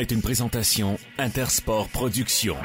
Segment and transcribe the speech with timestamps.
[0.00, 2.56] est une présentation Intersport Productions.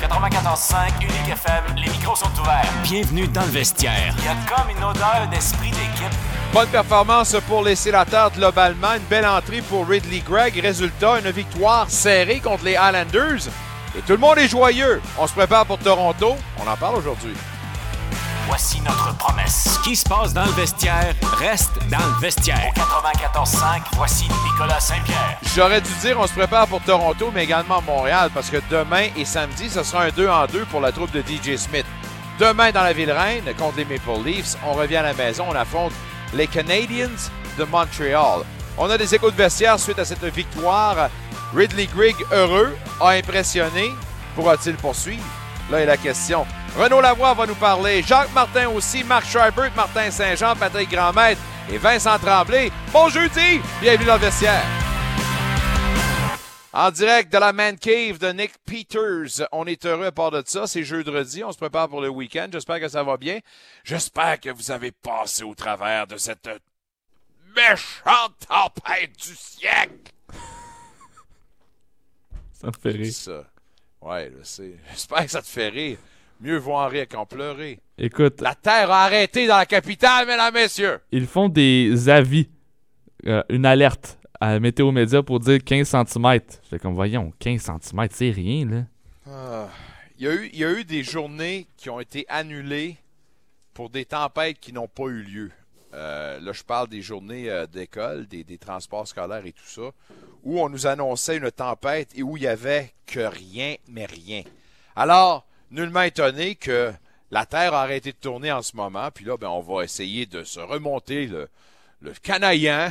[0.00, 2.72] 94.5 Unique FM, les micros sont ouverts.
[2.82, 4.14] Bienvenue dans le vestiaire.
[4.18, 6.18] Il y a comme une odeur d'esprit d'équipe.
[6.54, 8.94] Bonne performance pour les sénateurs globalement.
[8.94, 10.58] Une belle entrée pour Ridley Gregg.
[10.58, 13.48] Résultat, une victoire serrée contre les Highlanders.
[13.96, 15.02] Et tout le monde est joyeux.
[15.18, 16.36] On se prépare pour Toronto.
[16.58, 17.34] On en parle aujourd'hui.
[18.48, 19.74] Voici notre promesse.
[19.74, 22.72] Ce qui se passe dans le vestiaire reste dans le vestiaire.
[22.76, 25.38] Au 94.5, voici Nicolas Saint-Pierre.
[25.54, 29.26] J'aurais dû dire on se prépare pour Toronto, mais également Montréal, parce que demain et
[29.26, 31.84] samedi, ce sera un 2 en 2 pour la troupe de DJ Smith.
[32.40, 35.54] Demain dans la ville reine contre les Maple Leafs, on revient à la maison, on
[35.54, 35.92] affronte
[36.32, 37.10] les Canadiens
[37.58, 38.44] de Montréal.
[38.78, 41.10] On a des échos de vestiaire suite à cette victoire.
[41.54, 43.92] Ridley Grigg, heureux, a impressionné.
[44.34, 45.22] Pourra-t-il poursuivre?
[45.70, 46.46] Là est la question.
[46.78, 48.02] Renaud Lavoie va nous parler.
[48.02, 51.40] Jacques Martin aussi, Marc Scheibert, Martin Saint-Jean, Patrick Grandmaître
[51.72, 52.70] et Vincent Tremblay.
[52.92, 53.60] Bon jeudi!
[53.80, 54.64] Bienvenue dans le vestiaire.
[56.72, 59.44] En direct de la Man Cave de Nick Peters.
[59.50, 60.68] On est heureux à part de ça.
[60.68, 61.42] C'est jeudi.
[61.42, 62.46] On se prépare pour le week-end.
[62.52, 63.40] J'espère que ça va bien.
[63.82, 66.48] J'espère que vous avez passé au travers de cette
[67.56, 70.12] méchante tempête du siècle.
[72.52, 73.12] Ça me fait rire.
[73.12, 73.44] Ça.
[74.00, 74.76] Ouais, je sais.
[74.90, 75.98] J'espère que ça te fait rire.
[76.40, 77.80] Mieux vaut en rire qu'en pleurer.
[77.96, 81.00] Écoute, La terre a arrêté dans la capitale, mesdames, messieurs.
[81.10, 82.48] ils font des avis,
[83.26, 86.40] euh, une alerte à Météo Média pour dire 15 cm.
[86.62, 88.84] J'étais comme, voyons, 15 cm, c'est rien, là.
[89.26, 89.68] Ah,
[90.16, 92.96] il, y a eu, il y a eu des journées qui ont été annulées
[93.74, 95.50] pour des tempêtes qui n'ont pas eu lieu.
[95.94, 99.90] Euh, là, je parle des journées euh, d'école, des, des transports scolaires et tout ça,
[100.44, 104.42] où on nous annonçait une tempête et où il y avait que rien, mais rien.
[104.94, 106.92] Alors, nullement étonné que
[107.30, 110.26] la Terre a arrêté de tourner en ce moment, puis là, ben, on va essayer
[110.26, 111.48] de se remonter le,
[112.00, 112.90] le canaillant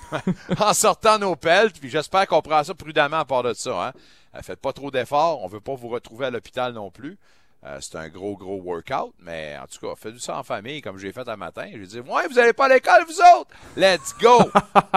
[0.58, 3.88] en sortant nos peltes, puis j'espère qu'on prend ça prudemment à part de ça.
[3.88, 3.92] Hein.
[4.34, 7.18] Euh, Faites pas trop d'efforts, on veut pas vous retrouver à l'hôpital non plus.
[7.64, 10.96] Euh, c'est un gros, gros workout, mais en tout cas, faites ça en famille comme
[10.96, 11.68] j'ai fait un matin.
[11.72, 13.50] J'ai dit, ouais, vous allez pas à l'école, vous autres?
[13.76, 14.48] Let's go!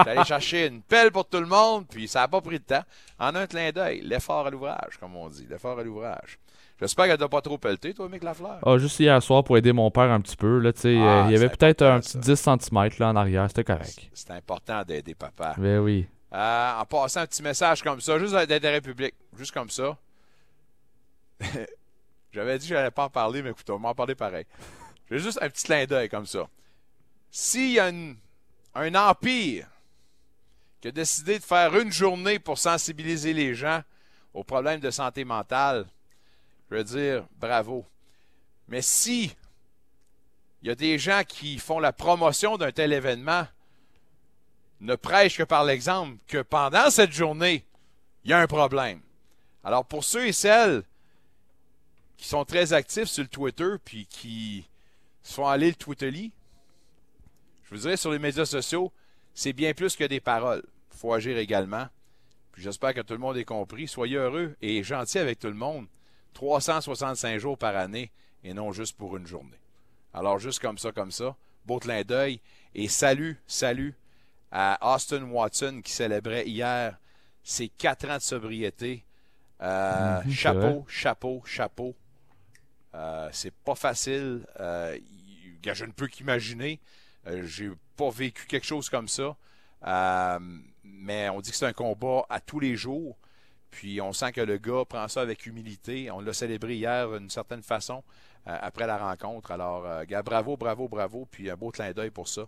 [0.04, 2.84] J'allais chercher une pelle pour tout le monde, puis ça n'a pas pris de temps.
[3.18, 6.38] En un clin d'œil, l'effort à l'ouvrage, comme on dit, l'effort à l'ouvrage.
[6.82, 8.58] J'espère qu'elle t'a pas trop pelleté, toi, Mick Lafleur.
[8.66, 11.22] Ah, juste hier soir pour aider mon père un petit peu, là, tu sais, Ah,
[11.22, 14.10] euh, il y avait peut-être un petit 10 cm là en arrière, c'était correct.
[14.12, 15.54] C'est important d'aider papa.
[15.58, 16.08] Ben oui.
[16.34, 19.96] Euh, en passant un petit message comme ça, juste d'intérêt public, juste comme ça.
[22.32, 24.46] J'avais dit que je n'allais pas en parler, mais écoute, on va m'en parler pareil.
[25.10, 26.48] J'ai juste un petit clin d'œil comme ça.
[27.30, 28.16] S'il y a une-
[28.74, 29.68] un empire
[30.80, 33.82] qui a décidé de faire une journée pour sensibiliser les gens
[34.34, 35.86] aux problèmes de santé mentale,
[36.72, 37.84] je veux dire bravo.
[38.66, 39.34] Mais si
[40.62, 43.46] il y a des gens qui font la promotion d'un tel événement,
[44.80, 47.66] ne prêche que par l'exemple que pendant cette journée,
[48.24, 49.02] il y a un problème.
[49.62, 50.82] Alors pour ceux et celles
[52.16, 54.66] qui sont très actifs sur le Twitter puis qui
[55.22, 56.32] se font aller le Twitterly,
[57.64, 58.92] je vous dirais sur les médias sociaux,
[59.34, 60.64] c'est bien plus que des paroles.
[60.92, 61.86] Il faut agir également.
[62.52, 63.88] Puis j'espère que tout le monde est compris.
[63.88, 65.86] Soyez heureux et gentils avec tout le monde.
[66.34, 68.10] 365 jours par année
[68.44, 69.58] et non juste pour une journée.
[70.14, 72.40] Alors juste comme ça, comme ça, beau clin d'œil
[72.74, 73.94] et salut, salut
[74.50, 76.98] à Austin Watson qui célébrait hier
[77.42, 79.04] ses quatre ans de sobriété.
[79.62, 81.94] Euh, Mhm, chapeau, chapeau, chapeau.
[82.94, 84.46] Euh, c'est pas facile.
[84.60, 84.98] Euh,
[85.64, 86.80] je ne peux qu'imaginer.
[87.44, 89.36] J'ai pas vécu quelque chose comme ça.
[90.84, 93.16] Mais on dit que c'est un combat à tous les jours.
[93.72, 96.10] Puis on sent que le gars prend ça avec humilité.
[96.12, 98.04] On l'a célébré hier d'une certaine façon
[98.46, 99.50] euh, après la rencontre.
[99.50, 101.26] Alors, euh, gars, bravo, bravo, bravo.
[101.28, 102.46] Puis un beau clin d'œil pour ça.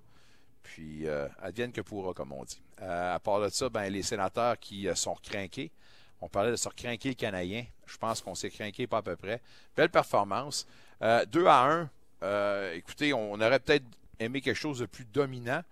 [0.62, 2.60] Puis euh, advienne que pourra, comme on dit.
[2.78, 5.72] À part de ça, ben, les sénateurs qui sont recrinqués.
[6.20, 7.66] On parlait de se recrinquer le Canadien.
[7.86, 9.42] Je pense qu'on s'est crinqué pas à peu près.
[9.76, 10.66] Belle performance.
[11.02, 11.90] Euh, 2 à 1.
[12.22, 13.84] Euh, écoutez, on aurait peut-être
[14.18, 15.62] aimé quelque chose de plus dominant,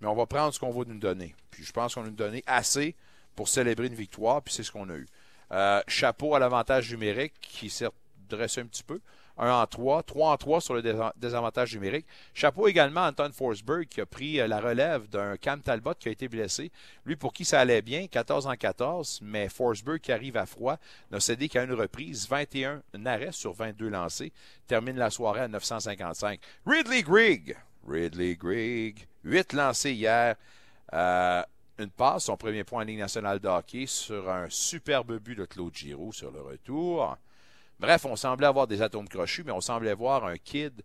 [0.00, 1.34] mais on va prendre ce qu'on va nous donner.
[1.50, 2.94] Puis je pense qu'on nous donner assez
[3.36, 5.06] pour célébrer une victoire, puis c'est ce qu'on a eu.
[5.52, 7.86] Euh, chapeau à l'avantage numérique qui s'est
[8.28, 9.00] dressé un petit peu.
[9.38, 12.06] 1 en 3, 3 en 3 sur le désa- désavantage numérique.
[12.32, 16.08] Chapeau également à Anton Forsberg qui a pris euh, la relève d'un Cam Talbot qui
[16.08, 16.72] a été blessé.
[17.04, 20.78] Lui pour qui ça allait bien, 14 en 14, mais Forsberg qui arrive à froid
[21.10, 24.32] n'a cédé qu'à une reprise, 21 arrêts sur 22 lancés,
[24.66, 26.40] termine la soirée à 955.
[26.66, 27.56] Ridley Grigg,
[27.86, 30.34] Ridley Grigg, 8 lancés hier,
[30.94, 31.42] euh,
[31.78, 35.74] une passe, son premier point en Ligue nationale de sur un superbe but de Claude
[35.74, 37.16] Giroux sur le retour.
[37.78, 40.82] Bref, on semblait avoir des atomes crochus, mais on semblait voir un kid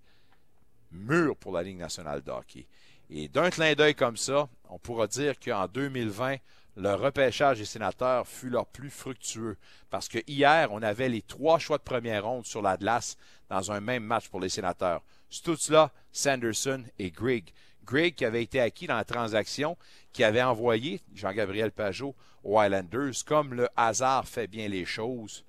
[0.91, 2.67] mûr pour la Ligue nationale de hockey.
[3.09, 6.37] Et d'un clin d'œil comme ça, on pourra dire qu'en 2020,
[6.77, 9.57] le repêchage des sénateurs fut leur plus fructueux.
[9.89, 13.17] Parce que hier, on avait les trois choix de première ronde sur la glace
[13.49, 15.01] dans un même match pour les sénateurs.
[15.29, 17.51] Stutzla, Sanderson et Grigg.
[17.91, 19.77] Qui avait été acquis dans la transaction,
[20.13, 25.43] qui avait envoyé Jean-Gabriel Pajot aux Highlanders, comme le hasard fait bien les choses.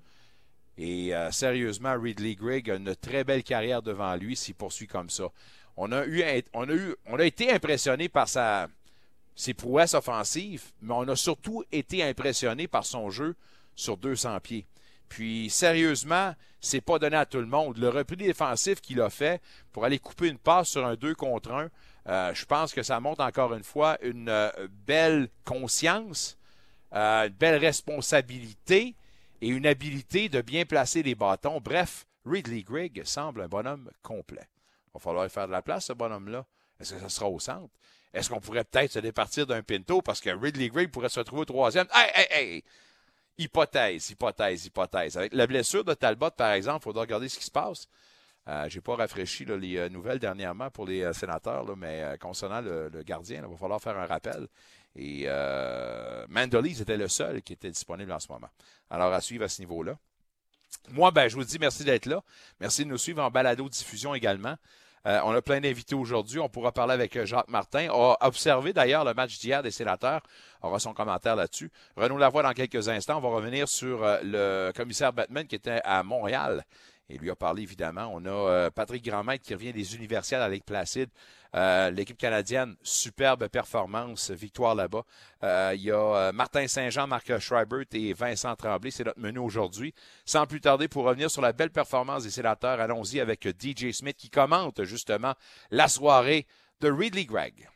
[0.77, 5.09] Et euh, sérieusement, Ridley Grigg a une très belle carrière devant lui s'il poursuit comme
[5.09, 5.25] ça.
[5.77, 6.05] On a,
[7.25, 8.67] été impressionné par sa,
[9.35, 13.35] ses prouesses offensives, mais on a surtout été impressionné par son jeu
[13.75, 14.67] sur 200 pieds.
[15.09, 17.77] Puis, sérieusement, c'est pas donné à tout le monde.
[17.77, 19.41] Le repris défensif qu'il a fait
[19.71, 21.69] pour aller couper une passe sur un 2 contre 1,
[22.07, 24.49] euh, je pense que ça montre encore une fois une euh,
[24.85, 26.37] belle conscience,
[26.93, 28.95] euh, une belle responsabilité
[29.41, 31.61] et une habilité de bien placer les bâtons.
[31.61, 34.47] Bref, Ridley Grigg semble un bonhomme complet.
[34.87, 36.45] Il va falloir faire de la place, ce bonhomme-là.
[36.79, 37.73] Est-ce que ça sera au centre?
[38.13, 41.43] Est-ce qu'on pourrait peut-être se départir d'un Pinto parce que Ridley Grigg pourrait se retrouver
[41.43, 41.87] au troisième?
[41.93, 42.63] Hey, hey, hey!
[43.37, 45.17] Hypothèse, hypothèse, hypothèse.
[45.17, 47.87] Avec la blessure de Talbot, par exemple, il faudra regarder ce qui se passe.
[48.47, 52.61] Euh, Je n'ai pas rafraîchi les euh, nouvelles dernièrement pour les euh, sénateurs, mais concernant
[52.61, 54.47] le, gardien, il va falloir faire un rappel.
[54.95, 58.49] Et euh, était le seul qui était disponible en ce moment.
[58.89, 59.97] Alors, à suivre à ce niveau-là.
[60.91, 62.21] Moi, ben, je vous dis merci d'être là.
[62.59, 64.55] Merci de nous suivre en balado-diffusion également.
[65.05, 66.39] Euh, on a plein d'invités aujourd'hui.
[66.39, 67.87] On pourra parler avec euh, Jacques Martin.
[67.91, 70.21] On a observé d'ailleurs le match d'hier des sénateurs.
[70.61, 71.69] On aura son commentaire là-dessus.
[71.97, 73.17] Renaud Lavoie dans quelques instants.
[73.17, 76.65] On va revenir sur euh, le commissaire Batman qui était à Montréal.
[77.13, 78.11] Et lui a parlé évidemment.
[78.11, 81.09] On a Patrick Grandmaître qui revient des Universiades avec Placide.
[81.55, 85.03] Euh, l'équipe canadienne, superbe performance, victoire là-bas.
[85.43, 88.89] Euh, il y a euh, Martin Saint-Jean, Marc Schreibert et Vincent Tremblay.
[88.89, 89.93] C'est notre menu aujourd'hui.
[90.25, 94.17] Sans plus tarder, pour revenir sur la belle performance des sénateurs, allons-y avec DJ Smith
[94.17, 95.33] qui commente justement
[95.69, 96.47] la soirée
[96.81, 97.69] de Ridley Gregg.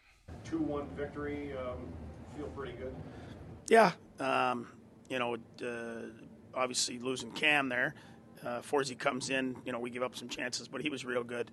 [0.52, 1.94] 2-1 victory, um,
[2.36, 2.94] feel pretty good.
[3.70, 4.68] Yeah, um,
[5.10, 6.10] you know, uh,
[6.56, 7.94] obviously losing Cam there.
[8.48, 11.24] Uh, Forsey comes in, you know, we give up some chances, but he was real
[11.24, 11.52] good.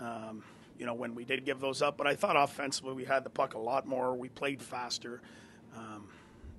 [0.00, 0.42] Um,
[0.76, 1.96] you know, when we did give those up.
[1.96, 4.16] But I thought offensively we had the puck a lot more.
[4.16, 5.22] We played faster.
[5.76, 6.08] Um,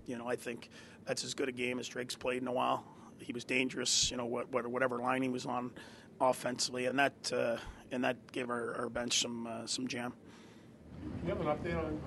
[0.06, 0.70] you know, I think
[1.06, 2.86] that's as good a game as Drake's played in a while.
[3.20, 5.72] He was dangerous, you know, what, whatever line he was on
[6.22, 7.58] offensively, and that uh,
[7.92, 10.14] and that gave our, our bench some uh, some jam.
[11.24, 12.00] you have an update on,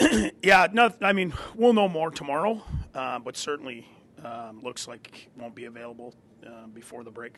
[0.00, 2.62] on yeah, no, I mean we'll know more tomorrow,
[2.94, 3.86] uh, but certainly
[4.24, 6.14] um, looks like won't be available
[6.46, 7.36] uh, before the break.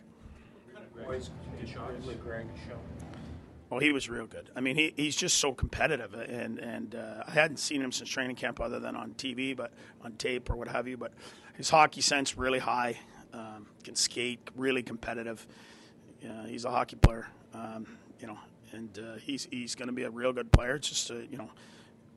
[3.70, 4.50] Well, he was real good.
[4.54, 8.08] I mean, he, he's just so competitive, and and uh, I hadn't seen him since
[8.08, 9.72] training camp, other than on TV, but
[10.04, 10.96] on tape or what have you.
[10.96, 11.12] But
[11.54, 12.98] his hockey sense really high.
[13.32, 15.46] Um, can skate, really competitive.
[16.24, 17.86] Uh, he's a hockey player, um,
[18.18, 18.38] you know,
[18.72, 20.76] and uh, he's he's going to be a real good player.
[20.76, 21.50] It's just uh, you know,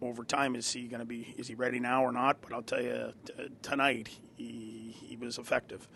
[0.02, 2.42] over time, is he going to be is he ready now or not?
[2.42, 5.88] But I'll tell you, t- tonight he he was effective.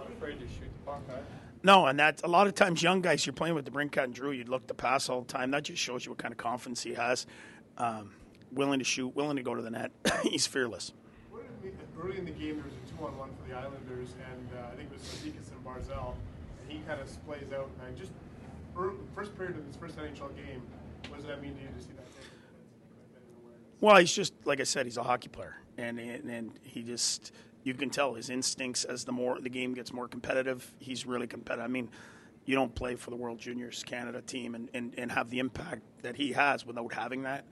[0.00, 1.16] Not afraid to shoot the puck, huh?
[1.62, 4.14] No, and that a lot of times young guys you're playing with the Brinkat and
[4.14, 5.50] Drew, you'd look to pass all the time.
[5.50, 7.26] That just shows you what kind of confidence he has.
[7.76, 8.12] Um,
[8.50, 9.90] willing to shoot, willing to go to the net.
[10.22, 10.92] He's fearless.
[12.02, 14.90] Early in the game, there was a two-on-one for the Islanders, and uh, I think
[14.90, 16.14] it was Sadikas and Barzell.
[16.62, 17.68] And he kind of splays out.
[17.78, 18.12] And I just
[18.74, 20.62] early, first period of his first NHL game,
[21.08, 22.06] what does that mean to you to see that?
[23.82, 27.32] Well, he's just like I said, he's a hockey player, and and, and he just
[27.62, 30.72] you can tell his instincts as the more the game gets more competitive.
[30.78, 31.64] He's really competitive.
[31.64, 31.90] I mean,
[32.46, 35.82] you don't play for the World Juniors Canada team and, and, and have the impact
[36.02, 37.44] that he has without having that.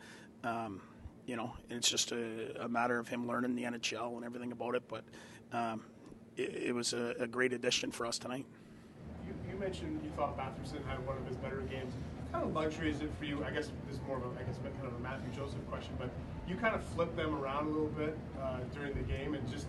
[0.44, 0.80] Um,
[1.26, 4.74] you know, it's just a, a, matter of him learning the NHL and everything about
[4.74, 4.82] it.
[4.88, 5.04] But
[5.52, 5.84] um,
[6.36, 8.46] it, it, was a, a, great addition for us tonight.
[9.26, 11.92] You, you, mentioned you thought Batherson had one of his better games.
[12.32, 13.44] Kind of luxury is it for you?
[13.44, 15.92] I guess this is more of a, I guess, kind of a Matthew Joseph question,
[15.98, 16.10] but
[16.48, 19.66] you kind of flip them around a little bit uh, during the game and just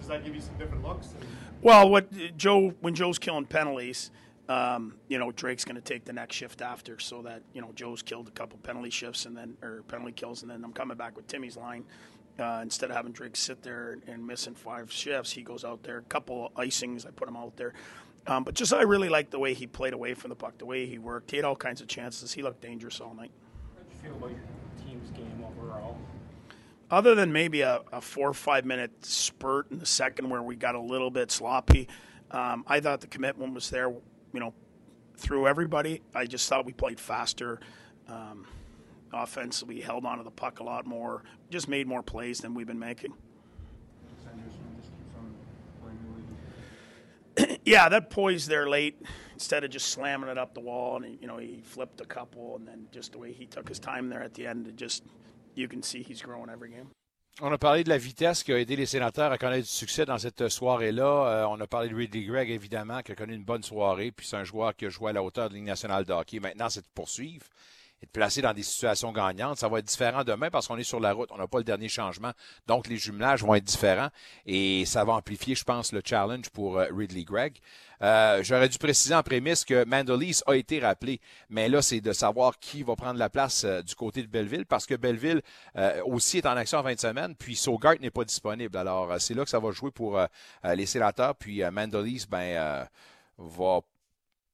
[0.00, 1.14] does that give you some different looks?
[1.62, 4.10] Well, what Joe when Joe's killing penalties,
[4.48, 7.70] um, you know Drake's going to take the next shift after, so that you know
[7.74, 10.96] Joe's killed a couple penalty shifts and then or penalty kills, and then I'm coming
[10.96, 11.84] back with Timmy's line.
[12.38, 15.98] Uh, instead of having Drake sit there and missing five shifts, he goes out there.
[15.98, 17.74] A couple icings, I put him out there.
[18.26, 20.64] Um, but just I really like the way he played away from the puck, the
[20.64, 21.30] way he worked.
[21.30, 22.32] He had all kinds of chances.
[22.32, 23.32] He looked dangerous all night.
[23.76, 24.59] How did you feel about your team's game overall?
[26.90, 30.56] Other than maybe a, a, four or five minute spurt in the second where we
[30.56, 31.88] got a little bit sloppy,
[32.30, 33.90] um, I thought the commitment was there.
[34.32, 34.54] You know,
[35.20, 36.00] through everybody.
[36.14, 37.60] I just thought we played faster.
[38.08, 38.46] Um,
[39.12, 41.22] offensively, held onto the puck a lot more.
[41.50, 43.12] Just made more plays than we've been making.
[47.64, 49.00] yeah, that poise there late,
[49.34, 52.56] instead of just slamming it up the wall, and you know he flipped a couple,
[52.56, 55.04] and then just the way he took his time there at the end, it just
[55.56, 56.90] you can see he's growing every game.
[57.42, 60.04] On a parlé de la vitesse qui a aidé les sénateurs à connaître du succès
[60.04, 61.04] dans cette soirée-là.
[61.04, 64.12] Euh, on a parlé de Ridley Gregg, évidemment, qui a connu une bonne soirée.
[64.12, 66.40] Puis c'est un joueur qui a joué à la hauteur de la Ligue nationale de.
[66.40, 67.46] Maintenant, c'est de poursuivre
[68.02, 69.58] et de placer dans des situations gagnantes.
[69.58, 71.30] Ça va être différent demain parce qu'on est sur la route.
[71.32, 72.32] On n'a pas le dernier changement.
[72.66, 74.10] Donc, les jumelages vont être différents
[74.46, 77.60] et ça va amplifier, je pense, le challenge pour euh, Ridley Gregg.
[78.02, 82.12] Euh, J'aurais dû préciser en prémisse que Mandolis a été rappelé, mais là, c'est de
[82.12, 85.42] savoir qui va prendre la place euh, du côté de Belleville parce que Belleville
[85.76, 88.76] euh, aussi est en action en 20 semaines, puis Sogart n'est pas disponible.
[88.76, 90.20] Alors, euh, c'est là que ça va jouer pour
[90.64, 92.86] les sénateurs, puis Mandolis, ben,
[93.38, 93.80] va.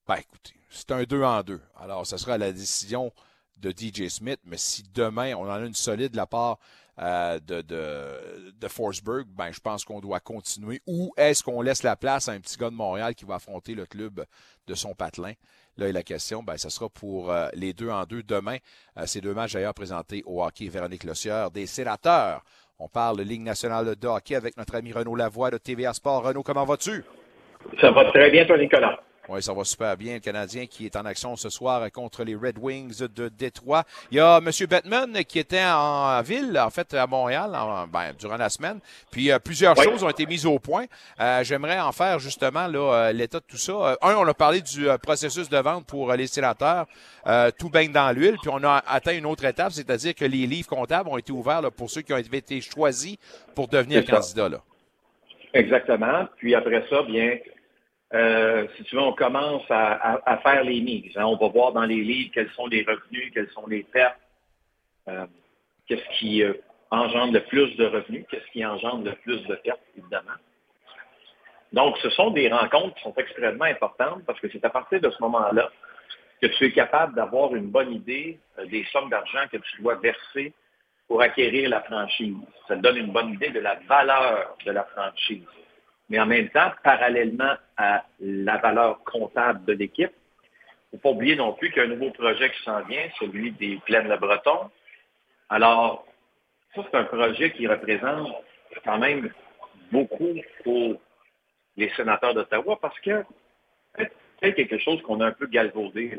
[0.07, 1.61] Ben, écoutez, c'est un 2 en 2.
[1.79, 3.11] Alors, ce sera la décision
[3.59, 6.59] de DJ Smith, mais si demain on en a une solide de la part
[6.99, 10.81] euh, de, de, Forsberg, ben, je pense qu'on doit continuer.
[10.87, 13.75] Ou est-ce qu'on laisse la place à un petit gars de Montréal qui va affronter
[13.75, 14.25] le club
[14.65, 15.33] de son patelin?
[15.77, 18.57] Là est la question, ben, ce sera pour euh, les deux en deux demain.
[18.97, 22.43] Euh, ces deux matchs d'ailleurs présentés au hockey Véronique Lossieur des sénateurs.
[22.79, 26.23] On parle de Ligue nationale de hockey avec notre ami Renaud Lavoie de TVA Sport.
[26.23, 27.03] Renaud, comment vas-tu?
[27.79, 28.99] Ça va très bien, toi, Nicolas.
[29.29, 30.15] Oui, ça va super bien.
[30.15, 33.83] Le Canadien qui est en action ce soir contre les Red Wings de Détroit.
[34.09, 34.49] Il y a M.
[34.69, 37.51] Bettman qui était en ville, en fait, à Montréal,
[37.91, 38.79] ben, durant la semaine.
[39.11, 40.85] Puis euh, plusieurs choses ont été mises au point.
[41.19, 43.97] Euh, j'aimerais en faire justement là euh, l'état de tout ça.
[44.01, 46.85] un, on a parlé du processus de vente pour les sénateurs.
[47.57, 48.37] tout baigne dans l'huile.
[48.41, 51.61] Puis on a atteint une autre étape, c'est-à-dire que les livres comptables ont été ouverts
[51.75, 53.17] pour ceux qui ont été choisis
[53.55, 54.47] pour devenir candidats.
[54.49, 54.61] Là.
[55.53, 56.27] Exactement.
[56.37, 57.37] Puis après ça, bien,
[58.13, 61.17] euh, si tu veux, on commence à, faire les mises.
[61.17, 61.25] Hein.
[61.25, 64.19] On va voir dans les livres quels sont les revenus, quelles sont les pertes,
[65.09, 65.25] euh,
[65.87, 66.53] qu'est-ce qui euh,
[66.89, 70.37] engendre le plus de revenus, qu'est-ce qui engendre le plus de pertes, évidemment.
[71.73, 75.09] Donc, ce sont des rencontres qui sont extrêmement importantes parce que c'est à partir de
[75.09, 75.69] ce moment-là
[76.41, 80.53] que tu es capable d'avoir une bonne idée des sommes d'argent que tu dois verser
[81.09, 82.37] pour acquérir la franchise.
[82.69, 85.43] Ça te donne une bonne idée de la valeur de la franchise
[86.09, 90.11] mais en même temps, parallèlement à la valeur comptable de l'équipe,
[90.91, 92.81] il ne faut pas oublier non plus qu'il y a un nouveau projet qui s'en
[92.83, 94.69] vient, celui des Plaines-le-Breton.
[95.49, 96.05] Alors,
[96.73, 98.29] ça, c'est un projet qui représente
[98.85, 99.29] quand même
[99.91, 100.95] beaucoup pour
[101.75, 103.23] les sénateurs d'Ottawa parce que
[104.41, 106.17] c'est quelque chose qu'on a un peu galvaudé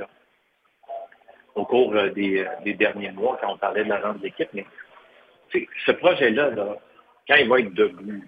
[1.55, 4.49] au cours euh, des, derniers mois quand on parlait de la vente de l'équipe.
[4.53, 4.67] Mais
[5.53, 6.77] ce projet-là, là,
[7.27, 8.25] quand il va être debout,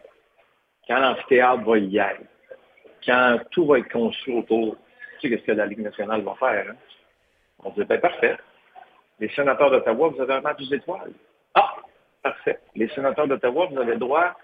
[0.90, 2.22] quand l'amphithéâtre va y être,
[3.06, 4.76] quand tout va être construit autour,
[5.20, 6.66] tu sais ce que la Ligue nationale va faire.
[6.68, 6.76] Hein?
[7.62, 8.36] On dit, ben parfait.
[9.20, 11.12] Les sénateurs d'Ottawa, vous avez un match des étoiles.
[11.54, 11.76] Ah,
[12.24, 12.58] parfait.
[12.74, 14.34] Les sénateurs d'Ottawa, vous avez droit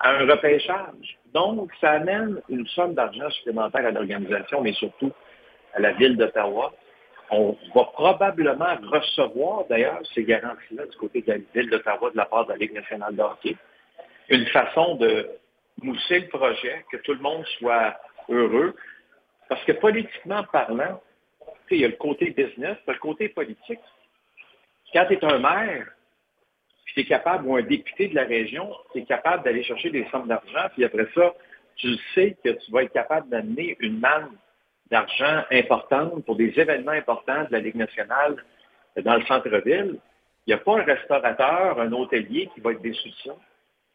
[0.00, 1.18] à un repêchage.
[1.32, 5.12] Donc, ça amène une somme d'argent supplémentaire à l'organisation, mais surtout
[5.72, 6.72] à la ville d'Ottawa.
[7.30, 12.24] On va probablement recevoir, d'ailleurs, ces garanties-là du côté de la ville d'Ottawa de la
[12.24, 13.56] part de la Ligue nationale de hockey.
[14.28, 15.28] Une façon de
[15.82, 17.96] mousser le projet, que tout le monde soit
[18.28, 18.74] heureux.
[19.48, 21.00] Parce que politiquement parlant,
[21.70, 23.80] il y a le côté business, le côté politique.
[24.92, 25.86] Quand tu es un maire,
[26.84, 29.90] puis tu es capable, ou un député de la région, tu es capable d'aller chercher
[29.90, 31.34] des sommes d'argent, puis après ça,
[31.76, 34.30] tu sais que tu vas être capable d'amener une manne
[34.90, 38.36] d'argent importante pour des événements importants de la Ligue nationale
[38.96, 39.98] dans le centre-ville.
[40.46, 43.36] Il n'y a pas un restaurateur, un hôtelier qui va être déçu de.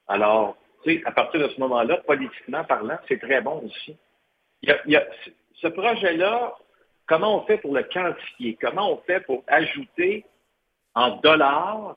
[0.07, 0.57] Alors,
[1.05, 3.97] à partir de ce moment-là, politiquement parlant, c'est très bon aussi.
[4.61, 5.05] Il y a,
[5.55, 6.55] ce projet-là,
[7.07, 8.57] comment on fait pour le quantifier?
[8.61, 10.25] Comment on fait pour ajouter
[10.95, 11.95] en dollars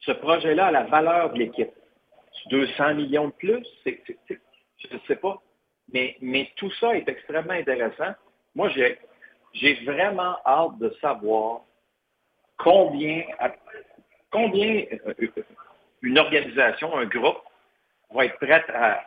[0.00, 1.72] ce projet-là à la valeur de l'équipe?
[2.50, 3.66] 200 millions de plus?
[3.86, 5.40] je ne sais pas.
[5.92, 8.14] Mais, tout ça est extrêmement intéressant.
[8.54, 8.98] Moi, j'ai,
[9.52, 11.62] j'ai vraiment hâte de savoir
[12.58, 13.24] combien,
[14.30, 15.14] combien euh,
[16.02, 17.38] une organisation, un groupe,
[18.14, 19.04] va être prête à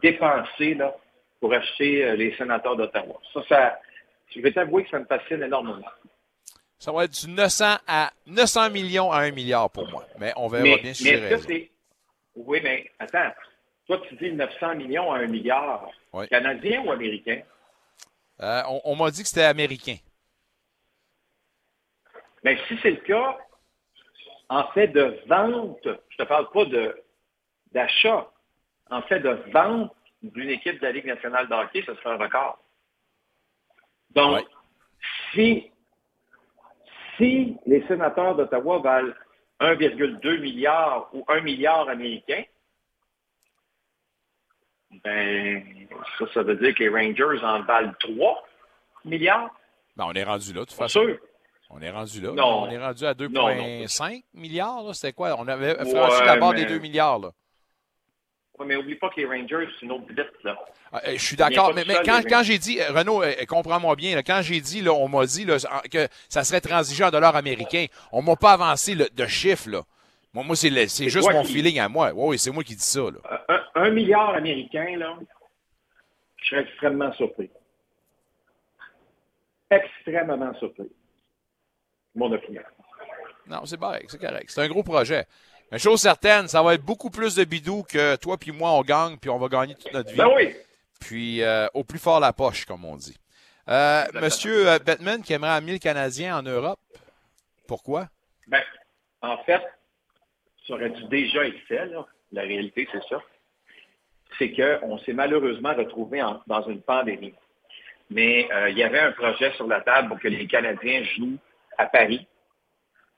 [0.00, 0.94] dépenser là,
[1.40, 3.20] pour acheter euh, les sénateurs d'Ottawa.
[3.32, 3.80] Ça, ça,
[4.34, 5.88] je vais t'avouer que ça me fascine énormément.
[6.78, 10.04] Ça va être du 900 à 900 millions à 1 milliard pour moi.
[10.18, 11.70] Mais on verra bien si j'ai
[12.36, 13.32] Oui, mais attends.
[13.86, 15.88] Toi, tu dis 900 millions à 1 milliard.
[16.30, 17.40] Canadien ou américain?
[18.40, 19.96] Euh, on m'a dit que c'était américain.
[22.42, 23.38] Mais si c'est le cas,
[24.48, 26.64] en fait de vente, je ne te parle pas
[27.72, 28.28] d'achat,
[28.90, 32.18] en fait de vente d'une équipe de la Ligue nationale de hockey, ce sera un
[32.18, 32.58] record.
[34.10, 34.46] Donc,
[35.32, 35.70] si,
[37.16, 39.12] si les sénateurs d'Ottawa valent
[39.60, 42.44] 1,2 milliard ou 1 milliard américain,
[45.02, 45.64] ben,
[46.18, 48.46] ça, ça veut dire que les Rangers en valent 3
[49.04, 49.50] milliards.
[49.96, 51.00] Ben, on est rendu là, de toute façon.
[51.00, 51.18] Sûr.
[51.70, 52.30] On est rendu là.
[52.32, 52.62] Non.
[52.62, 53.48] On est rendu à Non, non.
[53.86, 54.94] 2,5 milliards.
[54.94, 55.34] C'était quoi?
[55.38, 57.18] On avait Ouais, franchi la barre mais- des 2 milliards.
[57.18, 57.30] Là.
[58.58, 60.56] Ouais, mais oublie pas que les Rangers, c'est une autre blitz, là.
[60.92, 64.22] Ah, euh, Je suis d'accord, mais, quand, j'ai dit, euh, Renaud, euh, comprends-moi bien, là,
[64.22, 65.56] quand j'ai dit, là, on m'a dit là,
[65.90, 69.68] que ça serait transigé en dollars américains, on m'a pas avancé le- de chiffres.
[69.70, 69.82] Là.
[70.32, 70.70] Moi, moi c'est
[71.08, 72.12] juste mon qui- feeling à moi.
[72.14, 73.00] Oui, oui, c'est moi qui dis ça.
[73.00, 73.40] Là.
[73.48, 75.16] Un, un milliard américain, là,
[76.36, 77.50] je serais extrêmement surpris.
[79.70, 80.88] Extrêmement surpris.
[82.14, 82.62] Mon opinion.
[83.46, 84.46] Non, c'est correct, c'est correct.
[84.48, 85.26] C'est un gros projet.
[85.72, 88.82] Mais chose certaine, ça va être beaucoup plus de bidou que toi puis moi, on
[88.82, 90.16] gagne, puis on va gagner toute notre vie.
[90.16, 90.54] Ben oui,
[91.00, 93.16] Puis euh, au plus fort la poche, comme on dit.
[93.68, 96.78] Euh, Monsieur euh, Batman qui aimerait amener le Canadien en Europe.
[97.66, 98.08] Pourquoi?
[98.46, 98.62] Ben,
[99.22, 99.62] en fait,
[100.66, 102.06] ça aurait dû déjà être fait, là.
[102.32, 103.22] La réalité, c'est ça.
[104.38, 107.34] C'est qu'on s'est malheureusement retrouvé en- dans une pandémie.
[108.10, 111.38] Mais il y avait un projet sur la table pour que les Canadiens jouent
[111.78, 112.26] à Paris.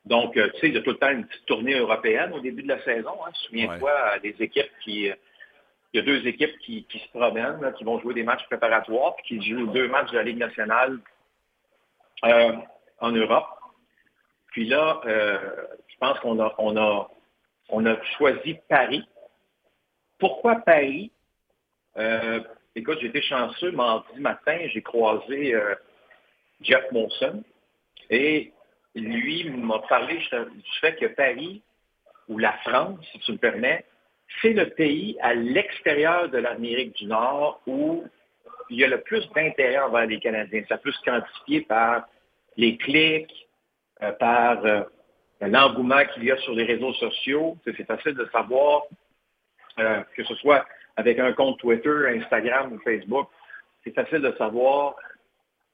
[0.05, 2.41] Donc, euh, tu sais, il y a tout le temps une petite tournée européenne au
[2.41, 3.15] début de la saison.
[3.25, 3.31] Hein.
[3.33, 5.11] Souviens-toi euh, des équipes qui...
[5.11, 5.15] euh,
[5.93, 8.45] il y a deux équipes qui, qui se promènent, là, qui vont jouer des matchs
[8.47, 10.99] préparatoires, puis qui jouent deux matchs de la Ligue nationale
[12.25, 12.53] euh,
[13.01, 13.47] en Europe.
[14.49, 15.39] Puis là, euh,
[15.89, 17.11] je pense qu'on a, on a,
[17.71, 19.09] on a choisi Paris.
[20.19, 21.13] Pourquoi Paris?
[21.97, 22.41] Euh,
[22.75, 23.71] écoute, j'ai été chanceux.
[23.71, 25.55] Mardi matin, j'ai croisé
[26.61, 27.43] Jeff Monson
[28.11, 28.53] et
[28.95, 31.63] lui m'a parlé du fait que Paris,
[32.29, 33.85] ou la France, si tu me permets,
[34.43, 38.05] c'est le pays à l'extérieur de l'Amérique du Nord où
[38.71, 40.65] il y a le plus d'intérêt envers les Canadiens.
[40.69, 42.09] Ça peut se quantifier par
[42.57, 43.49] les clics,
[44.03, 44.83] euh, par euh,
[45.41, 47.57] l'engouement qu'il y a sur les réseaux sociaux.
[47.65, 48.83] C'est facile de savoir,
[49.79, 53.29] euh, que ce soit avec un compte Twitter, Instagram ou Facebook,
[53.85, 54.97] c'est facile de savoir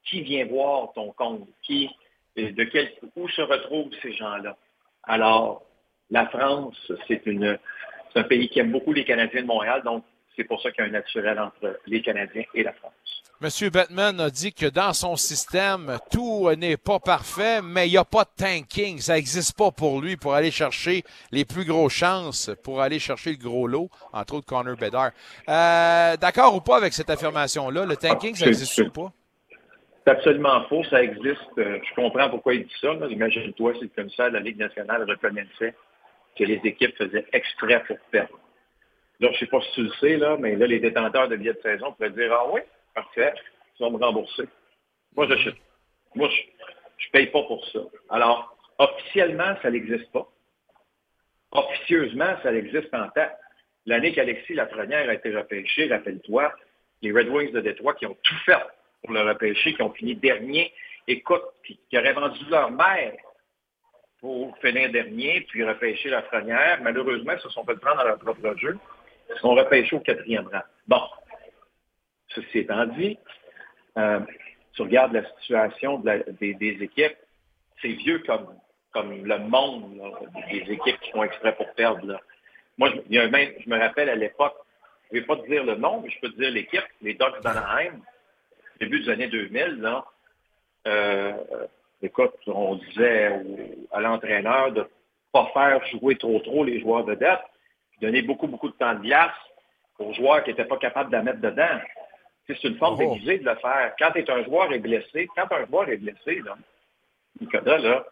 [0.03, 1.89] qui vient voir ton compte, qui,
[2.35, 4.57] de quel, où se retrouvent ces gens-là?
[5.03, 5.63] Alors,
[6.09, 6.75] la France,
[7.07, 7.57] c'est une,
[8.13, 10.03] c'est un pays qui aime beaucoup les Canadiens de Montréal, donc
[10.35, 12.91] c'est pour ça qu'il y a un naturel entre les Canadiens et la France.
[13.41, 17.97] Monsieur Batman a dit que dans son système, tout n'est pas parfait, mais il n'y
[17.97, 18.99] a pas de tanking.
[18.99, 23.31] Ça n'existe pas pour lui pour aller chercher les plus grosses chances, pour aller chercher
[23.31, 25.11] le gros lot, entre autres Connor Bedard.
[25.49, 27.85] Euh, D'accord ou pas avec cette affirmation-là?
[27.85, 29.11] Le tanking, ça C'est- existe ou pas?
[30.03, 31.57] C'est absolument faux, ça existe.
[31.57, 32.93] Euh, Je comprends pourquoi il dit ça.
[33.09, 35.73] Imagine-toi si le commissaire de la Ligue nationale reconnaissait
[36.37, 38.37] que les équipes faisaient exprès pour perdre.
[39.19, 41.53] Là, je ne sais pas si tu le sais, mais là, les détenteurs de billets
[41.53, 42.61] de saison pourraient dire Ah oui,
[42.93, 43.33] parfait,
[43.77, 44.43] tu vas me rembourser.
[45.15, 45.51] Moi, je
[46.15, 46.29] Moi,
[46.97, 47.79] je ne paye pas pour ça.
[48.09, 50.27] Alors, officiellement, ça n'existe pas.
[51.51, 53.31] Officieusement, ça existe en tête.
[53.85, 56.51] L'année qu'Alexis Lafrenière a été repêché, rappelle-toi,
[57.01, 58.57] les Red Wings de Détroit qui ont tout fait
[59.03, 60.73] pour le repêcher, qui ont fini dernier,
[61.07, 63.13] écoute, qui, qui auraient vendu leur mère
[64.19, 66.79] pour finir dernier, puis repêcher Lafrenière.
[66.81, 68.77] Malheureusement, ils se sont fait prendre dans leur propre jeu.
[69.29, 70.61] Ils sont repêchés au quatrième rang.
[70.87, 71.01] Bon,
[72.29, 73.17] ceci étant dit,
[73.97, 74.21] euh,
[74.73, 77.17] tu regardes la situation de la- des, équipes,
[77.81, 78.47] c'est vieux comme,
[78.93, 79.99] comme le monde
[80.49, 82.19] des équipes qui font exprès pour perdre.
[82.77, 84.55] Moi, je, il y a je me rappelle à l'époque,
[85.11, 87.13] je ne vais pas te dire le nom, mais je peux te dire l'équipe, les
[87.13, 87.99] Ducks d'Anaheim,
[88.83, 90.05] début des années 2000, là,
[90.87, 91.33] euh,
[92.01, 93.31] écoute, on disait
[93.91, 94.85] à l'entraîneur de ne
[95.31, 97.39] pas faire jouer trop trop les joueurs vedettes,
[97.91, 99.31] puis donner beaucoup, beaucoup de temps de glace
[99.99, 101.79] aux joueurs qui n'étaient pas capables de la mettre dedans.
[102.47, 103.13] C'est une forme Oh.
[103.13, 103.93] déguisée de le faire.
[103.97, 106.55] Quand es un joueur est blessé, quand un joueur est blessé, là,
[107.39, 108.05] Nicolas, là,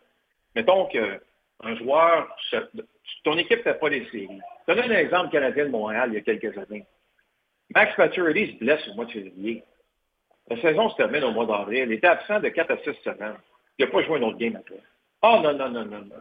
[0.56, 2.36] mettons qu'un joueur,
[3.24, 4.40] ton équipe ne fait pas les séries.
[4.68, 6.86] Je te donne un exemple canadien de Montréal il y a quelques années.
[7.76, 9.64] Max Pacioretty se blesse au mois de février.
[10.52, 11.86] La saison se termine au mois d'avril.
[11.88, 13.38] Il était absent de 4 à 6 semaines.
[13.78, 14.82] Il n'a pas joué un autre game après.
[15.22, 16.16] Ah non, non, non, non, non.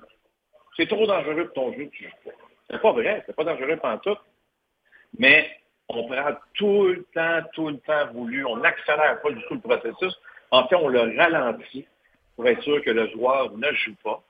[0.77, 2.31] C'est trop dangereux pour ton jeu, tu joues pas.
[2.71, 4.17] C'est pas vrai, c'est pas dangereux pendant tout.
[5.19, 5.51] Mais
[5.89, 9.61] on prend tout le temps, tout le temps voulu, on n'accélère pas du tout le
[9.61, 10.17] processus.
[10.53, 11.89] En fait, on le ralentit
[12.37, 14.23] pour être sûr que le joueur ne joue pas.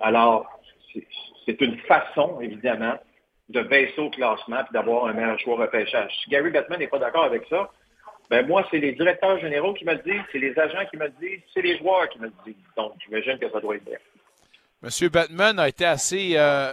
[0.00, 0.46] Alors,
[1.44, 2.94] c'est- une façon, évidemment,
[3.50, 6.14] de baisser au classement et d'avoir un meilleur choix repêchage.
[6.28, 7.70] Gary Bettman n'est pas d'accord avec ça,
[8.32, 11.04] ben moi, c'est les directeurs généraux qui me le disent, c'est les agents qui me
[11.04, 12.54] le disent, c'est les joueurs qui me le disent.
[12.78, 14.00] Donc, j'imagine que ça doit être vrai.
[14.80, 16.72] Monsieur Batman a été assez euh,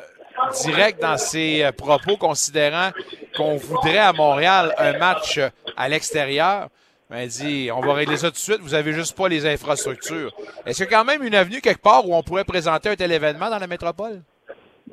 [0.63, 2.91] direct dans ses euh, propos, considérant
[3.36, 6.69] qu'on voudrait à Montréal un match euh, à l'extérieur.
[7.10, 9.45] Ben, Il dit, on va régler ça tout de suite, vous avez juste pas les
[9.45, 10.32] infrastructures.
[10.65, 12.95] Est-ce qu'il y a quand même une avenue quelque part où on pourrait présenter un
[12.95, 14.22] tel événement dans la métropole?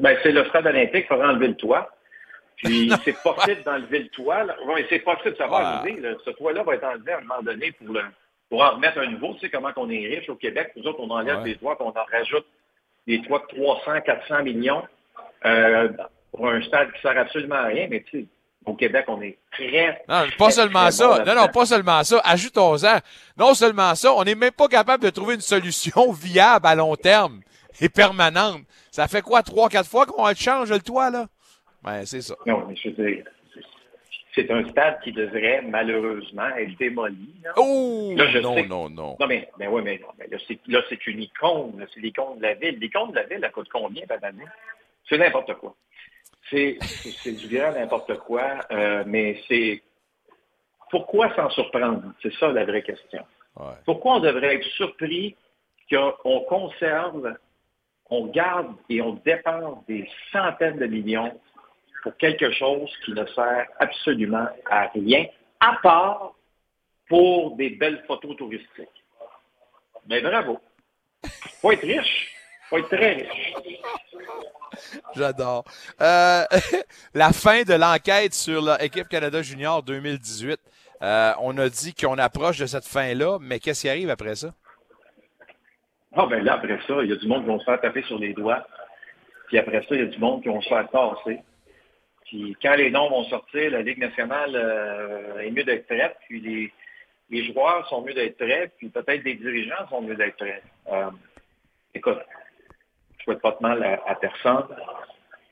[0.01, 1.96] Ben, c'est le stade olympique, il faudra enlever le toit.
[2.57, 4.45] Puis c'est possible d'enlever le toit.
[4.45, 4.57] Là.
[4.67, 5.65] Ouais, c'est possible, ça va Ouais.
[5.65, 6.01] arriver.
[6.01, 6.15] là.
[6.25, 8.03] Ce toit-là va être enlevé à un moment donné pour le,
[8.49, 9.35] pour en remettre un nouveau.
[9.35, 10.73] Tu sais comment on est riche au Québec?
[10.77, 12.47] Nous autres, on enlève des toits, puis on en rajoute
[13.07, 14.83] des toits de 300, 400 millions
[15.45, 15.89] euh,
[16.33, 17.87] pour un stade qui sert absolument à rien.
[17.91, 18.27] Mais tu sais,
[18.65, 20.03] au Québec, on est très...
[20.09, 21.19] Non, pas très, seulement très ça.
[21.19, 22.21] bon Non, non, pas seulement ça.
[22.25, 22.99] Ajoutons-en.
[23.37, 26.97] Non seulement ça, on n'est même pas capable de trouver une solution viable à long
[26.97, 27.41] terme
[27.81, 28.63] et permanente.
[28.91, 31.27] Ça fait quoi, trois, quatre fois qu'on change le toit, là?
[31.87, 32.35] Ben, c'est ça.
[32.47, 33.25] Non, mais je veux dire,
[34.35, 37.35] c'est un stade qui devrait malheureusement être démoli.
[37.43, 37.53] là.
[37.57, 38.13] Oh!
[38.17, 39.17] Là, je non, sais- non, non.
[39.19, 40.37] Non, mais, mais oui, mais, non, mais là,
[40.89, 41.87] c'est, une icône.
[41.95, 42.79] c'est l'icône de la ville.
[42.79, 44.45] L'icône de la ville, elle coûte combien par année?
[45.09, 45.75] C'est n'importe quoi.
[46.51, 46.77] C'est,
[47.33, 49.83] du grand n'importe quoi, euh, mais c'est...
[50.91, 52.03] Pourquoi s'en surprendre?
[52.23, 53.25] C'est ça la vraie question.
[53.57, 53.73] Ouais.
[53.85, 55.35] Pourquoi on devrait être surpris
[55.91, 57.35] qu'on conserve,
[58.11, 61.33] on garde et on dépense des centaines de millions
[62.07, 65.27] pour quelque chose qui ne sert absolument à rien,
[65.59, 66.35] à part
[67.09, 69.03] pour des belles photos touristiques.
[70.09, 70.61] Mais bravo.
[71.61, 72.33] Faut être riche.
[72.71, 73.55] Faut être très riche.
[75.17, 75.65] J'adore.
[76.01, 76.45] Euh,
[77.15, 80.61] la fin de l'enquête sur l'équipe Canada Junior 2018.
[81.03, 84.55] Euh, on a dit qu'on approche de cette fin-là, mais qu'est-ce qui arrive après ça?
[86.15, 88.03] Ah ben là, après ça, il y a du monde qui vont se faire taper
[88.03, 88.65] sur les doigts.
[89.49, 91.41] Puis après ça, il y a du monde qui vont se faire tasser.
[92.27, 96.41] Puis quand les noms vont sortir, la Ligue nationale euh, est mieux d'être prête, puis
[96.41, 96.73] les,
[97.31, 100.63] les joueurs sont mieux d'être prêts, puis peut-être des dirigeants sont mieux d'être prêts.
[100.93, 101.11] Euh,
[101.95, 102.19] écoute,
[103.19, 104.67] je souhaite pas de mal à, à personne,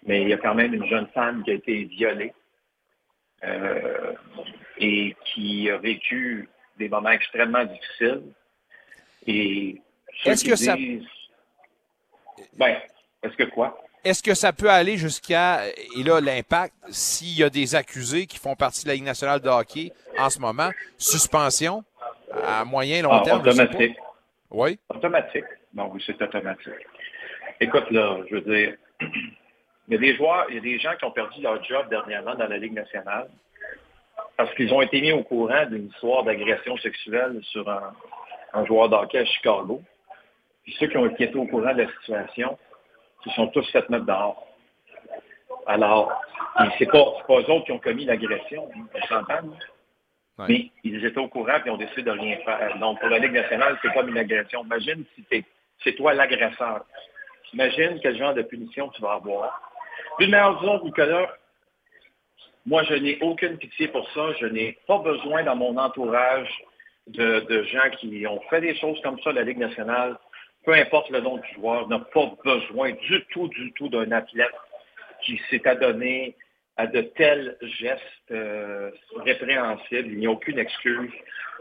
[0.04, 2.32] mais il y a quand même une jeune femme qui a été violée
[3.44, 4.12] euh,
[4.78, 8.22] et qui a vécu des moments extrêmement difficiles.
[9.26, 9.80] Et
[10.22, 11.06] ceux Est-ce qui que ça- disent-
[12.54, 12.78] Ben,
[13.22, 13.80] est-ce que quoi?
[14.05, 18.38] Est-ce que ça peut aller jusqu'à, et là, l'impact, s'il y a des accusés qui
[18.38, 21.83] font partie de la Ligue nationale de hockey en ce moment, suspension?
[22.47, 23.40] À moyen, long Ah, terme?
[23.40, 23.97] automatique.
[24.51, 24.79] Oui.
[24.88, 25.45] Automatique.
[25.73, 26.73] Non, oui, c'est automatique.
[27.61, 30.95] Écoute, là, je veux dire, il y a des joueurs, il y a des gens
[30.99, 33.29] qui ont perdu leur job dernièrement dans la Ligue nationale
[34.37, 37.93] parce qu'ils ont été mis au courant d'une histoire d'agression sexuelle sur un,
[38.53, 39.81] un joueur d'hockey à Chicago.
[40.64, 42.59] Puis ceux qui ont été au courant de la situation,
[43.26, 44.46] ils sont tous fait mettre dehors.
[45.66, 46.12] Alors,
[46.78, 49.42] c'est pas, pas eux autres qui ont commis l'agression, hein.
[50.37, 50.46] Ouais.
[50.48, 52.76] Mais ils étaient au courant et ont décidé de rien faire.
[52.78, 54.64] Donc, pour la Ligue nationale, c'est comme une agression.
[54.64, 55.44] Imagine si
[55.84, 56.84] c'est toi l'agresseur.
[57.52, 59.72] Imagine quel genre de punition tu vas avoir.
[60.18, 61.30] D'une manière ou d'une autre, Nicolas,
[62.66, 64.32] moi, je n'ai aucune pitié pour ça.
[64.40, 66.50] Je n'ai pas besoin dans mon entourage
[67.06, 70.18] de, de gens qui ont fait des choses comme ça, la Ligue nationale.
[70.64, 74.55] Peu importe le nom du joueur, n'a pas besoin du tout, du tout d'un athlète
[75.22, 76.37] qui s'est adonné
[76.77, 80.09] à de tels gestes euh, répréhensibles.
[80.12, 81.11] Il n'y a aucune excuse.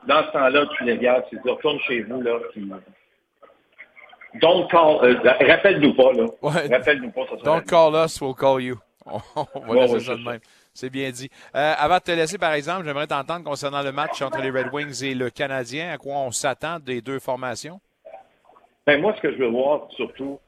[0.08, 2.70] Dans ce temps-là, tu les gardes, tu dis, retourne chez vous, là, puis...
[4.42, 4.98] Don't call...
[5.04, 6.26] euh, rappelle-nous pas, là.
[6.42, 6.68] Ouais.
[6.76, 8.80] Rappelle-nous pas, ça Don't call us, we'll call you.
[9.06, 10.32] On va Ouais, laisser ouais, ça de c'est ça.
[10.32, 10.40] même.
[10.74, 11.30] C'est bien dit.
[11.56, 14.74] Euh, avant de te laisser, par exemple, j'aimerais t'entendre concernant le match entre les Red
[14.74, 15.92] Wings et le Canadien.
[15.92, 17.80] À quoi on s'attend des deux formations?
[18.86, 20.40] Ben, moi, ce que je veux voir, surtout,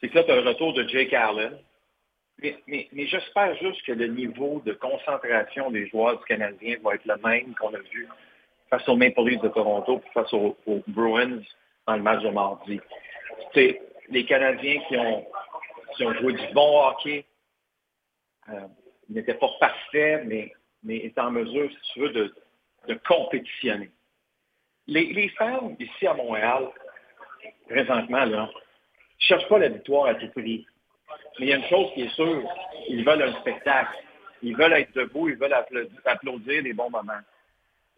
[0.00, 1.58] c'est que là, tu as le retour de Jake Allen.
[2.42, 7.04] Mais, mais, j'espère juste que le niveau de concentration des joueurs du Canadien va être
[7.04, 8.08] le même qu'on a vu
[8.70, 11.42] face aux Maple Leafs de Toronto puis face aux, Bruins
[11.86, 12.80] dans le match de mardi.
[13.52, 15.26] C'est les Canadiens qui ont,
[15.96, 17.26] qui ont joué du bon hockey,
[18.48, 18.60] euh,
[19.10, 20.50] n'étaient pas parfaits, mais,
[20.82, 22.34] mais étaient en mesure, si tu veux, de,
[22.88, 23.90] de compétitionner.
[24.86, 26.70] Les, les fans ici à Montréal,
[27.70, 28.48] présentement, là, ne
[29.18, 30.66] cherchent pas la victoire à tout prix.
[31.38, 32.42] Mais il y a une chose qui est sûre,
[32.88, 33.96] ils veulent un spectacle.
[34.42, 35.56] Ils veulent être debout, ils veulent
[36.04, 37.12] applaudir, les bons moments.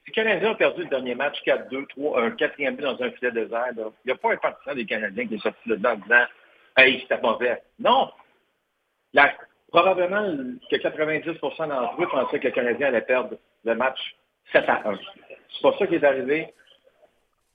[0.04, 3.10] Si le Canadien a perdu le dernier match 4-2, 3, un quatrième but dans un
[3.12, 5.76] filet désert, là, il n'y a pas un partisan des Canadiens qui est sorti de
[5.76, 6.24] dedans en disant
[6.76, 7.62] Hey, c'était mauvais.
[7.78, 8.10] Non!
[9.68, 10.26] Probablement
[10.70, 13.98] que 90% d'entre eux pensaient que le Canadien allait perdre le match
[14.52, 14.98] 7 à 1.
[15.50, 16.52] C'est pas ça qui est arrivé.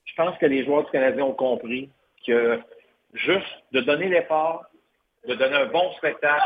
[0.05, 1.89] Je pense que les joueurs du Canadien ont compris
[3.13, 4.65] juste de donner l'effort,
[5.27, 6.43] de donner un bon spectacle,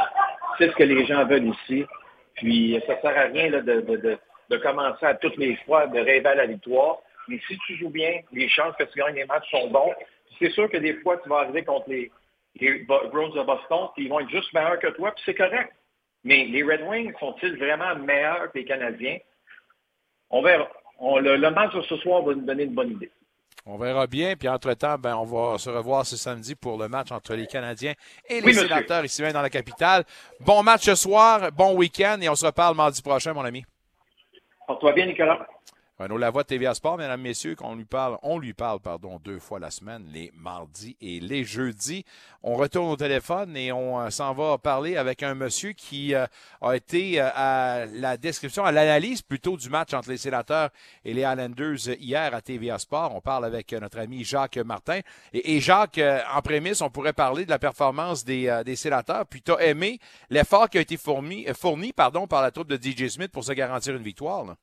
[0.58, 1.86] c'est ce que les gens veulent ici.
[2.36, 6.36] Puis ça ne sert à rien de, commencer à toutes les fois de rêver à
[6.36, 6.98] la victoire.
[7.28, 9.94] Mais si tu joues bien, les chances que tu gagnes les matchs sont bons.
[10.40, 12.12] C'est sûr que des fois, tu vas arriver contre les,
[12.60, 15.72] les de Boston, puis ils vont être juste meilleurs que toi, puis c'est correct.
[16.24, 19.18] Mais les Red Wings sont-ils vraiment meilleurs que les Canadiens?
[20.30, 20.70] On verra.
[21.00, 23.12] Le match de ce soir va nous donner une bonne idée.
[23.66, 24.36] On verra bien.
[24.36, 27.94] Puis entre-temps, ben, on va se revoir ce samedi pour le match entre les Canadiens
[28.28, 30.04] et les Oui, sénateurs ici même dans la capitale.
[30.40, 33.64] Bon match ce soir, bon week-end et on se reparle mardi prochain, mon ami.
[34.66, 35.46] Porte-toi bien, Nicolas.
[36.02, 39.60] Renaud Lavoie TVA Sport, mesdames, messieurs, qu'on lui parle, on lui parle, pardon, deux fois
[39.60, 42.06] la semaine, les mardis et les jeudis.
[42.42, 46.26] On retourne au téléphone et on euh, s'en va parler avec un monsieur qui euh,
[46.62, 50.72] a été euh, à la description, à l'analyse plutôt du match entre les sénateurs
[51.06, 53.14] et les Islanders hier à TVA Sport.
[53.14, 55.02] On parle avec notre ami Jacques Martin.
[55.34, 56.02] Et, Jacques,
[56.34, 59.28] en prémisse, on pourrait parler de la performance des, sénateurs.
[59.28, 60.00] Puis tu as aimé
[60.32, 63.52] l'effort qui a été fourni, fourni pardon, par la troupe de DJ Smith pour se
[63.52, 64.56] garantir une victoire.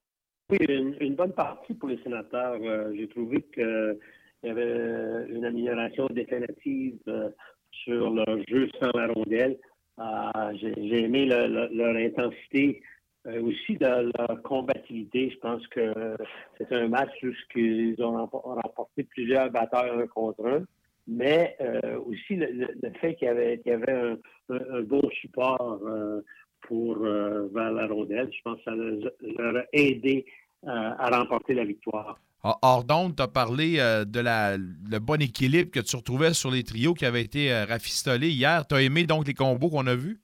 [0.51, 2.59] Oui, une, bonne partie pour les sénateurs.
[2.63, 3.99] Euh, j'ai trouvé qu'il
[4.45, 7.29] y avait une amélioration définitive euh,
[7.71, 9.59] sur leur jeu sans la rondelle.
[9.99, 12.83] Euh, j'ai aimé leur intensité,
[13.27, 15.29] aussi de leur combativité.
[15.29, 16.17] Je pense que
[16.57, 20.65] c'est un match où ils ont remporté plusieurs batteurs un contre un,
[21.07, 21.59] mais
[22.07, 22.69] aussi le,
[23.03, 25.79] fait qu'il y avait un, bon support
[26.63, 28.31] pour vers la rondelle.
[28.33, 30.27] Je pense que ça leur a aidé
[30.67, 32.19] à remporter la victoire.
[32.63, 36.63] Ordon, tu as parlé euh, de la, le bon équilibre que tu retrouvais sur les
[36.63, 38.67] trios qui avaient été euh, rafistolés hier.
[38.67, 40.21] Tu as aimé donc les combos qu'on a vus?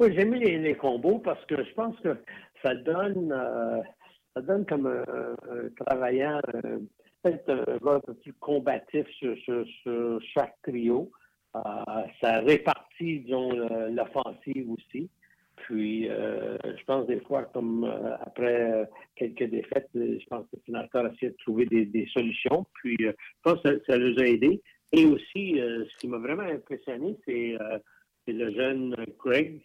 [0.00, 2.16] Oui, j'ai aimé les, combos parce que je pense que
[2.62, 3.80] ça donne, euh,
[4.34, 6.40] ça donne comme un, travaillant
[7.22, 7.50] peut-être
[7.86, 9.36] un peu plus combatif sur,
[10.34, 11.12] chaque trio.
[11.52, 13.50] Ça répartit, disons,
[13.88, 15.10] l'offensive aussi.
[15.70, 18.84] Puis, euh, je pense des fois, comme euh, après euh,
[19.16, 22.66] quelques défaites, je pense que le sénateur a essayé de trouver des, solutions.
[22.74, 24.62] Puis, je pense que ça, les a aidés.
[24.92, 27.56] Et aussi, ce qui m'a vraiment impressionné, c'est
[28.26, 29.60] le jeune Craig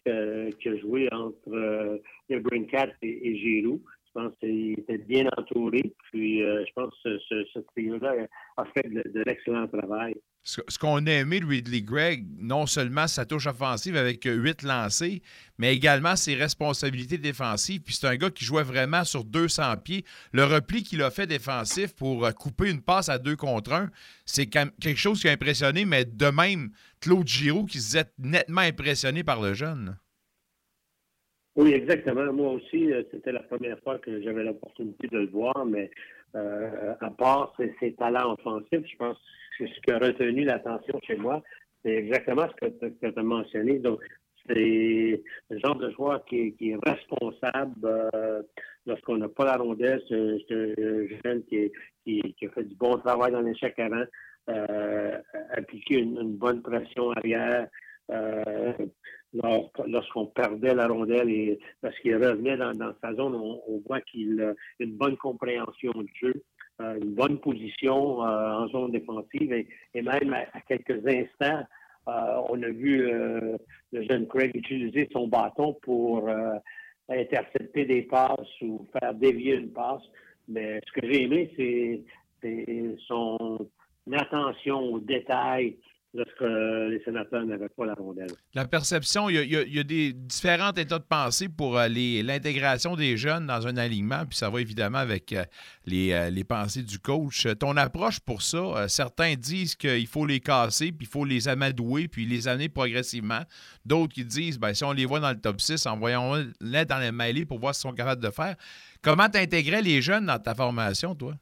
[0.59, 3.81] qui a joué entre le Brincat et, et Giroud.
[4.15, 5.93] Je pense qu'il était bien entouré.
[6.11, 8.13] Puis, je pense que ce, trio-là
[8.57, 13.25] a fait de l'excellent travail ce qu'on a aimé de Ridley Gregg, non seulement sa
[13.25, 15.23] touche offensive avec huit lancés,
[15.57, 17.81] mais également ses responsabilités défensives.
[17.81, 20.05] Puis c'est un gars qui jouait vraiment sur 200 pieds.
[20.31, 23.89] Le repli qu'il a fait défensif pour euh, couper une passe à deux contre un,
[24.25, 26.69] c'est quelque chose qui a impressionné, mais de même,
[27.01, 29.97] Claude Giroux qui se disait nettement impressionné par le jeune.
[31.55, 32.31] Oui, exactement.
[32.33, 35.89] Moi aussi, euh, c'était la première fois que j'avais l'opportunité de le voir, mais
[36.35, 39.17] euh, à part ses, talents offensifs, je pense
[39.57, 41.41] que ce qui a retenu l'attention chez moi,
[41.83, 43.79] c'est exactement ce que tu as mentionné.
[43.79, 44.01] Donc,
[44.47, 48.43] c'est le genre de joueur qui, est responsable euh,
[48.85, 50.01] lorsqu'on n'a pas la rondelle.
[50.07, 51.71] C'est un jeune qui,
[52.03, 54.03] qui, a fait du bon travail dans l'échec avant,
[54.49, 55.17] euh,
[55.55, 57.67] appliquer une, bonne pression arrière.
[58.11, 58.73] Euh,
[59.87, 64.53] lorsqu'on perdait la rondelle et parce qu'il revenait dans, sa zone, on, voit qu'il a
[64.79, 66.43] une bonne compréhension du jeu,
[66.81, 71.63] euh, une bonne position euh, en zone défensive et, même à, quelques instants,
[72.07, 73.09] euh, on a vu
[73.91, 76.29] le jeune Craig utiliser son bâton pour
[77.09, 80.03] intercepter des passes ou faire dévier une passe.
[80.47, 83.67] Mais ce que j'ai aimé, c'est son
[84.13, 85.77] attention aux détails,
[86.15, 88.31] lorsque les sénateurs n'avaient pas la rondelle.
[88.53, 93.47] La perception, il y, a, des différents états de pensée pour euh, l'intégration des jeunes
[93.47, 95.43] dans un alignement, puis ça va évidemment avec euh,
[95.91, 97.47] euh, les, pensées du coach.
[97.59, 102.07] Ton approche pour ça, certains disent qu'il faut les casser, puis il faut les amadouer,
[102.07, 103.41] puis les amener progressivement.
[103.85, 107.11] D'autres qui disent, ben, si on les voit dans le top 6, envoyons-les dans les
[107.11, 108.55] mêlées pour voir ce qu'ils sont capables de faire.
[109.01, 111.33] Comment tu intégrais les jeunes dans ta formation, toi?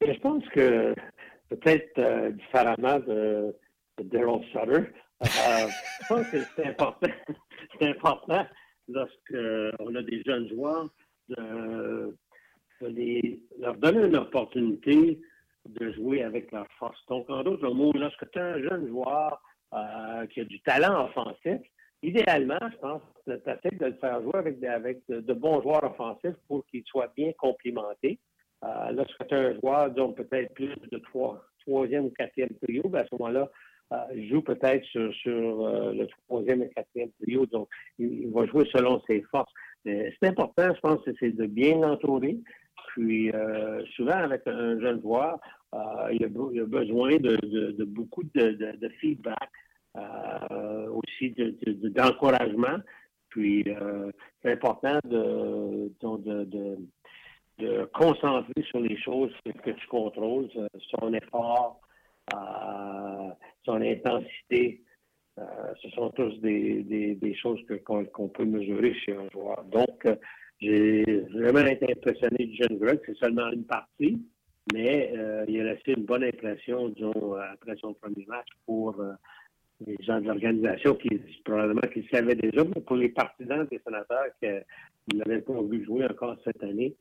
[0.00, 0.94] Je pense que
[1.56, 3.54] peut-être euh, différemment de,
[4.02, 4.88] Daryl Sutter.
[5.22, 5.68] Euh,
[6.00, 6.66] je pense que c'est
[7.88, 8.46] important,
[8.88, 10.88] lorsqu'on a des jeunes joueurs
[11.28, 12.16] de,
[13.60, 15.20] leur donner une opportunité
[15.68, 16.98] de jouer avec leur force.
[17.08, 19.40] Donc, en d'autres mots, lorsque tu as un jeune joueur
[19.72, 21.60] euh, qui a du talent offensif,
[22.02, 25.84] idéalement, je pense que tu essaies de le faire jouer avec, avec de, bons joueurs
[25.84, 28.18] offensifs pour qu'ils soient bien complimentés.
[28.64, 32.82] Euh, lorsque tu as un joueur, disons, peut-être plus de trois, troisième ou quatrième trio,
[32.88, 33.50] ben, à ce moment-là,
[33.92, 33.96] euh,
[34.30, 37.46] joue peut-être sur, euh, le troisième et quatrième trio.
[37.46, 39.52] Donc, il, va jouer selon ses forces.
[39.84, 42.38] Mais c'est important, je pense, c'est de bien l'entourer.
[42.88, 43.32] Puis,
[43.96, 45.40] souvent, avec un jeune joueur,
[46.12, 49.50] il, a, a, besoin de, beaucoup de, feedback,
[50.90, 51.34] aussi
[51.66, 52.78] d'encouragement.
[53.30, 53.64] Puis,
[54.42, 55.90] c'est important de,
[57.58, 60.66] de concentrer sur les choses que tu contrôles, euh,
[60.98, 61.80] son effort,
[62.34, 63.28] euh,
[63.64, 64.82] son intensité.
[65.38, 65.42] Euh,
[65.82, 69.64] ce sont tous des, choses qu'on peut mesurer chez un joueur.
[69.64, 70.06] Donc,
[70.60, 73.00] j'ai vraiment été impressionné du jeune Greg.
[73.06, 74.22] C'est seulement une partie,
[74.72, 75.12] mais
[75.48, 79.02] il a laissé une bonne impression, disons, après son premier match pour
[79.86, 84.26] les gens de l'organisation qui probablement qu'ils savaient déjà, mais pour les partisans des sénateurs
[84.40, 86.94] qui n'avaient pas vu jouer encore cette année,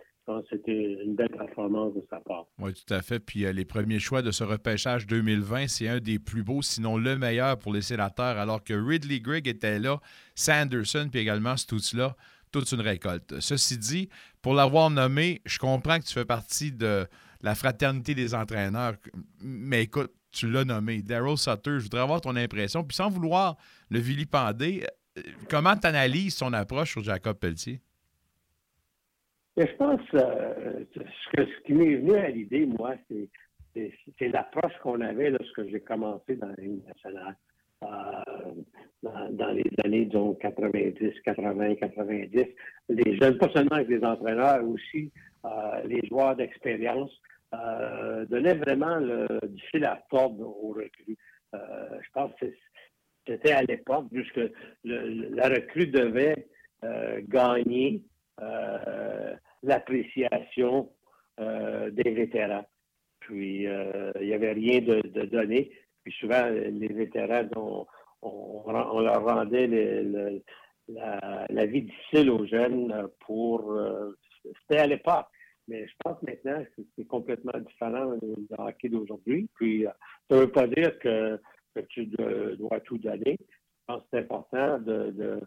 [0.49, 2.45] c'était une belle performance de sa part.
[2.59, 3.19] Oui, tout à fait.
[3.19, 6.97] Puis euh, les premiers choix de ce repêchage 2020, c'est un des plus beaux, sinon
[6.97, 9.99] le meilleur pour les sénateurs, alors que Ridley Grigg était là,
[10.35, 12.15] Sanderson, puis également Stutz-là,
[12.51, 13.39] toute une récolte.
[13.39, 14.09] Ceci dit,
[14.41, 17.07] pour l'avoir nommé, je comprends que tu fais partie de
[17.41, 18.95] la fraternité des entraîneurs,
[19.41, 23.57] mais écoute, tu l'as nommé, Daryl Sutter, je voudrais avoir ton impression, puis sans vouloir
[23.89, 24.85] le vilipender,
[25.17, 27.81] euh, comment tu analyses son approche sur Jacob Pelletier?
[29.57, 31.01] Je pense euh, ce,
[31.35, 32.95] ce qui m'est venu à l'idée, moi,
[33.75, 37.35] c'est l'approche qu'on avait lorsque j'ai commencé dans la nationale.
[37.83, 38.53] Euh,
[39.31, 42.45] dans, les années, disons, 90, 80, 90.
[42.89, 45.11] Les jeunes, pas seulement avec les entraîneurs, aussi
[45.45, 45.49] euh,
[45.85, 47.11] les joueurs d'expérience,
[48.29, 51.17] donnaient vraiment le, du fil à tordre aux recrues.
[51.53, 52.45] je pense que
[53.27, 54.39] c'était à l'époque, puisque
[54.85, 56.47] la recrue devait
[57.27, 58.10] gagner euh,
[59.63, 60.91] l'appréciation
[61.39, 62.65] euh, des vétérans.
[63.21, 65.71] Puis, euh, il n'y avait rien de, donné.
[66.03, 67.47] Puis souvent, les vétérans,
[68.21, 69.67] on, leur rendait
[70.87, 73.77] la, vie difficile aux jeunes pour...
[74.43, 75.27] C'était à l'époque.
[75.67, 79.47] Mais je pense maintenant que c'est complètement différent du hockey d'aujourd'hui.
[79.55, 79.85] Puis,
[80.29, 81.39] ça ne veut pas dire que,
[81.89, 83.37] tu dois tout donner.
[83.39, 85.39] Je pense que c'est important de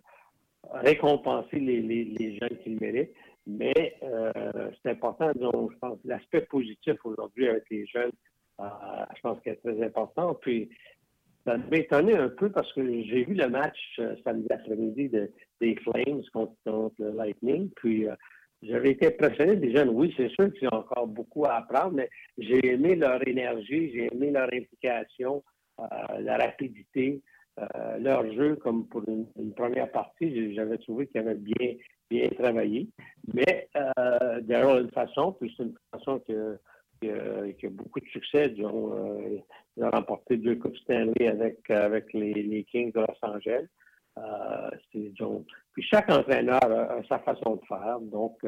[0.73, 3.15] récompenser les, les, les jeunes qui le méritent.
[3.47, 8.13] Mais euh, c'est important, donc, je pense, l'aspect positif aujourd'hui avec les jeunes,
[8.61, 8.65] euh,
[9.15, 10.35] je pense qu'il est très important.
[10.35, 10.71] Puis,
[11.47, 15.11] ça m'a étonné un peu parce que j'ai vu le match euh, samedi après-midi
[15.61, 17.71] des Flames contre, le Lightning.
[17.77, 18.07] Puis,
[18.63, 19.91] j'avais été impressionné des jeunes.
[19.91, 24.09] Oui, c'est sûr qu'ils ont encore beaucoup à apprendre, mais j'ai aimé leur énergie, j'ai
[24.11, 25.45] aimé leur implication,
[26.19, 27.21] la rapidité.
[27.61, 31.75] Euh, leur jeu, comme pour une, première partie, j'avais trouvé qu'ils avaient bien,
[32.11, 32.89] bien travaillé.
[33.33, 36.59] Mais euh, une façon, puis c'est une façon que,
[37.01, 38.53] qui a beaucoup de succès.
[38.59, 39.39] Euh,
[39.77, 43.67] ils ont remporté deux Coupes Stanley avec, avec les, Kings de Los Angeles.
[44.19, 48.01] Euh, puis chaque entraîneur a, sa façon de faire.
[48.01, 48.45] Donc,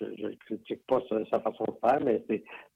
[0.00, 2.22] je ne critique pas sa, façon de faire, mais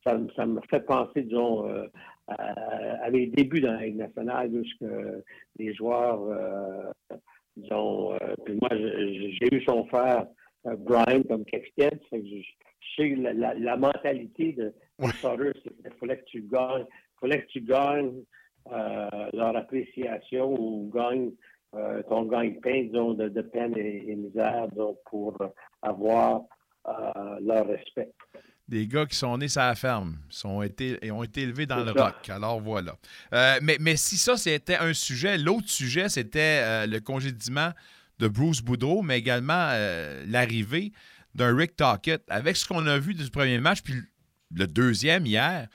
[0.05, 1.87] ça, ça me fait penser, disons, euh,
[2.29, 4.51] à, mes débuts dans la Ligue nationale,
[4.81, 5.23] que
[5.59, 7.17] les joueurs, euh,
[7.57, 10.27] disons, euh, puis moi, j'ai eu son frère
[10.65, 12.43] Brian comme capitaine, je,
[12.97, 14.75] sais la, mentalité de,
[15.21, 16.85] Sutter, c'est qu'il fallait que tu gagnes,
[17.21, 18.23] fallait que tu gagnes
[18.71, 21.33] leur appréciation ou gagnes
[22.09, 25.37] ton gagne-pain, disons, de, peine et, misère, donc, pour
[25.83, 26.43] avoir
[27.41, 28.11] leur respect.
[28.69, 31.83] Des gars qui sont nés sur la ferme, sont été, et ont été élevés dans
[31.83, 32.29] le rock.
[32.29, 32.97] Alors voilà.
[33.33, 37.71] Euh, mais, mais, si ça, c'était un sujet, l'autre sujet, c'était euh, le congédiement
[38.19, 40.93] de Bruce Boudreau, mais également euh, l'arrivée
[41.35, 42.23] d'un Rick Tockett.
[42.29, 43.95] Avec ce qu'on a vu du premier match, puis
[44.55, 45.67] le deuxième hier,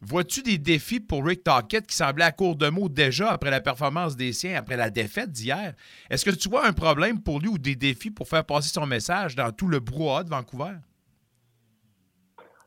[0.00, 3.60] Vois-tu des défis pour Rick Tockett qui semblait à court de mots déjà après la
[3.60, 5.74] performance des siens, après la défaite d'hier?
[6.08, 8.86] Est-ce que tu vois un problème pour lui ou des défis pour faire passer son
[8.86, 10.76] message dans tout le brouhaha de Vancouver?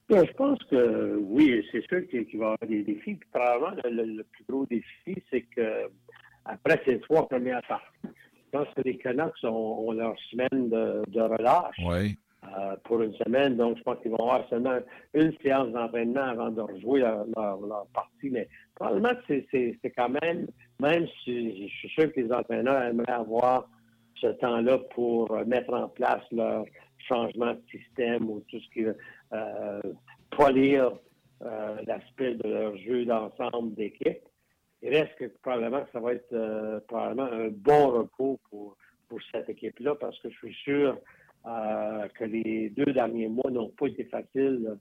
[0.09, 3.15] je pense que oui, c'est sûr qu'il va y avoir des défis.
[3.15, 5.89] Puis, probablement, le, plus gros défi, c'est que
[6.43, 11.21] après ces trois premières parties, je pense que les Canucks ont, leur semaine de, de
[11.21, 11.77] relâche.
[11.85, 12.17] Oui.
[12.43, 13.55] Euh, pour une semaine.
[13.55, 14.79] Donc, je pense qu'ils vont avoir seulement
[15.13, 18.31] une séance d'entraînement avant de rejouer leur, partie.
[18.31, 20.47] Mais probablement c'est quand même,
[20.79, 23.69] même si je suis sûr que les entraîneurs aimeraient avoir
[24.15, 26.65] ce temps-là pour mettre en place leur
[27.07, 28.85] changement de système ou tout ce qui
[29.33, 29.81] euh,
[30.31, 30.91] polir
[31.43, 34.19] euh, l'aspect de leur jeu d'ensemble d'équipe.
[34.81, 38.77] Il reste que probablement que ça va être euh, probablement un bon repos pour,
[39.07, 40.97] pour cette équipe-là parce que je suis sûr
[41.45, 44.77] euh, que les deux derniers mois n'ont pas été faciles,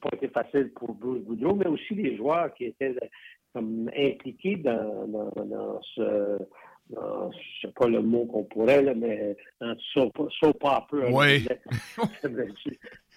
[0.00, 2.94] pas été faciles pour Bruce Boudreau, mais aussi les joueurs qui étaient
[3.52, 6.38] comme impliqués dans, dans, ce
[6.90, 11.08] je ne sais pas le mot qu'on pourrait, là, mais dans ce pas un peu.
[11.10, 11.46] Oui.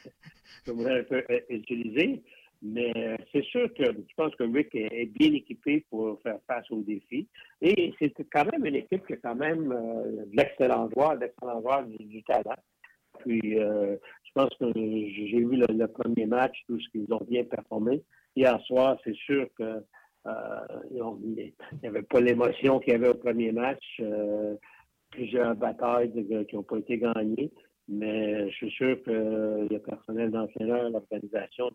[0.65, 2.23] je voudrais un peu euh, utiliser.
[2.61, 6.69] Mais euh, c'est sûr que je pense que Rick est, bien équipé pour faire face
[6.71, 7.27] aux défis.
[7.61, 11.61] Et c'est quand même une équipe qui a quand même euh, de l'excellent joueur, d'excellent
[11.61, 12.55] joueur du, talent.
[13.19, 17.43] Puis, euh, je pense que j'ai vu le, premier match, tout ce qu'ils ont bien
[17.43, 18.03] performé.
[18.35, 19.83] Hier soir, c'est sûr que
[20.27, 23.83] euh, il n'y avait pas l'émotion qu'il y avait au premier match.
[23.99, 24.55] Euh,
[25.11, 26.11] plusieurs batailles
[26.47, 27.51] qui n'ont pas été gagnées.
[27.87, 31.69] Mais je suis sûr que le personnel d'entraîneur, l'organisation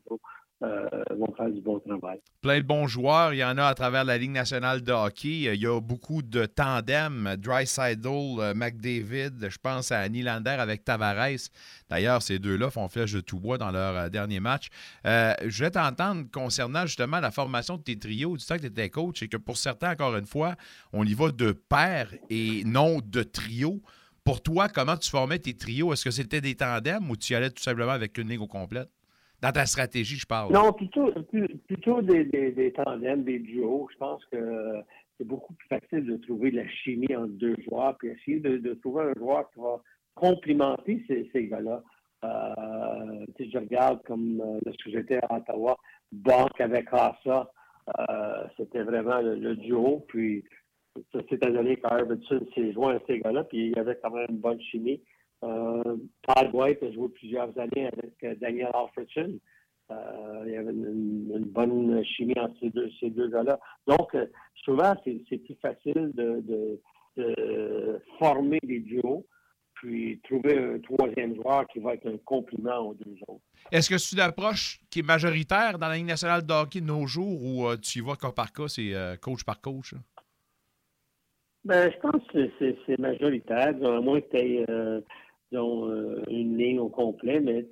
[0.62, 2.20] euh, du bon travail.
[2.42, 3.32] Plein de bons joueurs.
[3.32, 5.42] Il y en a à travers la Ligue nationale de hockey.
[5.54, 7.36] Il y a beaucoup de tandems.
[7.38, 9.48] Drysidle, euh, McDavid.
[9.48, 11.48] Je pense à Nylander avec Tavares.
[11.88, 14.68] D'ailleurs, ces deux-là font flèche de tout bois dans leur euh, dernier match.
[15.04, 18.90] je vais t'entendre concernant justement la formation de tes trios du temps que tu étais
[18.90, 20.56] coach et que pour certains, encore une fois,
[20.92, 23.80] on y va de pair et non de trio.
[24.24, 25.92] Pour toi, comment tu formais tes trios?
[25.94, 28.46] Est-ce que c'était des tandems ou tu y allais tout simplement avec une ligne au
[28.46, 28.90] complète?
[29.42, 30.52] Dans ta stratégie, je parle.
[30.52, 31.10] Non, plutôt,
[31.66, 33.88] plutôt des, des, tandems, des duos.
[33.92, 34.82] Je pense que
[35.16, 38.74] c'est beaucoup plus facile de trouver de la chimie entre deux joueurs, puis essayer de,
[38.74, 39.80] trouver un joueur qui va
[40.14, 41.82] complimenter ces, gars-là.
[42.24, 45.76] Euh, je regarde comme euh, lorsque j'étais à Ottawa,
[46.12, 47.50] Banque avec Asa,
[47.98, 50.04] euh, c'était vraiment le, duo.
[50.08, 50.44] Puis
[51.12, 54.26] ça s'est donné qu'Arvidsson s'est joint à ces gars-là, puis il y avait quand même
[54.28, 55.00] une bonne chimie.
[55.42, 59.38] Euh, Todd White a joué plusieurs années avec euh, Daniel Alfredson.
[59.90, 63.58] Euh, il y avait une, bonne chimie entre ces deux, ces deux gars-là.
[63.86, 64.16] Donc,
[64.64, 66.80] souvent, c'est plus facile de,
[68.18, 69.26] former des duos,
[69.74, 73.42] puis trouver un troisième joueur qui va être un compliment aux deux autres.
[73.72, 76.86] Est-ce que c'est une approche qui est majoritaire dans la Ligue nationale de hockey de
[76.86, 79.94] nos jours ou tu y vas cas par cas, c'est coach par coach?
[81.64, 82.48] Ben, je pense que
[82.86, 84.66] c'est majoritaire, à moins que tu aies
[85.52, 87.40] euh, une ligne au complet.
[87.40, 87.66] Mais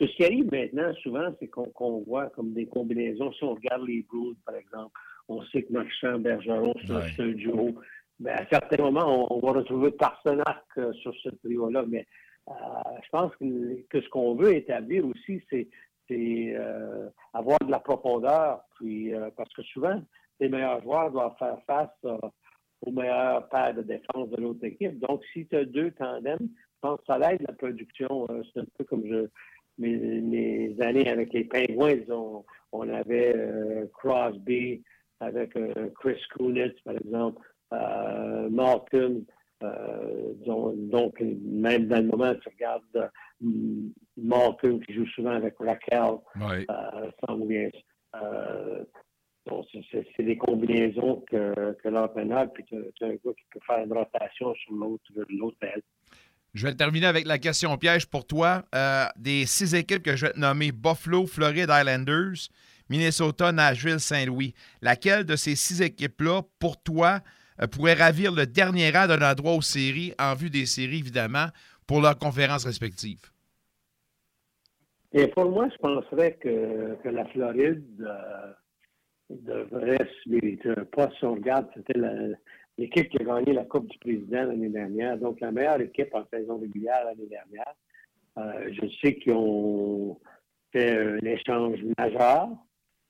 [0.00, 3.32] ce qui arrive maintenant, souvent, c'est qu'on voit comme des combinaisons.
[3.32, 4.92] Si on regarde les Blues, par exemple,
[5.28, 7.74] on sait que Marchand, Bergeron, c'est un duo.
[8.20, 11.84] Ben, à certains moments, on, va retrouver Parsenac euh, sur ce trio-là.
[11.88, 12.06] Mais
[12.48, 12.52] euh,
[13.02, 15.68] je pense que, ce qu'on veut établir aussi, c'est
[17.34, 18.60] avoir de la profondeur.
[18.76, 20.00] Puis, parce que souvent,
[20.40, 22.20] les meilleurs joueurs doivent faire face
[22.82, 24.98] aux meilleurs paires de défense de l'autre équipe.
[25.00, 26.48] Donc, si tu as deux tandems,
[26.80, 28.26] pense que ça aide la production.
[28.30, 29.26] Euh, c'est un peu comme je,
[29.78, 31.98] mes, années avec les Pingouins,
[32.72, 34.82] on avait euh, Crosby
[35.20, 37.42] avec euh, Chris Kunitz, par exemple,
[38.50, 39.24] Malcolm.
[39.60, 43.10] donc, même dans le moment, tu regardes
[44.16, 46.66] Malcolm qui joue souvent avec Raquel, oui.
[49.90, 53.92] c'est des combinaisons que, que l'entraîneur, puis tu as, un gars qui peut faire une
[53.92, 55.82] rotation sur l'autre aile.
[56.54, 58.62] Je vais terminer avec la question piège pour toi.
[58.74, 62.48] Euh, des six équipes que je vais te nommer Buffalo, Floride Islanders,
[62.88, 64.54] Minnesota, Nashville, Saint-Louis.
[64.80, 67.20] Laquelle de ces six équipes-là, pour toi,
[67.60, 71.48] euh, pourrait ravir le dernier rang d'un endroit aux séries, en vue des séries, évidemment,
[71.86, 73.30] pour leurs conférences respectives?
[75.12, 78.52] Et pour moi, je penserais que, la Floride euh,
[79.30, 81.12] devrait se mériter un poste.
[81.18, 82.10] Si on regarde, c'était la,
[82.78, 86.24] l'équipe qui a gagné la Coupe du Président l'année dernière, donc la meilleure équipe en
[86.32, 87.74] saison régulière l'année dernière.
[88.38, 90.18] Euh, je sais qu'ils ont
[90.72, 92.48] fait un échange majeur,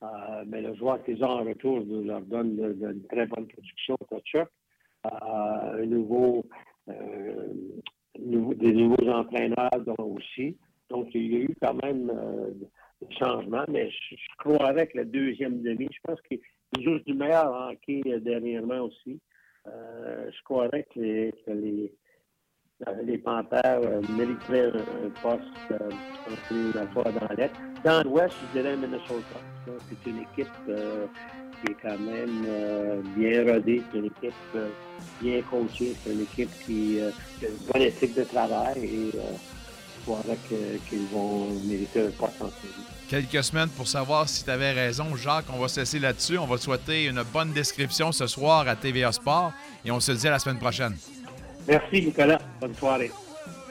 [0.02, 4.36] euh, mais le joueur qu'ils ont en retour leur donne de, très bonne production, touch
[4.36, 6.46] euh, un nouveau,
[6.86, 10.56] des nouveaux entraîneurs aussi.
[10.88, 12.10] Donc, il y a eu quand même
[13.02, 16.40] des changements, mais je, crois avec la deuxième demi, je pense qu'ils
[16.82, 19.20] jouent du meilleur hockey dernièrement aussi.
[19.74, 21.92] Euh, je croirais que les, que les,
[22.86, 25.44] euh, Panthères euh, mériteraient un, poste
[26.74, 27.52] la fois dans l'Est.
[27.84, 29.40] Dans l'Ouest, je dirais Minnesota.
[29.66, 34.32] C'est une équipe qui est quand même bien rodée, c'est une équipe
[35.20, 39.10] bien coachée, c'est une équipe qui, a une bonne éthique de travail et
[40.88, 45.16] qu'ils vont mériter un poste en série quelques semaines pour savoir si tu avais raison.
[45.16, 46.38] Jacques, on va se laisser là-dessus.
[46.38, 49.53] On va te souhaiter une bonne description ce soir à TVA Sport
[49.84, 50.96] et on se dit à la semaine prochaine.
[51.66, 52.38] Merci, Nicolas.
[52.61, 53.11] Bonne soirée.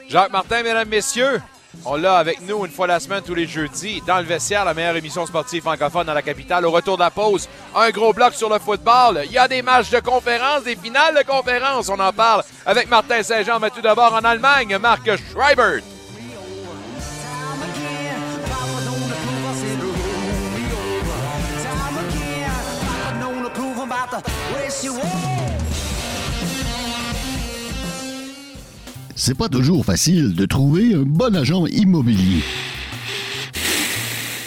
[0.08, 1.40] Jacques Martin, mesdames, messieurs,
[1.84, 4.72] on l'a avec nous une fois la semaine, tous les jeudis, dans le vestiaire, la
[4.72, 6.64] meilleure émission sportive francophone dans la capitale.
[6.64, 9.22] Au retour de la pause, un gros bloc sur le football.
[9.26, 11.88] Il y a des matchs de conférence, des finales de conférence.
[11.88, 15.08] On en parle avec Martin Saint-Jean, mais tout d'abord en Allemagne, Marc
[29.14, 32.42] C'est pas toujours facile de trouver un bon agent immobilier.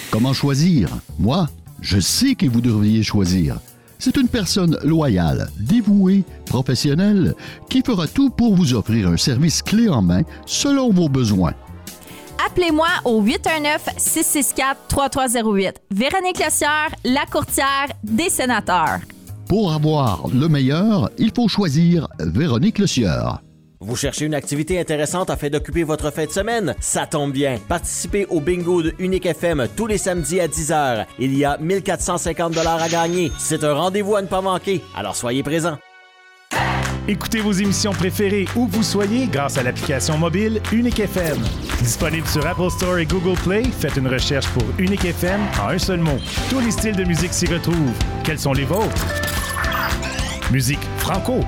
[0.09, 0.89] Comment choisir?
[1.19, 1.47] Moi,
[1.81, 3.57] je sais que vous devriez choisir.
[3.99, 7.35] C'est une personne loyale, dévouée, professionnelle,
[7.69, 11.53] qui fera tout pour vous offrir un service clé en main selon vos besoins.
[12.43, 15.73] Appelez-moi au 819-664-3308.
[15.91, 19.01] Véronique Lossière, la courtière des sénateurs.
[19.51, 23.41] Pour avoir le meilleur, il faut choisir Véronique Le Sieur.
[23.81, 26.73] Vous cherchez une activité intéressante afin d'occuper votre fin de semaine?
[26.79, 27.57] Ça tombe bien.
[27.67, 31.05] Participez au bingo de Unique FM tous les samedis à 10h.
[31.19, 33.29] Il y a 1450 dollars à gagner.
[33.37, 34.81] C'est un rendez-vous à ne pas manquer.
[34.95, 35.77] Alors soyez présents.
[37.09, 41.37] Écoutez vos émissions préférées où vous soyez grâce à l'application mobile Unique FM.
[41.79, 45.77] Disponible sur Apple Store et Google Play, faites une recherche pour Unique FM en un
[45.77, 46.19] seul mot.
[46.49, 47.91] Tous les styles de musique s'y retrouvent.
[48.23, 49.40] Quels sont les vôtres?
[50.51, 51.39] Musique franco,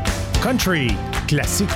[0.41, 0.87] country,
[1.27, 1.67] classique,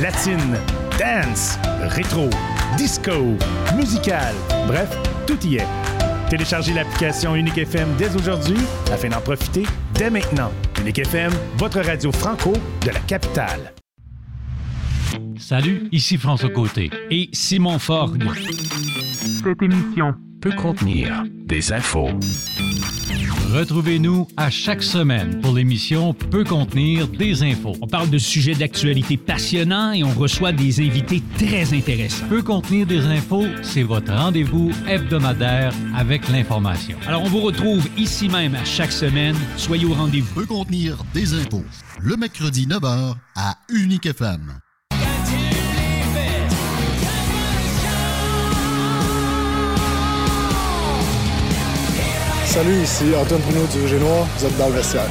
[0.00, 0.56] latine,
[0.98, 1.58] dance,
[1.90, 2.30] rétro,
[2.78, 3.36] disco,
[3.76, 4.34] musical.
[4.66, 4.88] Bref,
[5.26, 5.66] tout y est.
[6.30, 8.56] Téléchargez l'application Unique FM dès aujourd'hui
[8.90, 10.50] afin d'en profiter dès maintenant.
[10.80, 13.74] Unique FM, votre radio franco de la capitale.
[15.38, 18.24] Salut, ici François Côté et Simon Forgue.
[19.42, 22.08] Cette émission peut contenir des infos.
[23.54, 27.76] Retrouvez-nous à chaque semaine pour l'émission Peut contenir des infos.
[27.80, 32.26] On parle de sujets d'actualité passionnants et on reçoit des invités très intéressants.
[32.28, 36.98] Peut contenir des infos, c'est votre rendez-vous hebdomadaire avec l'information.
[37.06, 39.36] Alors on vous retrouve ici même à chaque semaine.
[39.56, 40.34] Soyez au rendez-vous.
[40.34, 41.62] Peut contenir des infos.
[42.00, 44.63] Le mercredi 9h à Unique FM.
[52.54, 54.28] Salut, ici Antoine Bruno du Génois.
[54.36, 55.08] Vous êtes dans le vestiaire.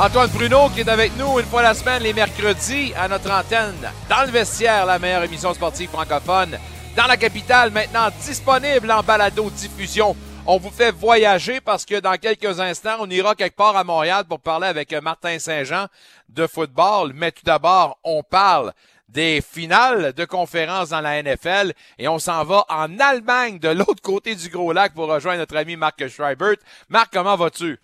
[0.00, 3.76] Antoine Bruno qui est avec nous une fois la semaine, les mercredis, à notre antenne,
[4.08, 6.56] dans le vestiaire, la meilleure émission sportive francophone
[6.96, 10.16] dans la capitale, maintenant disponible en balado-diffusion.
[10.46, 14.24] On vous fait voyager parce que dans quelques instants, on ira quelque part à Montréal
[14.26, 15.88] pour parler avec Martin Saint-Jean
[16.30, 17.12] de football.
[17.14, 18.72] Mais tout d'abord, on parle
[19.12, 24.02] des finales de conférence dans la NFL et on s'en va en Allemagne de l'autre
[24.02, 26.56] côté du Gros Lac pour rejoindre notre ami Marc Schreibert.
[26.88, 27.78] Marc, comment vas-tu?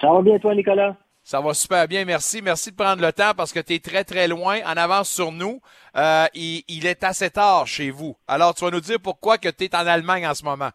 [0.00, 0.96] Ça va bien toi, Nicolas?
[1.22, 2.40] Ça va super bien, merci.
[2.40, 5.30] Merci de prendre le temps parce que tu es très, très loin, en avance sur
[5.30, 5.60] nous.
[5.94, 8.16] Euh, il, il, est assez tard chez vous.
[8.26, 10.70] Alors, tu vas nous dire pourquoi que tu es en Allemagne en ce moment.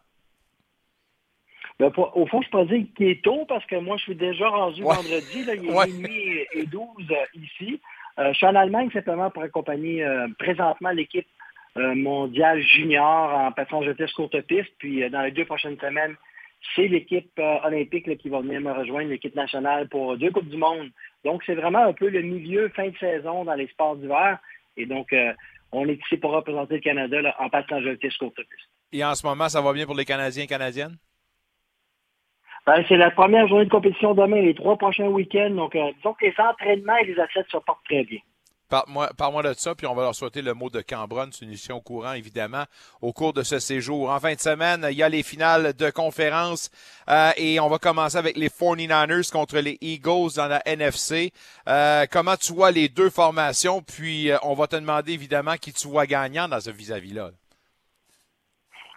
[1.80, 4.14] Ben, pour, au fond, je peux dire qu'il est tôt parce que moi, je suis
[4.14, 4.94] déjà rendu ouais.
[4.94, 5.44] vendredi.
[5.44, 5.86] Là, il est ouais.
[5.88, 6.80] minuit et 12
[7.10, 7.80] euh, ici.
[8.18, 11.26] Euh, je suis en Allemagne simplement pour accompagner euh, présentement l'équipe
[11.76, 14.70] euh, mondiale junior en passant vitesse courte piste.
[14.78, 16.14] Puis dans les deux prochaines semaines,
[16.74, 20.90] c'est l'équipe olympique qui va venir me rejoindre, l'équipe nationale pour deux Coupes du Monde.
[21.24, 24.38] Donc c'est vraiment un peu le milieu, fin de saison dans les sports d'hiver.
[24.76, 25.14] Et donc
[25.72, 28.70] on est ici pour représenter le Canada en passant vitesse courte piste.
[28.92, 30.96] Et en ce moment, ça va bien pour les Canadiens et Canadiennes?
[32.66, 35.50] Ben, c'est la première journée de compétition demain, les trois prochains week-ends.
[35.50, 38.20] Donc, euh, disons que les entraînements et les athlètes se portent très bien.
[38.68, 41.30] Parle-moi parle de ça, puis on va leur souhaiter le mot de Cambronne.
[41.32, 42.64] C'est une mission au courant, évidemment,
[43.02, 44.10] au cours de ce séjour.
[44.10, 46.70] En fin de semaine, il y a les finales de conférence
[47.08, 51.32] euh, et on va commencer avec les 49ers contre les Eagles dans la NFC.
[51.68, 53.82] Euh, comment tu vois les deux formations?
[53.82, 57.30] Puis, euh, on va te demander, évidemment, qui tu vois gagnant dans ce vis-à-vis-là.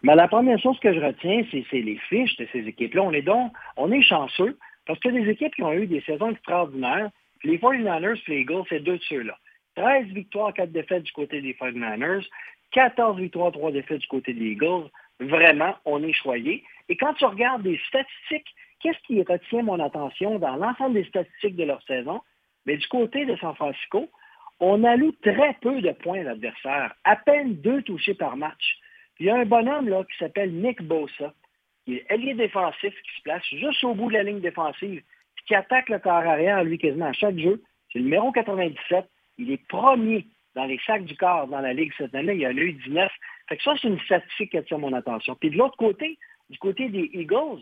[0.03, 3.03] Mais la première chose que je retiens, c'est les fiches de ces équipes-là.
[3.03, 6.31] On est donc, on est chanceux parce que des équipes qui ont eu des saisons
[6.31, 7.09] extraordinaires,
[7.43, 9.37] les 49ers et les Eagles, c'est deux de ceux-là.
[9.75, 12.25] 13 victoires, 4 défaites du côté des 49ers,
[12.71, 14.89] 14 victoires, 3 défaites du côté des Eagles.
[15.19, 16.63] Vraiment, on est choyé.
[16.89, 21.55] Et quand tu regardes les statistiques, qu'est-ce qui retient mon attention dans l'ensemble des statistiques
[21.55, 22.21] de leur saison?
[22.65, 24.09] Mais du côté de San Francisco,
[24.59, 28.77] on alloue très peu de points à l'adversaire, à peine deux touchés par match.
[29.19, 31.33] Il y a un bonhomme là, qui s'appelle Nick Bosa,
[31.85, 35.01] qui est allié défensif, qui se place juste au bout de la ligne défensive,
[35.47, 37.63] qui attaque le corps arrière, lui, quasiment à chaque jeu.
[37.91, 39.05] C'est le numéro 97.
[39.37, 42.33] Il est premier dans les sacs du corps dans la Ligue cette année.
[42.33, 43.11] Il y a eu 19.
[43.47, 45.35] Fait que ça, c'est une statistique qui attire mon attention.
[45.35, 46.17] Puis de l'autre côté,
[46.49, 47.61] du côté des Eagles,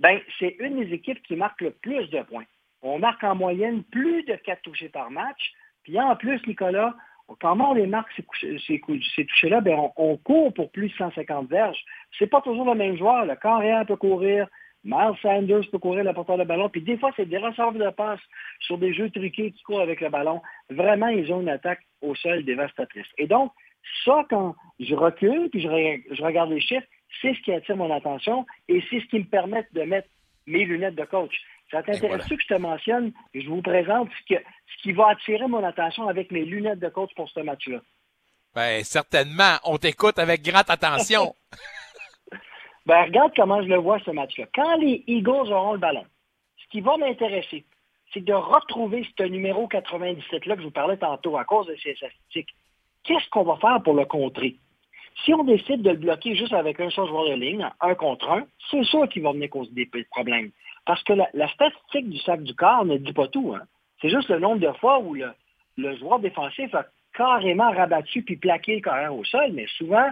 [0.00, 2.46] ben, c'est une des équipes qui marque le plus de points.
[2.82, 5.52] On marque en moyenne plus de 4 touchés par match.
[5.84, 6.96] Puis en plus, Nicolas,
[7.38, 8.80] comment on les marque ces, ces,
[9.14, 11.78] ces touchés-là, ben on, court pour plus de 150 verges.
[12.18, 13.24] C'est pas toujours le même joueur.
[13.24, 14.48] Le carrière peut courir,
[14.84, 17.90] Miles Sanders peut courir le porteur de ballon, puis des fois, c'est des receveurs de
[17.90, 18.20] passe
[18.60, 20.40] sur des jeux truqués qui courent avec le ballon.
[20.70, 23.06] Vraiment, ils ont une attaque au sol dévastatrice.
[23.18, 23.52] Et donc,
[24.04, 26.86] ça, quand je recule, puis je, je regarde les chiffres,
[27.20, 30.08] c'est ce qui attire mon attention et c'est ce qui me permet de mettre
[30.46, 31.34] mes lunettes de coach.
[31.70, 32.24] Ça t'intéresse-tu voilà.
[32.24, 35.62] que je te mentionne et je vous présente ce, que, ce qui va attirer mon
[35.62, 37.78] attention avec mes lunettes de coach pour ce match-là?
[38.54, 39.56] Ben, certainement.
[39.64, 41.34] On t'écoute avec grande attention.
[42.86, 44.46] ben, regarde comment je le vois, ce match-là.
[44.54, 46.04] Quand les Eagles auront le ballon,
[46.56, 47.64] ce qui va m'intéresser,
[48.12, 51.94] c'est de retrouver ce numéro 97-là que je vous parlais tantôt à cause de ces
[51.94, 52.54] statistiques.
[53.04, 54.56] Qu'est-ce qu'on va faire pour le contrer?
[55.24, 58.30] Si on décide de le bloquer juste avec un seul joueur de ligne, un contre
[58.30, 60.50] un, c'est sûr qu'il va venir causer des problèmes.
[60.90, 63.54] Parce que la, statistique du sac du corps ne dit pas tout.
[63.54, 63.62] Hein.
[64.00, 66.84] C'est juste le nombre de fois où le, joueur défensif a
[67.14, 70.10] carrément rabattu puis plaqué le carrière au sol, mais souvent,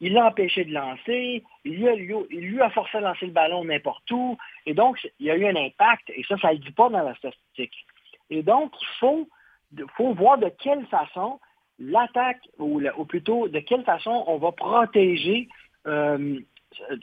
[0.00, 4.38] il l'a empêché de lancer, il lui, a, forcé à lancer le ballon n'importe où,
[4.64, 6.88] et donc il y a eu un impact, et ça, ça ne le dit pas
[6.88, 7.84] dans la statistique.
[8.30, 11.38] Et donc, il faut, voir de quelle façon
[11.78, 15.50] l'attaque, ou, ou, plutôt de quelle façon on va protéger
[15.86, 16.40] euh,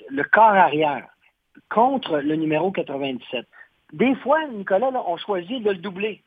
[0.09, 1.07] le corps arrière
[1.69, 3.45] contre le numéro 97.
[3.93, 6.23] Des fois, Nicolas, on choisit de le doubler.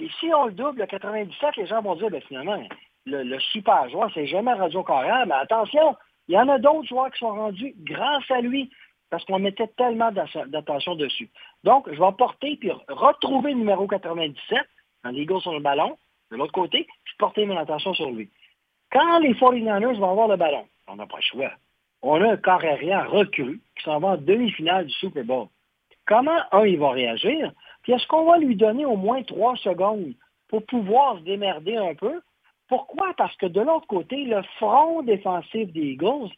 [0.00, 2.62] Et si on le double, le 97, les gens vont dire, ben, finalement,
[3.06, 5.96] le, super joueur, c'est jamais Radio Carrière, mais attention,
[6.28, 8.70] il y en a d'autres joueurs qui sont rendus grâce à lui,
[9.10, 11.30] parce qu'on mettait tellement d'attention dessus.
[11.64, 14.58] Donc, je vais porter puis retrouver le numéro 97,
[15.02, 15.96] quand les sur le ballon,
[16.30, 18.30] de l'autre côté, puis porter mon attention sur lui.
[18.92, 21.50] Quand les 49ers vont avoir le ballon, on n'a pas le choix.
[22.02, 25.48] On a un corps arrière recru qui s'en va en demi-finale du Super Bowl.
[26.06, 27.52] Comment, un, il va réagir?
[27.82, 30.14] Puis est-ce qu'on va lui donner au moins trois secondes
[30.48, 32.20] pour pouvoir se démerder un peu?
[32.68, 33.14] Pourquoi?
[33.16, 36.30] Parce que de l'autre côté, le front défensif des Eagles,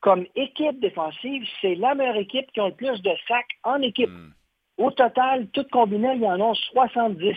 [0.00, 4.10] comme équipe défensive, c'est la meilleure équipe qui a le plus de sacs en équipe.
[4.10, 4.32] Hmm.
[4.76, 7.36] Au total, tout combiné, il y en a 70.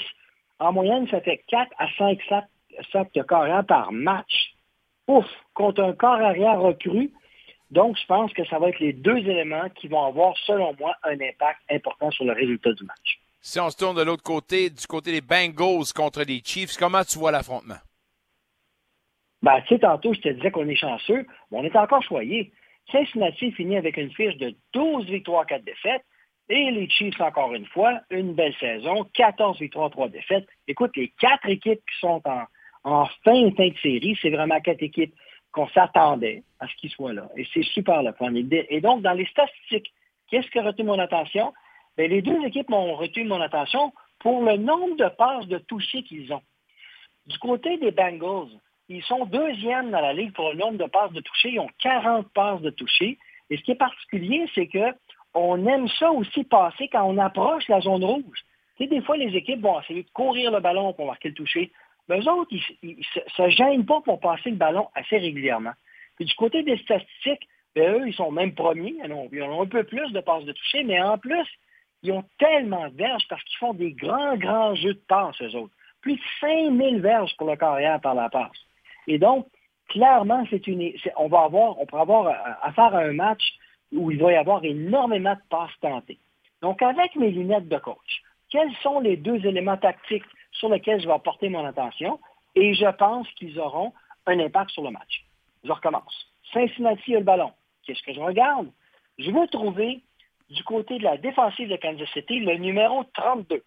[0.60, 2.20] En moyenne, ça fait 4 à 5
[2.92, 4.54] sacs, de carrière par match.
[5.08, 5.26] Ouf!
[5.56, 7.12] Contre un corps arrière recru,
[7.72, 10.94] donc, je pense que ça va être les deux éléments qui vont avoir, selon moi,
[11.04, 13.20] un impact important sur le résultat du match.
[13.40, 17.04] Si on se tourne de l'autre côté, du côté des Bengals contre les Chiefs, comment
[17.04, 17.80] tu vois l'affrontement?
[19.42, 22.52] Ben, tu sais, tantôt, je te disais qu'on est chanceux, mais on est encore choyé.
[22.92, 26.04] Cincinnati finit avec une fiche de 12 victoires, 4 défaites.
[26.50, 30.48] Et les Chiefs, encore une fois, une belle saison, 14 victoires, 3 défaites.
[30.68, 32.44] Écoute, les quatre équipes qui sont en,
[32.84, 35.16] en fin, fin de série, c'est vraiment quatre équipes
[35.52, 37.28] qu'on s'attendait à ce qu'ils soient là.
[37.36, 38.34] Et c'est super le point.
[38.34, 39.92] Et donc, dans les statistiques,
[40.30, 41.54] qu'est-ce qui a retenu mon attention?
[41.98, 46.04] Bien, les deux équipes m'ont retenu mon attention pour le nombre de passes de toucher
[46.04, 46.44] qu'ils ont.
[47.26, 48.50] Du côté des Bengals,
[48.90, 51.52] ils sont deuxièmes dans la ligue pour le nombre de passes de toucher.
[51.52, 53.18] Ils ont 40 passes de toucher.
[53.50, 54.94] Et ce qui est particulier, c'est que
[55.34, 58.40] on aime ça aussi passer quand on approche la zone rouge.
[58.76, 61.36] Tu sais, des fois, les équipes vont essayer de courir le ballon pour marquer le
[61.36, 61.72] toucher.
[62.12, 62.54] Mais eux autres,
[62.84, 65.72] ils ne se gênent pas pour passer le ballon assez régulièrement.
[66.20, 68.96] Du côté des statistiques, ben, eux, ils sont même premiers.
[69.02, 71.48] Ils ont, un peu plus de passes de toucher, mais en plus,
[72.04, 75.56] ils ont tellement de verges parce qu'ils font des grands, grands jeux de passes, eux
[75.56, 75.74] autres.
[76.02, 78.60] Plus de 5000 verges pour le carrière par la passe.
[79.08, 79.48] Et donc,
[79.88, 83.44] clairement, c'est une, on va avoir, on pourra avoir à faire un match
[83.94, 86.20] où il va y avoir énormément de passes tentées.
[86.62, 91.08] Donc, avec mes lunettes de coach, quels sont les deux éléments tactiques sur lesquels je
[91.08, 92.20] vais porter mon attention?
[92.56, 93.94] Et je pense qu'ils auront
[94.26, 95.26] un impact sur le match.
[95.64, 96.28] Je recommence.
[96.54, 97.52] Cincinnati a le ballon.
[97.86, 98.70] Qu'est-ce que je regarde?
[99.18, 100.02] Je veux trouver
[100.50, 103.64] du côté de la défensive de Kansas City le numéro 32.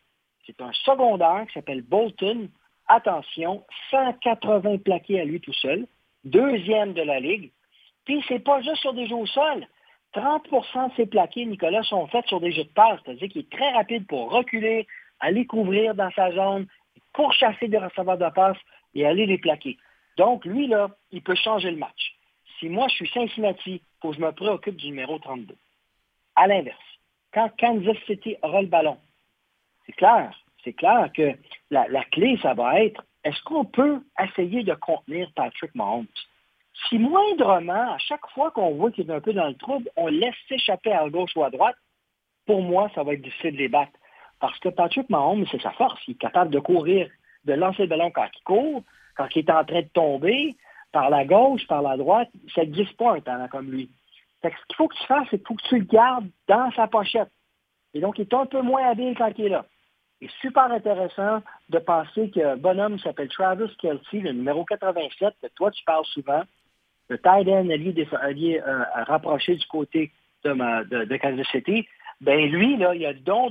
[0.46, 2.48] C'est un secondaire qui s'appelle Bolton.
[2.86, 5.86] Attention, 180 plaqués à lui tout seul,
[6.24, 7.50] deuxième de la ligue.
[8.04, 9.66] Puis c'est pas juste sur des jeux au sol.
[10.14, 13.50] 30% de ses plaqués, Nicolas, sont faits sur des jeux de passe, c'est-à-dire qu'il est
[13.50, 14.86] très rapide pour reculer,
[15.24, 16.66] aller couvrir dans sa zone,
[17.14, 18.58] pour chasser des receveurs de passe
[18.94, 19.78] et aller les plaquer.
[20.16, 22.14] Donc, lui, là, il peut changer le match.
[22.58, 25.54] Si moi, je suis Cincinnati, il faut que je me préoccupe du numéro 32.
[26.36, 26.78] À l'inverse,
[27.32, 28.98] quand Kansas City aura le ballon,
[29.86, 31.34] c'est clair, c'est clair que
[31.70, 36.06] la, la, clé, ça va être, est-ce qu'on peut essayer de contenir Patrick Mahomes?
[36.88, 40.08] Si moindrement, à chaque fois qu'on voit qu'il est un peu dans le trouble, on
[40.08, 41.76] laisse s'échapper à gauche ou à droite,
[42.46, 43.92] pour moi, ça va être difficile de les battre.
[44.40, 46.00] Parce que Patrick Mahomes, c'est sa force.
[46.06, 47.08] Il est capable de courir,
[47.44, 48.82] de lancer le ballon quand il court,
[49.16, 50.56] quand il est en train de tomber,
[50.92, 52.28] par la gauche, par la droite.
[52.54, 53.90] Ça n'existe pas un talent comme lui.
[54.42, 56.86] ce qu'il faut que tu fasses, c'est qu'il faut que tu le gardes dans sa
[56.86, 57.30] pochette.
[57.94, 59.64] Et donc, il est un peu moins habile quand il est là.
[60.20, 65.70] C'est super intéressant de penser que bonhomme s'appelle Travis Kelsey, le numéro 87, que toi,
[65.70, 66.42] tu parles souvent
[67.08, 67.68] le tight end
[68.22, 70.12] allié, euh, rapproché du côté
[70.44, 71.86] de, de, Kansas City,
[72.20, 73.50] ben lui, il a le don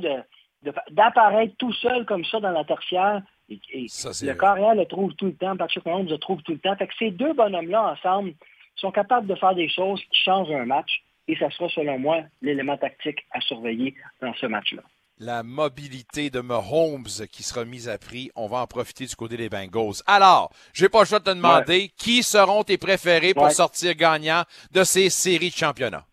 [0.91, 3.21] d'apparaître tout seul comme ça dans la tertiaire.
[3.49, 6.75] Et, le carrière le trouve tout le temps, Patrick Mahomes le trouve tout le temps.
[6.75, 8.33] Fait que ces deux bonhommes-là, ensemble,
[8.75, 11.03] sont capables de faire des choses qui changent un match.
[11.27, 14.81] Et ça sera, selon moi, l'élément tactique à surveiller dans ce match-là
[15.19, 18.31] la mobilité de Mahomes qui sera mise à prix.
[18.35, 20.01] On va en profiter du côté des Bengals.
[20.05, 24.43] Alors, j'ai pas le choix de te demander qui seront tes préférés pour sortir gagnant
[24.71, 26.05] de ces séries de championnat.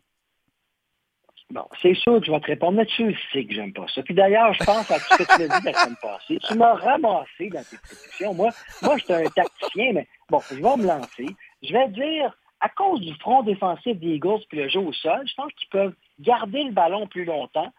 [1.50, 4.02] Bon, c'est sûr que je vais te répondre, mais tu sais que j'aime pas ça.
[4.02, 6.38] Puis d'ailleurs, je pense à tout ce que tu m'as dit la semaine passée.
[6.46, 8.34] Tu m'as ramassé dans tes prédictions.
[8.34, 8.50] Moi,
[8.82, 11.26] moi, je suis un tacticien, mais bon, je vais me lancer.
[11.62, 15.26] Je vais dire, à cause du front défensif des Eagles puis le jeu au sol,
[15.26, 17.72] je pense qu'ils peuvent garder le ballon plus longtemps.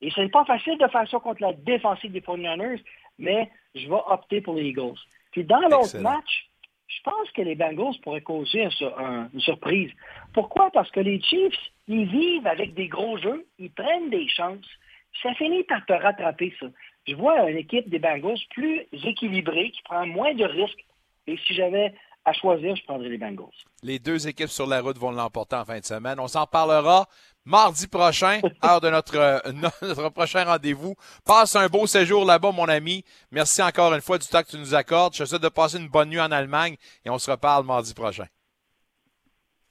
[0.00, 2.80] Et ce n'est pas facile de faire ça contre la défensive des 49ers,
[3.18, 4.98] mais je vais opter pour les Eagles.
[5.32, 6.47] Puis dans l'autre match,
[6.88, 9.90] je pense que les Bengals pourraient causer une surprise.
[10.32, 10.70] Pourquoi?
[10.70, 14.66] Parce que les Chiefs, ils vivent avec des gros jeux, ils prennent des chances.
[15.22, 16.66] Ça finit par te rattraper, ça.
[17.06, 20.84] Je vois une équipe des Bengals plus équilibrée, qui prend moins de risques.
[21.26, 21.94] Et si j'avais
[22.28, 23.46] à choisir, je prendrais les Bengals.
[23.82, 26.20] Les deux équipes sur la route vont l'emporter en fin de semaine.
[26.20, 27.08] On s'en parlera
[27.44, 29.40] mardi prochain, heure de notre, euh,
[29.82, 30.94] notre prochain rendez-vous.
[31.24, 33.04] Passe un beau séjour là-bas, mon ami.
[33.30, 35.14] Merci encore une fois du temps que tu nous accordes.
[35.14, 37.94] Je te souhaite de passer une bonne nuit en Allemagne et on se reparle mardi
[37.94, 38.26] prochain.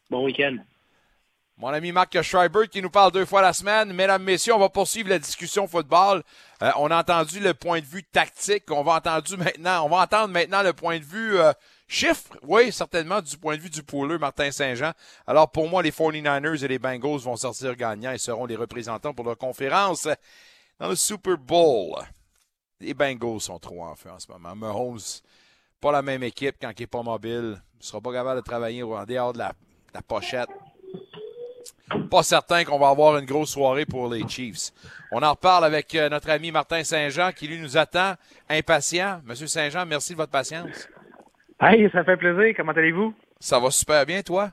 [0.10, 0.58] Bon week-end.
[1.60, 3.92] Mon ami Marc Schreiber qui nous parle deux fois la semaine.
[3.92, 6.22] Mesdames, messieurs, on va poursuivre la discussion football.
[6.62, 8.66] Euh, on a entendu le point de vue tactique.
[8.70, 11.52] On va entendu maintenant, on va entendre maintenant le point de vue euh,
[11.88, 12.38] chiffre.
[12.44, 14.92] Oui, certainement du point de vue du pouleux Martin Saint-Jean.
[15.26, 19.14] Alors pour moi, les 49ers et les Bengals vont sortir gagnants et seront les représentants
[19.14, 20.08] pour leur conférence
[20.80, 21.96] dans le Super Bowl.
[22.80, 24.56] Les Bengals sont trop en feu en ce moment.
[24.56, 25.00] Mahomes,
[25.80, 27.62] pas la même équipe quand il n'est pas mobile.
[27.76, 30.50] Il ne sera pas capable de travailler en dehors de la, de la pochette.
[32.10, 34.72] Pas certain qu'on va avoir une grosse soirée pour les Chiefs.
[35.12, 38.16] On en reparle avec euh, notre ami Martin Saint-Jean qui lui nous attend
[38.50, 39.22] impatient.
[39.26, 40.88] Monsieur Saint-Jean, merci de votre patience.
[41.60, 42.54] Hey, ça fait plaisir.
[42.56, 43.14] Comment allez-vous?
[43.40, 44.52] Ça va super bien, toi?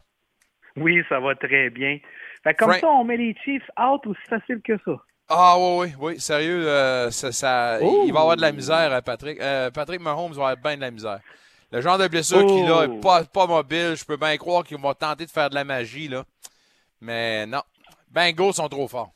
[0.76, 1.98] Oui, ça va très bien.
[2.42, 4.92] Fait que comme Frank- ça, on met les Chiefs out aussi facile que ça.
[5.28, 8.05] Ah oui, oui, oui, sérieux, euh, ça, ça- Oh!
[8.07, 9.40] il va avoir de la misère, euh, Patrick.
[9.40, 11.20] Euh, Patrick Mahomes va avoir bien de la misère.
[11.72, 12.82] Le genre de blessure qu'il a Oh!
[12.82, 13.94] est pas, pas mobile.
[13.96, 16.24] Je peux bien croire qu'il va tenter de faire de la magie, là.
[17.00, 17.62] Mais non.
[18.11, 19.12] Bengals sont trop forts.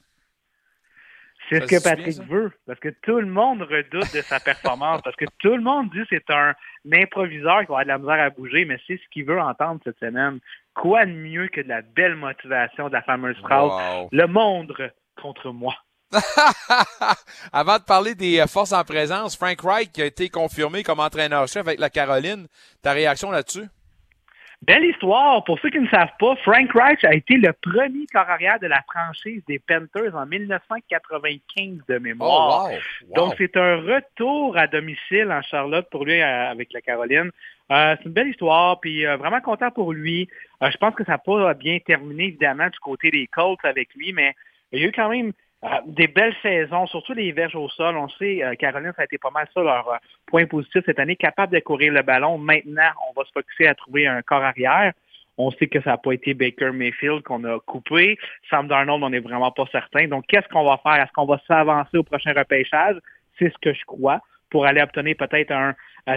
[1.49, 5.17] C'est ce que Patrick veut, parce que tout le monde redoute de sa performance, parce
[5.17, 6.55] que tout le monde dit que c'est un
[6.93, 9.81] improviseur qui va avoir de la misère à bouger, mais c'est ce qu'il veut entendre
[9.85, 10.41] cette semaine.
[10.75, 14.09] Quoi de mieux que de la belle motivation de la fameuse phrase Wow.
[14.13, 14.75] Le monde
[15.21, 15.75] contre moi.
[17.53, 21.01] Avant de parler des euh, forces en présence, Frank Wright qui a été confirmé comme
[21.01, 22.47] entraîneur-chef avec la Caroline.
[22.83, 23.69] Ta réaction là-dessus?
[24.63, 25.45] Belle histoire.
[25.45, 28.67] Pour ceux qui ne savent pas, Frank Reich a été le premier corps arrière de
[28.67, 32.65] la franchise des Panthers en 1995 de mémoire.
[32.65, 32.79] Oh, wow.
[33.09, 33.15] Wow.
[33.15, 37.31] Donc, c'est un retour à domicile en Charlotte pour lui euh, avec la Caroline.
[37.71, 40.29] Euh, c'est une belle histoire, puis euh, vraiment content pour lui.
[40.61, 44.13] Je pense que ça n'a pas bien terminé, évidemment, du côté des Colts avec lui,
[44.13, 44.35] mais
[44.73, 45.33] il y a eu quand même
[45.87, 47.97] des belles saisons, surtout les verges au sol.
[47.97, 49.97] On sait, euh, Caroline, ça a été pas mal ça leur euh,
[50.27, 52.39] point positif cette année, capable de courir le ballon.
[52.39, 54.93] Maintenant, on va se focuser à trouver un corps arrière.
[55.37, 58.19] On sait que ça n'a pas été Baker Mayfield qu'on a coupé.
[58.51, 60.07] Sam Darnold, on n'est vraiment pas certain.
[60.09, 61.03] Donc, qu'est-ce qu'on va faire?
[61.03, 62.97] Est-ce qu'on va s'avancer au prochain repêchage?
[63.39, 65.75] C'est ce que je crois pour aller obtenir peut-être un,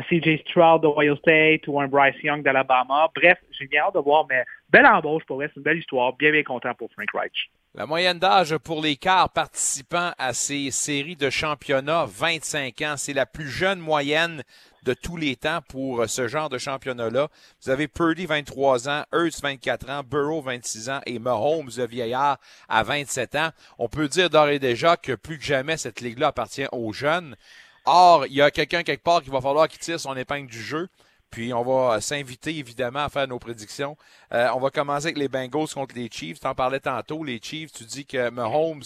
[0.10, 3.10] CJ Stroud d'Ohio State ou un Bryce Young d'Alabama.
[3.14, 5.50] Bref, j'ai hâte de voir, mais belle embauche pour vrai.
[5.50, 6.14] C'est une belle histoire.
[6.14, 7.52] Bien, bien content pour Frank Reich.
[7.74, 12.96] La moyenne d'âge pour les quarts participants à ces séries de championnat, 25 ans.
[12.98, 14.44] C'est la plus jeune moyenne
[14.84, 17.30] de tous les temps pour ce genre de championnat-là.
[17.64, 22.40] Vous avez Purdy, 23 ans, Hurts, 24 ans, Burrow, 26 ans et Mahomes, le vieillard,
[22.68, 23.50] à 27 ans.
[23.78, 27.38] On peut dire d'ores et déjà que plus que jamais, cette ligue-là appartient aux jeunes.
[27.86, 30.62] Or, il y a quelqu'un quelque part qui va falloir qu'il tire son épingle du
[30.62, 30.90] jeu.
[31.32, 33.96] Puis on va euh, s'inviter évidemment à faire nos prédictions.
[34.34, 36.40] Euh, on va commencer avec les Bengals contre les Chiefs.
[36.42, 38.84] Tu en parlais tantôt, les Chiefs, tu dis que Mahomes,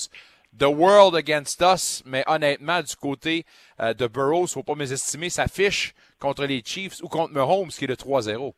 [0.57, 3.45] the world against us, mais honnêtement, du côté
[3.81, 7.85] euh, de Burrows, faut pas mésestimer sa fiche contre les Chiefs ou contre Mahomes qui
[7.85, 8.53] est de 3-0.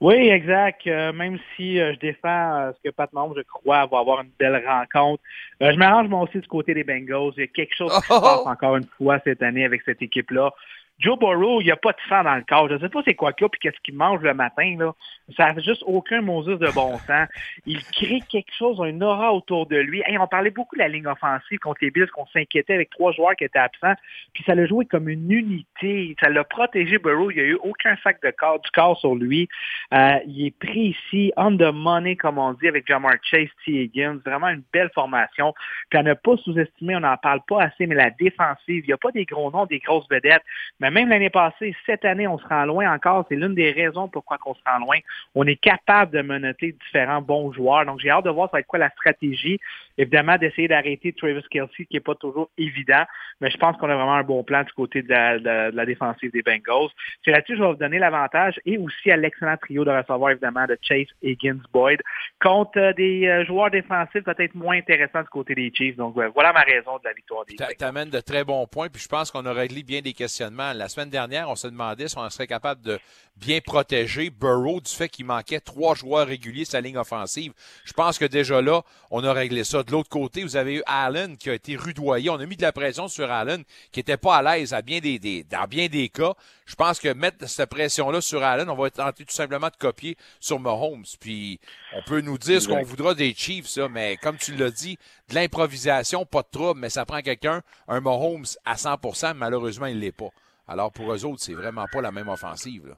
[0.00, 0.86] Oui, exact.
[0.86, 4.22] Euh, même si euh, je défends euh, ce que Pat Mahomes, je crois, va avoir
[4.22, 5.22] une belle rencontre.
[5.60, 7.32] Je m'arrange moi aussi du côté des Bengals.
[7.36, 10.00] Il y a quelque chose qui se passe encore une fois cette année avec cette
[10.00, 10.52] équipe-là.
[11.00, 12.68] Joe Burrow, il n'y a pas de sang dans le corps.
[12.68, 14.76] Je ne sais pas c'est quoi qu'il y a puis qu'est-ce qu'il mange le matin.
[14.78, 14.92] Là.
[15.34, 17.26] Ça n'a juste aucun Moses de bon sens.
[17.64, 20.02] Il crée quelque chose, une aura autour de lui.
[20.04, 23.12] Hey, on parlait beaucoup de la ligne offensive contre les Bills, qu'on s'inquiétait avec trois
[23.12, 23.94] joueurs qui étaient absents.
[24.34, 26.14] Puis ça l'a joué comme une unité.
[26.20, 27.30] Ça l'a protégé Burrow.
[27.30, 29.48] Il n'y a eu aucun sac de corps, du corps sur lui.
[29.94, 33.84] Euh, il est pris ici, on the money, comme on dit, avec Jamar Chase, T.
[33.84, 34.20] Higgins.
[34.26, 35.54] Vraiment une belle formation.
[35.88, 38.92] Puis à ne pas sous-estimer, on n'en parle pas assez, mais la défensive, il n'y
[38.92, 40.42] a pas des gros noms, des grosses vedettes.
[40.78, 43.26] Mais même l'année passée, cette année, on se rend loin encore.
[43.28, 44.98] C'est l'une des raisons pourquoi on se rend loin.
[45.34, 47.86] On est capable de menotter différents bons joueurs.
[47.86, 49.58] Donc, j'ai hâte de voir ça va être quoi la stratégie.
[49.98, 53.04] Évidemment, d'essayer d'arrêter Travis Kelsey, qui n'est pas toujours évident.
[53.40, 55.76] Mais je pense qu'on a vraiment un bon plan du côté de la, de, de
[55.76, 56.90] la défensive des Bengals.
[57.24, 60.30] C'est là-dessus que je vais vous donner l'avantage et aussi à l'excellent trio de recevoir,
[60.30, 62.00] évidemment, de Chase, Higgins, Boyd,
[62.40, 65.96] contre euh, des euh, joueurs défensifs peut-être moins intéressants du côté des Chiefs.
[65.96, 69.02] Donc, voilà ma raison de la victoire des Tu amènes de très bons points, puis
[69.02, 70.72] je pense qu'on a réglé bien des questionnements.
[70.80, 72.98] La semaine dernière, on se demandait si on serait capable de
[73.36, 77.52] bien protéger Burrow du fait qu'il manquait trois joueurs réguliers sur sa ligne offensive.
[77.84, 79.82] Je pense que déjà là, on a réglé ça.
[79.82, 82.30] De l'autre côté, vous avez eu Allen qui a été rudoyé.
[82.30, 83.62] On a mis de la pression sur Allen
[83.92, 86.32] qui n'était pas à l'aise à bien des, des, dans bien des cas.
[86.64, 90.16] Je pense que mettre cette pression-là sur Allen, on va tenter tout simplement de copier
[90.40, 91.04] sur Mahomes.
[91.20, 91.60] Puis
[91.94, 94.96] on peut nous dire ce qu'on voudra des Chiefs, ça, mais comme tu l'as dit,
[95.28, 100.00] de l'improvisation, pas de trouble, mais ça prend quelqu'un, un Mahomes à 100%, malheureusement, il
[100.00, 100.30] l'est pas.
[100.70, 102.94] Alors pour eux autres, c'est vraiment pas la même offensive.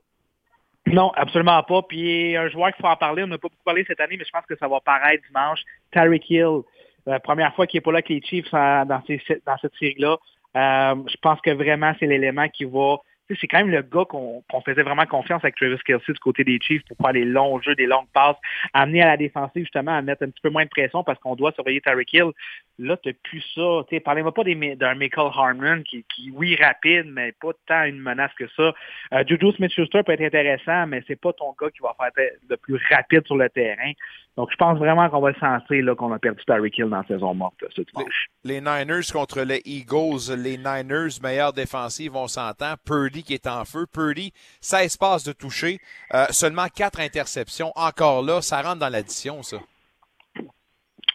[0.87, 1.81] Non, absolument pas.
[1.83, 4.25] Puis un joueur qu'il faut en parler, on n'a pas beaucoup parlé cette année, mais
[4.27, 5.61] je pense que ça va paraître dimanche.
[5.91, 6.61] Tyreek Hill,
[7.07, 10.19] la première fois qu'il n'est pas là avec les Chiefs dans, ces, dans cette série-là.
[10.55, 12.97] Euh, je pense que vraiment c'est l'élément qui va
[13.41, 16.59] c'est quand même le gars qu'on faisait vraiment confiance avec Travis Kelsey du côté des
[16.61, 18.37] Chiefs pour faire les longs jeux, des longues passes,
[18.73, 21.37] amener à la défensive justement à mettre un petit peu moins de pression parce qu'on
[21.37, 22.31] doit surveiller Tyreek Hill.
[22.79, 23.83] Là, tu n'as plus ça.
[24.05, 26.05] Parlez-moi pas d'un Michael Harmon qui,
[26.35, 28.73] oui, rapide, mais pas tant une menace que ça.
[29.13, 32.57] Euh, Juju Smith-Schuster peut être intéressant, mais c'est pas ton gars qui va faire le
[32.57, 33.93] plus rapide sur le terrain.
[34.37, 37.07] Donc, je pense vraiment qu'on va le sentir qu'on a perdu Tyreek Hill dans la
[37.07, 37.63] saison morte.
[38.45, 40.35] Les, Niners contre les Eagles.
[40.39, 42.75] Les Niners, meilleure défensive, on s'entend.
[42.87, 43.87] Purdy qui est en feu.
[43.93, 45.79] Purdy, 16 passes de toucher,
[46.15, 47.73] euh, seulement 4 interceptions.
[47.75, 49.59] Encore là, ça rentre dans l'addition, ça.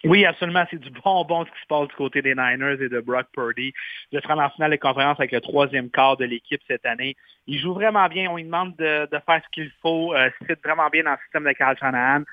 [0.03, 0.63] Oui, absolument.
[0.69, 3.73] C'est du bonbon ce qui se passe du côté des Niners et de Brock Purdy.
[4.13, 7.15] Je serai en finale de conférence avec le troisième quart de l'équipe cette année.
[7.47, 8.29] Il joue vraiment bien.
[8.29, 10.13] On lui demande de, faire ce qu'il faut.
[10.13, 12.23] Euh, fit vraiment bien dans le système de Carl Shanahan.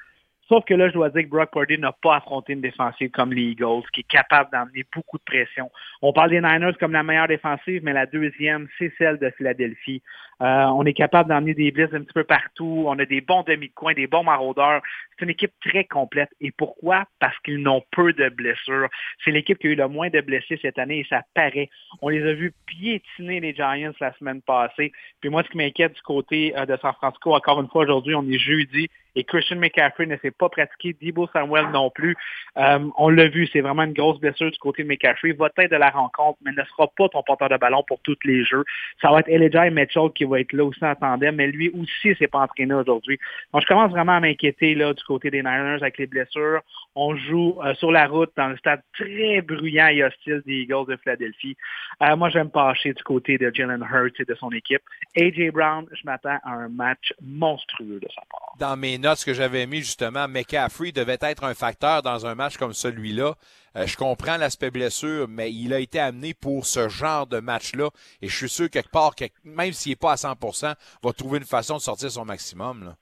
[0.49, 3.33] Sauf que là, je dois dire que Brock Purdy n'a pas affronté une défensive comme
[3.33, 5.71] les Eagles, qui est capable d'emmener beaucoup de pression.
[6.03, 10.03] On parle des Niners comme la meilleure défensive, mais la deuxième, c'est celle de Philadelphie.
[10.43, 12.85] Euh, on est capable d'emmener des blitz un petit peu partout.
[12.87, 14.83] On a des bons demi de coin, des bons maraudeurs.
[15.19, 16.31] C'est une équipe très complète.
[16.41, 17.05] Et pourquoi?
[17.21, 18.89] Parce qu'ils n'ont peu de blessures.
[19.25, 21.71] C'est l'équipe qui a eu le moins de blessés cette année et ça paraît.
[22.03, 24.93] On les a vus piétiner les Giants la semaine passée.
[25.21, 28.15] Puis moi, ce qui m'inquiète du côté euh, de San Francisco, encore une fois, aujourd'hui,
[28.15, 32.17] on est jeudi et Christian McCaffrey ne s'est pas pratiqué, Debo Samuel non plus.
[32.57, 35.33] Euh, on l'a vu, c'est vraiment une grosse blessure du côté de McCaffrey.
[35.33, 38.17] Va être de la rencontre, mais ne sera pas ton porteur de ballon pour tous
[38.25, 38.65] les jeux.
[39.01, 42.15] Ça va être Elijah Mitchell qui va être là aussi en tandem, mais lui aussi
[42.17, 43.19] s'est pas entraîné aujourd'hui.
[43.53, 46.61] Donc je commence vraiment à m'inquiéter là du côté des Niners avec les blessures.
[46.95, 50.87] On joue euh, sur la route dans le stade très bruyant et hostile des Eagles
[50.89, 51.57] de Philadelphie.
[52.03, 54.83] Euh, moi, j'aime passer du côté de Jalen Hurts et de son équipe.
[55.17, 58.55] AJ Brown, je m'attends à un match monstrueux de sa part.
[58.59, 62.57] Dans mes notes que j'avais mis justement, McCaffrey devait être un facteur dans un match
[62.57, 63.35] comme celui-là.
[63.77, 67.89] Euh, je comprends l'aspect blessure, mais il a été amené pour ce genre de match-là.
[68.23, 69.15] Et je suis sûr quelque part,
[69.45, 72.95] même s'il n'est pas à 100%, va trouver une façon de sortir son maximum.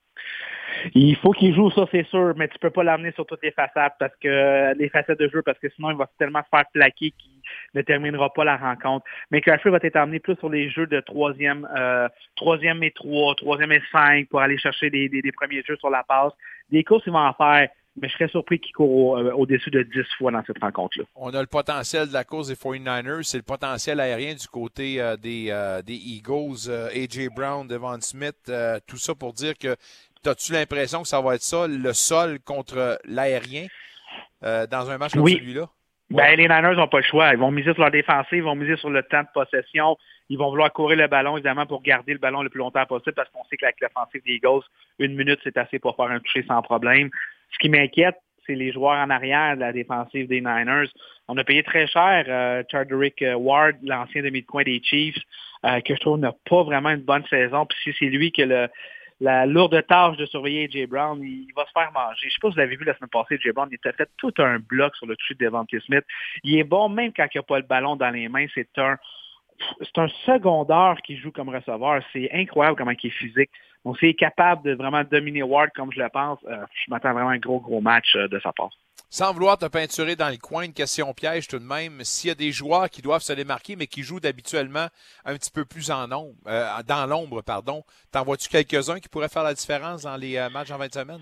[0.95, 3.53] Il faut qu'il joue, ça c'est sûr, mais tu peux pas l'amener sur toutes les
[3.53, 6.65] façades parce que les facettes de jeu, parce que sinon il va tellement se faire
[6.73, 7.41] plaquer qu'il
[7.75, 9.05] ne terminera pas la rencontre.
[9.31, 13.35] Mais McCaffrey va être amené plus sur les jeux de troisième, euh, troisième et trois,
[13.37, 16.33] troisième et cinq pour aller chercher des, des, premiers jeux sur la passe.
[16.71, 17.69] Des courses, il va en faire
[18.01, 21.05] mais je serais surpris qu'il court euh, au-dessus de 10 fois dans cette rencontre-là.
[21.15, 25.01] On a le potentiel de la course des 49ers, c'est le potentiel aérien du côté
[25.01, 25.53] euh, des,
[25.85, 27.29] des Eagles, A.J.
[27.35, 28.51] Brown, Devon Smith,
[28.87, 29.77] tout ça pour dire que
[30.25, 33.67] As-tu l'impression que ça va être ça, le sol contre l'aérien,
[34.45, 35.69] euh, dans un match comme celui-là?
[36.11, 37.33] Ben, les Niners n'ont pas le choix.
[37.33, 39.97] Ils vont miser sur leur défensive, ils vont miser sur le temps de possession.
[40.29, 43.15] Ils vont vouloir courir le ballon, évidemment, pour garder le ballon le plus longtemps possible
[43.15, 44.63] parce qu'on sait qu'avec l'offensive des Eagles,
[44.99, 47.11] une minute, c'est assez pour faire un toucher sans problème.
[47.53, 50.89] Ce qui m'inquiète, c'est les joueurs en arrière de la défensive des Niners.
[51.29, 55.23] On a payé très cher euh, Charderick Ward, l'ancien demi de coin des Chiefs,
[55.65, 57.67] euh, que je trouve n'a pas vraiment une bonne saison.
[57.67, 58.69] Puis si c'est lui que le,
[59.23, 62.17] la lourde tâche de surveiller Jay Brown, il, va se faire manger.
[62.23, 63.93] Je ne sais pas si vous l'avez vu la semaine passée, Jay Brown, il a
[63.93, 66.05] fait tout un bloc sur le dessus de Devante Smith.
[66.43, 68.47] Il est bon même quand il n'a pas le ballon dans les mains.
[68.53, 68.99] C'est un,
[69.81, 72.03] c'est un secondaire qui joue comme receveur.
[72.13, 73.51] C'est incroyable comment il est physique.
[73.85, 77.13] Donc, s'il est capable de vraiment dominer Ward comme je le pense, euh, je m'attends
[77.13, 78.71] vraiment à un gros, gros match euh, de sa part.
[79.15, 82.03] Sans vouloir te peinturer dans le coin, une question piège tout de même.
[82.03, 84.87] S'il y a des joueurs qui doivent se démarquer, mais qui jouent d'habituellement
[85.27, 89.29] un petit peu plus en ombre, euh, dans l'ombre, pardon, t'en vois-tu quelques-uns qui pourraient
[89.29, 91.21] faire la différence dans les euh, matchs en 20 semaines?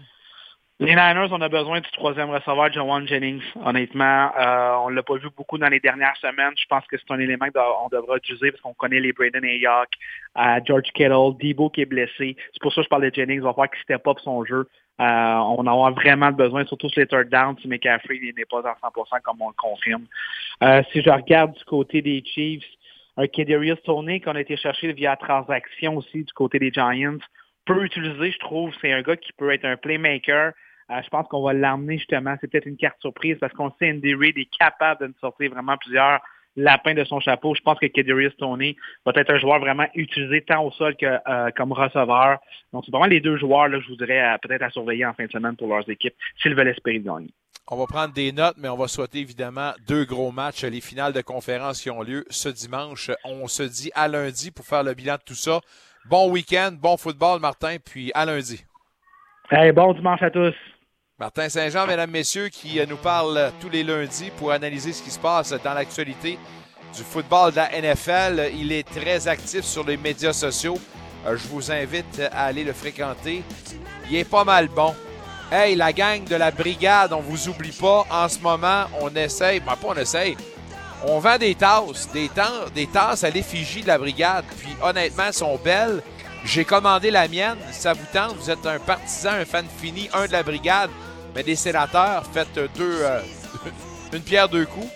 [0.80, 3.42] Les Niners, on a besoin du troisième receveur, Jawan Jennings.
[3.66, 6.54] Honnêtement, euh, on l'a pas vu beaucoup dans les dernières semaines.
[6.56, 9.90] Je pense que c'est un élément qu'on devra utiliser parce qu'on connaît les Braden Ayok,
[10.38, 12.34] euh, George Kittle, Debo qui est blessé.
[12.54, 13.42] C'est pour ça que je parle de Jennings.
[13.42, 14.70] On va voir qu'il step up son jeu.
[15.00, 18.60] Euh, on en a vraiment besoin, surtout sur les third downs, si McCaffrey n'est pas
[18.60, 20.06] à 100% comme on le confirme.
[20.92, 22.64] Si je regarde du côté des Chiefs,
[23.18, 27.18] un Kedarius Tony qu'on a été chercher via transaction aussi du côté des Giants,
[27.66, 28.72] peut utiliser, je trouve.
[28.80, 30.54] C'est un gars qui peut être un playmaker.
[30.90, 32.36] Euh, je pense qu'on va l'emmener justement.
[32.40, 35.50] C'est peut-être une carte surprise parce qu'on sait Andy Reid est capable de nous sortir
[35.50, 36.20] vraiment plusieurs
[36.56, 37.54] lapin de son chapeau.
[37.54, 38.76] Je pense que Kedarius Tony
[39.06, 42.38] va être un joueur vraiment utilisé tant au sol que euh, comme receveur.
[42.72, 45.26] Donc, c'est vraiment les deux joueurs là, que je voudrais peut-être à surveiller en fin
[45.26, 47.30] de semaine pour leurs équipes s'ils veulent espérer gagner.
[47.72, 51.12] On va prendre des notes, mais on va souhaiter évidemment deux gros matchs, les finales
[51.12, 53.12] de conférence qui ont lieu ce dimanche.
[53.24, 55.60] On se dit à lundi pour faire le bilan de tout ça.
[56.08, 58.64] Bon week-end, bon football, Martin, puis à lundi.
[59.52, 60.54] Hey, bon dimanche à tous.
[61.20, 65.18] Martin Saint-Jean, mesdames, messieurs, qui nous parle tous les lundis pour analyser ce qui se
[65.18, 66.38] passe dans l'actualité
[66.96, 68.52] du football de la NFL.
[68.56, 70.78] Il est très actif sur les médias sociaux.
[71.26, 73.42] Euh, je vous invite à aller le fréquenter.
[74.08, 74.94] Il est pas mal bon.
[75.52, 78.06] Hey, la gang de la brigade, on vous oublie pas.
[78.10, 80.38] En ce moment, on essaye, ben pas on essaye,
[81.04, 84.46] on vend des tasses, des, tasses, des tasses à l'effigie de la brigade.
[84.58, 86.02] Puis honnêtement, elles sont belles.
[86.46, 87.58] J'ai commandé la mienne.
[87.72, 90.88] Ça vous tente, vous êtes un partisan, un fan fini, un de la brigade,
[91.34, 93.20] mais des sénateurs, faites deux, euh,
[94.12, 94.88] une pierre deux coups.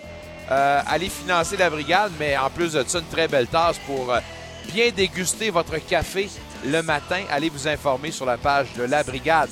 [0.51, 4.13] Euh, allez financer la brigade, mais en plus de ça, une très belle tasse pour
[4.13, 4.19] euh,
[4.71, 6.29] bien déguster votre café
[6.63, 7.21] le matin.
[7.31, 9.49] Allez vous informer sur la page de la brigade.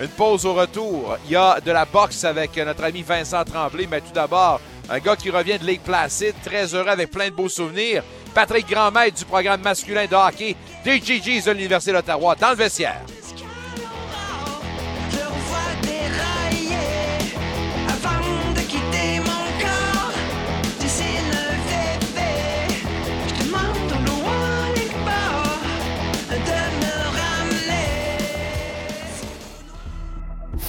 [0.00, 1.16] Une pause au retour.
[1.24, 5.00] Il y a de la boxe avec notre ami Vincent Tremblay, mais tout d'abord, un
[5.00, 8.04] gars qui revient de Lake Placid, très heureux avec plein de beaux souvenirs.
[8.32, 10.54] Patrick Grandmaître du programme masculin de hockey
[10.84, 13.00] des GGs de l'Université d'Ottawa dans le vestiaire.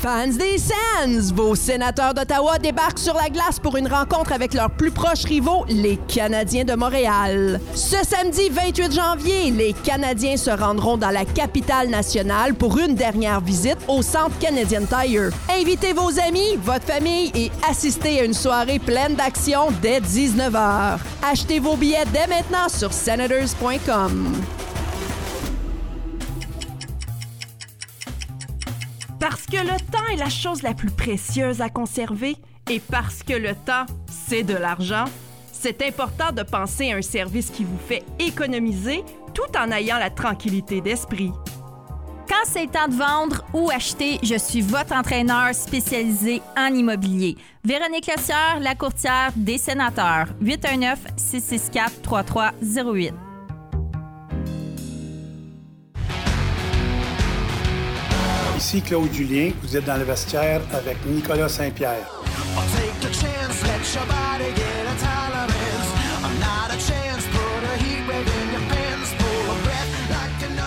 [0.02, 4.72] Fans des Sands, vos sénateurs d'Ottawa débarquent sur la glace pour une rencontre avec leurs
[4.72, 7.60] plus proches rivaux, les Canadiens de Montréal.
[7.76, 13.42] Ce samedi 28 janvier, les Canadiens se rendront dans la capitale nationale pour une dernière
[13.42, 15.32] visite au Centre Canadian Tire.
[15.50, 20.98] Invitez vos amis, votre famille et assistez à une soirée pleine d'action dès 19h.
[21.30, 24.32] Achetez vos billets dès maintenant sur senators.com.
[29.50, 32.36] que le temps est la chose la plus précieuse à conserver
[32.70, 35.06] et parce que le temps, c'est de l'argent,
[35.52, 40.12] c'est important de penser à un service qui vous fait économiser tout en ayant la
[40.12, 41.32] tranquillité d'esprit.
[42.28, 47.36] Quand c'est temps de vendre ou acheter, je suis votre entraîneur spécialisé en immobilier.
[47.64, 50.28] Véronique Lessière, la courtière des sénateurs.
[50.44, 53.29] 819-664-3308.
[58.60, 62.06] Ici Claude Julien, vous êtes dans le vestiaire avec Nicolas Saint-Pierre.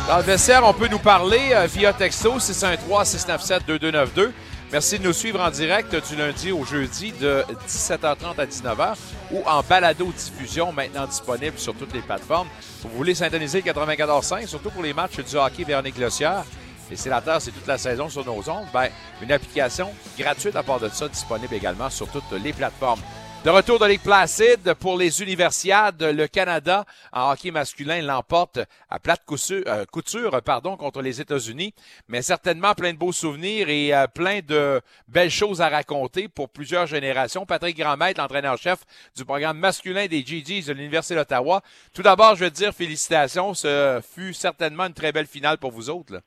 [0.09, 4.30] Dans le vestiaire, on peut nous parler euh, via texto 613-697-2292.
[4.72, 8.97] Merci de nous suivre en direct du lundi au jeudi de 17h30 à 19h
[9.32, 12.49] ou en balado-diffusion maintenant disponible sur toutes les plateformes.
[12.84, 16.45] Vous voulez syntoniser 94.5, surtout pour les matchs du hockey Véronique Glossière.
[16.91, 18.66] Les sénateurs, c'est toute la saison sur nos ondes.
[18.72, 18.89] Ben,
[19.22, 23.01] une application gratuite à part de ça, disponible également sur toutes les plateformes.
[23.45, 29.01] De retour de Ligue Placide pour les Universiades, le Canada en hockey masculin l'emporte à
[29.01, 31.74] plate couture, euh, couture pardon, contre les États-Unis,
[32.07, 36.51] mais certainement plein de beaux souvenirs et euh, plein de belles choses à raconter pour
[36.51, 37.45] plusieurs générations.
[37.45, 38.78] Patrick Grandmaître, l'entraîneur-chef
[39.16, 41.62] du programme masculin des GGs de l'Université d'Ottawa.
[41.93, 43.55] Tout d'abord, je veux dire félicitations.
[43.55, 46.12] Ce fut certainement une très belle finale pour vous autres.
[46.12, 46.20] Là.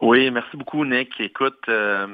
[0.00, 1.18] Oui, merci beaucoup, Nick.
[1.20, 2.06] Écoute, euh,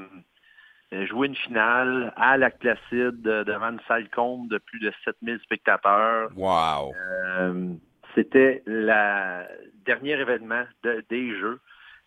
[0.92, 6.30] jouer une finale à Lac Placide devant une salle comble de plus de 7000 spectateurs.
[6.36, 6.92] Wow!
[6.94, 7.74] Euh,
[8.14, 9.44] C'était le
[9.84, 10.64] dernier événement
[11.08, 11.60] des Jeux.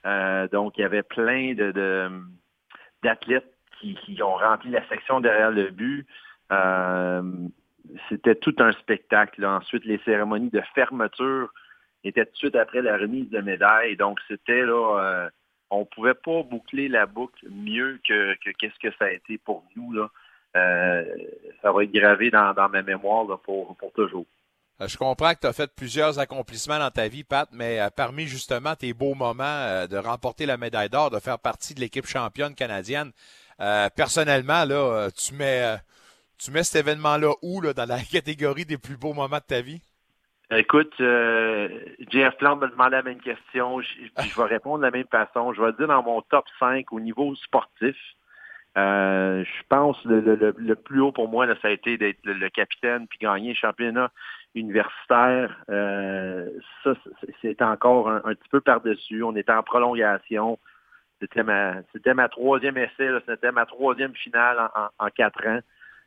[0.05, 2.09] Euh, donc, il y avait plein de,
[3.01, 6.05] d'athlètes qui, qui, ont rempli la section derrière le but.
[6.51, 7.21] Euh,
[8.09, 9.45] c'était tout un spectacle.
[9.45, 11.49] Ensuite, les cérémonies de fermeture
[12.03, 13.95] étaient tout de suite après la remise de médailles.
[13.95, 15.29] Donc, c'était là
[15.73, 19.91] on pouvait pas boucler la boucle mieux que qu'est-ce que, ça a été pour nous.
[19.93, 20.09] Là.
[20.55, 21.03] Euh,
[21.61, 24.25] ça va être gravé dans, ma mémoire pour, toujours.
[24.81, 27.89] Euh, je comprends que tu as fait plusieurs accomplissements dans ta vie, Pat, mais euh,
[27.95, 32.05] parmi justement tes beaux moments de remporter la médaille d'or, de faire partie de l'équipe
[32.05, 33.11] championne canadienne,
[33.95, 35.77] personnellement, là, tu mets
[36.37, 39.61] tu mets cet événement-là où là, dans la catégorie des plus beaux moments de ta
[39.61, 39.81] vie?
[40.57, 41.67] Écoute, euh,
[42.09, 43.87] Jeff Plante me demandait la même question, je,
[44.19, 45.53] je vais répondre de la même façon.
[45.53, 47.95] Je vais dire dans mon top 5 au niveau sportif.
[48.75, 52.17] Euh, je pense le, le, le, plus haut pour moi, là, ça a été d'être
[52.23, 54.11] le, capitaine puis gagner le championnat
[54.55, 55.55] universitaire.
[55.69, 56.49] Euh,
[56.83, 56.93] ça,
[57.41, 59.21] c'est encore un, petit peu par-dessus.
[59.23, 60.57] On était en prolongation.
[61.21, 61.75] C'était ma
[62.15, 65.59] ma troisième essai, c'était ma troisième finale en, en, quatre ans.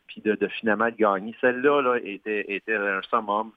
[0.09, 1.37] puis de, de finalement de gagner.
[1.41, 3.53] Celle-là là, était, était un summum.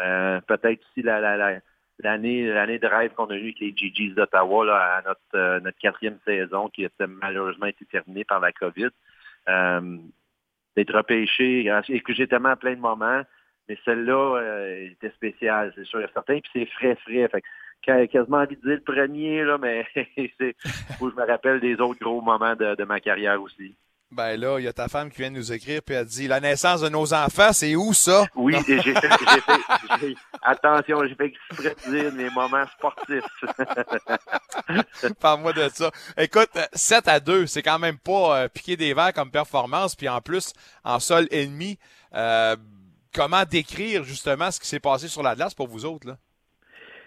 [0.00, 1.60] Euh, Peut-être aussi la, la, la,
[1.98, 6.18] l'année de rêve qu'on a eue avec les GGs d'Ottawa à notre, euh, notre quatrième
[6.24, 8.90] saison qui a malheureusement été terminée par la COVID.
[9.48, 9.98] Euh,
[10.76, 13.22] d'être repêché, et que j'ai tellement plein de moments,
[13.68, 14.40] mais celle-là
[14.78, 17.28] était spéciale, c'est sûr et certain, puis c'est frais, frais.
[17.28, 20.54] Fait quasiment envie de dire le premier, mais c'est que
[21.00, 23.74] je me rappelle des autres gros moments de ma carrière aussi.
[24.12, 26.26] Ben là, il y a ta femme qui vient de nous écrire puis elle dit
[26.26, 28.24] la naissance de nos enfants, c'est où ça?
[28.34, 33.22] Oui, j'ai fait, attention, j'ai fait exprès de dire les moments sportifs.
[35.20, 35.90] Parle-moi de ça.
[36.16, 39.94] Écoute, euh, 7 à 2, c'est quand même pas euh, piquer des verres comme performance,
[39.94, 40.52] puis en plus,
[40.84, 41.78] en sol ennemi.
[42.14, 42.56] Euh,
[43.14, 46.08] comment décrire justement ce qui s'est passé sur la glace pour vous autres?
[46.08, 46.16] Là?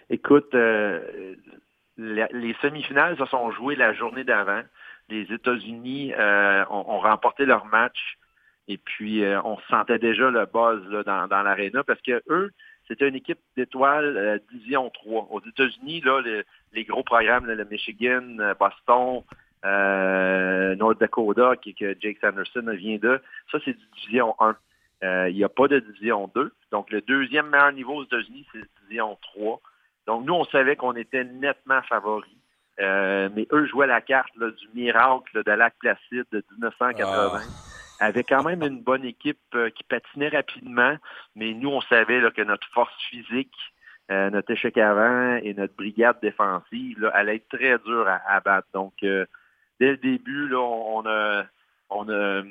[0.08, 1.34] Écoute, euh,
[1.98, 4.62] la- les semi-finales se sont jouées la journée d'avant.
[5.08, 8.16] Les États-Unis euh, ont, ont remporté leur match
[8.68, 12.50] et puis euh, on sentait déjà le buzz là, dans, dans l'aréna parce que eux,
[12.88, 15.28] c'était une équipe d'étoiles euh, Division 3.
[15.30, 19.22] Aux États-Unis, là, le- les gros programmes, là, le Michigan, euh, Boston,
[19.64, 24.56] euh, North Dakota, qui, que Jake Sanderson vient de, ça c'est Division 1.
[25.02, 26.52] Euh, il n'y a pas de Division 2.
[26.70, 29.60] Donc le deuxième meilleur niveau aux États-Unis, c'est Division 3.
[30.06, 32.28] Donc, nous, on savait qu'on était nettement favoris.
[32.80, 37.40] Euh, mais eux jouaient la carte là, du miracle de Lac Placide de 1980.
[38.00, 40.96] Avec quand même une bonne équipe euh, qui patinait rapidement,
[41.36, 43.54] mais nous, on savait là, que notre force physique,
[44.10, 48.40] euh, notre échec avant et notre brigade défensive là, allait être très dure à, à
[48.40, 48.66] battre.
[48.74, 49.26] Donc, dès
[49.78, 51.44] le début, là, on, a,
[51.90, 52.42] on a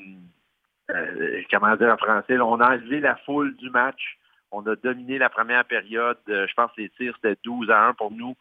[1.51, 4.17] comment dire en français, on a enlevé la foule du match.
[4.51, 6.17] On a dominé la première période.
[6.28, 8.36] Je pense que les tirs, c'était 12 à 1 pour nous.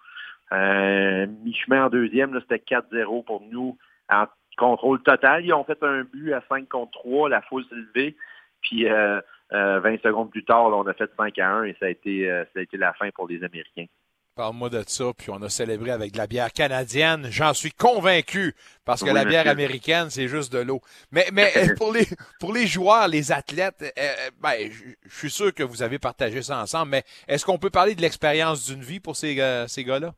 [0.52, 3.78] Euh, Mi-chemin en deuxième, là, c'était 4-0 pour nous.
[4.10, 4.26] En
[4.58, 7.28] contrôle total, ils ont fait un but à 5 contre 3.
[7.28, 8.16] La foule s'est levée.
[8.60, 9.20] Puis euh,
[9.52, 11.88] euh, 20 secondes plus tard, là, on a fait 5 à 1 et ça a
[11.88, 13.86] été, euh, ça a été la fin pour les Américains.
[14.34, 17.26] Parle-moi de ça, puis on a célébré avec de la bière canadienne.
[17.30, 18.54] J'en suis convaincu,
[18.86, 19.50] parce que Oui, la bière monsieur.
[19.50, 20.80] américaine, c'est juste de l'eau.
[21.10, 22.06] Mais, mais euh, pour les
[22.40, 25.98] pour les joueurs, les athlètes, euh, euh, ben, je je suis sûr que vous avez
[25.98, 29.66] partagé ça ensemble, mais est-ce qu'on peut parler de l'expérience d'une vie pour ces, euh,
[29.68, 30.14] ces gars-là?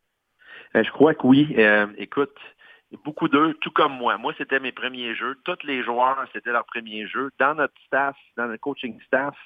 [0.76, 1.54] Euh, je crois que oui.
[1.58, 2.36] Euh, écoute,
[3.04, 4.16] beaucoup d'eux, tout comme moi.
[4.18, 5.36] Moi, c'était mes premiers jeux.
[5.44, 7.30] Tous les joueurs, c'était leur premier jeu.
[7.38, 9.36] Dans notre staff, dans notre coaching staff,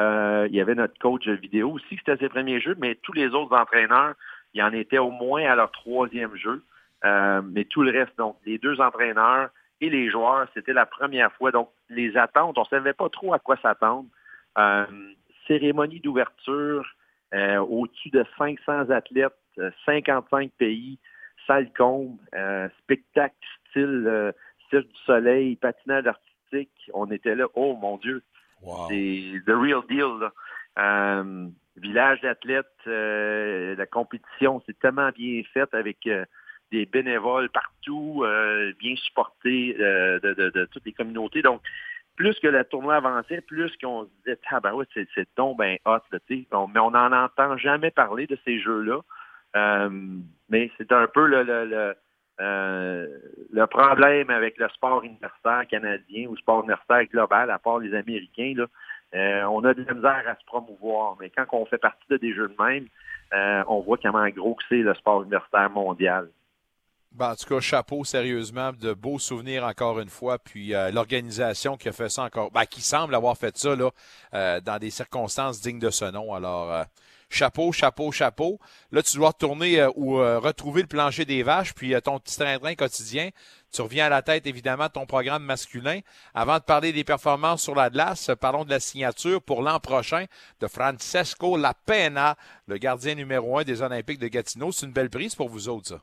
[0.00, 3.28] euh, il y avait notre coach vidéo aussi, c'était ses premiers jeux, mais tous les
[3.28, 4.14] autres entraîneurs,
[4.52, 6.62] il en était au moins à leur troisième jeu.
[7.04, 9.50] Euh, mais tout le reste, donc les deux entraîneurs
[9.80, 11.50] et les joueurs, c'était la première fois.
[11.50, 14.08] Donc, les attentes, on ne savait pas trop à quoi s'attendre.
[14.58, 14.86] Euh,
[15.46, 16.86] cérémonie d'ouverture,
[17.34, 19.36] euh, au-dessus de 500 athlètes,
[19.84, 20.98] 55 pays,
[21.46, 23.34] salle comble, euh, spectacle
[23.70, 24.32] style euh,
[24.70, 26.70] Cirque du Soleil, patinage artistique.
[26.92, 28.22] On était là, oh mon Dieu,
[28.88, 30.18] c'est the real deal.
[30.20, 30.32] là.
[30.78, 36.24] Euh, village d'athlètes, euh, la compétition, c'est tellement bien faite avec euh,
[36.72, 41.42] des bénévoles partout, euh, bien supportés euh, de, de- de toutes les communautés.
[41.42, 41.62] Donc,
[42.16, 45.76] plus que le tournoi avançait, plus qu'on se disait, ah ben ouais, c'est, donc ben
[45.84, 46.18] hot, là,
[46.74, 49.00] mais on n'en entend jamais parler de ces jeux-là.
[49.56, 49.88] Euh,
[50.48, 51.28] mais c'est un peu
[52.38, 53.06] euh,
[53.50, 58.54] le problème avec le sport universitaire canadien ou sport universitaire global, à part les Américains,
[59.14, 61.16] euh, on a de la misère à se promouvoir.
[61.20, 62.86] Mais quand on fait partie de des jeux de même,
[63.68, 66.28] on voit comment gros que c'est le sport universitaire mondial.
[67.12, 70.38] Ben, en tout cas, chapeau, sérieusement, de beaux souvenirs encore une fois.
[70.38, 74.78] Puis l'organisation qui a fait ça encore, ben, qui semble avoir fait ça là, dans
[74.78, 76.34] des circonstances dignes de ce nom.
[76.34, 76.84] Alors,
[77.28, 78.58] chapeau, chapeau, chapeau.
[78.92, 82.18] Là, tu dois retourner euh, ou euh, retrouver le plancher des vaches, puis euh, ton
[82.18, 83.30] petit train-train quotidien.
[83.72, 86.00] Tu reviens à la tête, évidemment, de ton programme masculin.
[86.34, 90.24] Avant de parler des performances sur la glace, parlons de la signature pour l'an prochain
[90.60, 92.36] de Francesco Lapena,
[92.68, 94.72] le gardien numéro un des Olympiques de Gatineau.
[94.72, 96.00] C'est une belle prise pour vous autres, ça.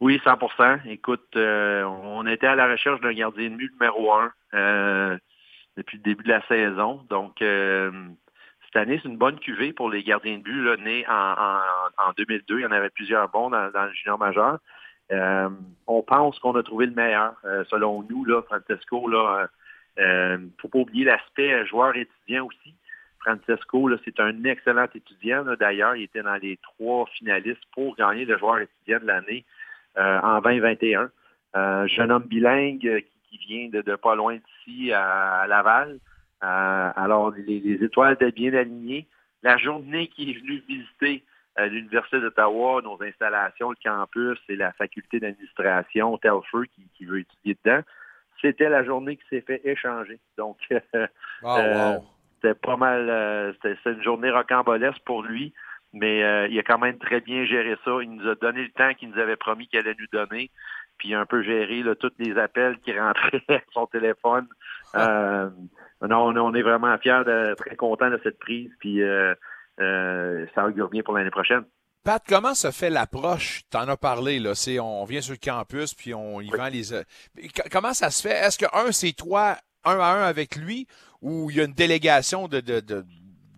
[0.00, 4.32] Oui, 100% Écoute, euh, on était à la recherche d'un gardien de numéro un
[5.76, 7.04] depuis le début de la saison.
[7.08, 7.40] Donc,
[8.74, 12.08] cette année, c'est une bonne cuvée pour les gardiens de but là, nés en, en,
[12.08, 12.58] en 2002.
[12.58, 14.58] Il y en avait plusieurs bons dans, le junior majeur.
[15.12, 15.48] Euh,
[15.86, 19.08] on pense qu'on a trouvé le meilleur, euh, selon nous, Francesco.
[19.08, 19.46] Là, euh,
[20.02, 22.74] euh, faut pas oublier l'aspect joueur étudiant aussi.
[23.20, 25.44] Francesco, c'est un excellent étudiant.
[25.58, 29.44] D'ailleurs, il était dans les trois finalistes pour gagner le joueur étudiant de l'année
[29.96, 31.10] en 2021.
[31.56, 35.98] Euh, jeune homme bilingue qui, vient de, pas loin d'ici à Laval.
[36.44, 39.06] Euh, alors, les, les étoiles étaient bien alignées.
[39.42, 41.24] La journée qui est venue visiter
[41.58, 47.20] euh, l'Université d'Ottawa, nos installations, le campus et la faculté d'administration, Telford, qui, qui veut
[47.20, 47.82] étudier dedans,
[48.42, 50.18] c'était la journée qui s'est fait échanger.
[50.36, 50.58] Donc,
[51.44, 52.04] Ah, euh, wow.
[52.34, 55.54] c'était pas mal, c'était une journée rocambolesque pour lui,
[55.92, 57.92] mais il a quand même très bien géré ça.
[58.02, 60.50] Il nous a donné le temps qu'il nous avait promis qu'il allait nous donner,
[60.98, 64.46] puis il a un peu géré là, tous les appels qui rentraient à son téléphone.
[64.96, 65.50] Euh,
[66.02, 69.34] non, on, on est vraiment fiers, de, très contents de cette prise, puis euh,
[69.80, 71.64] euh, ça augure bien pour l'année prochaine.
[72.04, 73.62] Pat, comment se fait l'approche?
[73.70, 74.54] T'en as parlé, là.
[74.54, 76.92] C'est, on vient sur le campus, puis on y vend les.
[76.92, 77.02] euh,
[77.72, 78.34] Comment ça se fait?
[78.34, 80.86] Est-ce que, un, c'est toi, un à un avec lui,
[81.22, 83.06] ou il y a une délégation de, de, de, de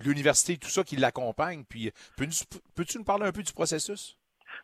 [0.05, 1.65] l'université tout ça qui l'accompagne?
[1.69, 2.45] Puis, peux-tu
[2.77, 4.17] peux-tu nous parler un peu du processus?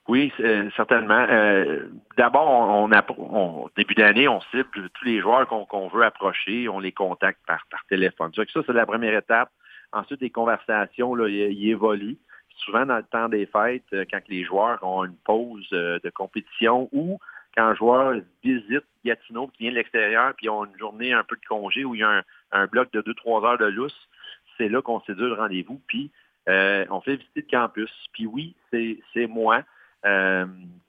[0.08, 1.26] Oui, c'est- certainement.
[1.30, 6.80] Euh, D'abord, on, on, début d'année, on cible tous les joueurs qu'on veut approcher, on
[6.80, 8.32] les contacte par, par téléphone.
[8.34, 9.50] Ça, c'est la première étape.
[9.92, 12.18] Ensuite, les conversations, là, ils, évoluent.
[12.56, 16.10] Souvent, dans le temps des fêtes, euh, quand les joueurs ont une pause euh, de
[16.10, 17.18] compétition ou
[17.56, 21.24] quand un joueur visite Gatineau qui vient de l'extérieur puis ils ont une journée un
[21.24, 22.22] peu de congé où il y a un,
[22.52, 24.08] un bloc de 2-3 heures de lousse,
[24.56, 25.80] c'est là qu'on séduit le rendez-vous.
[25.86, 26.10] Puis,
[26.48, 27.90] euh, on fait visiter le campus.
[28.12, 29.62] Puis oui, c'est c'est moi
[30.04, 30.46] euh,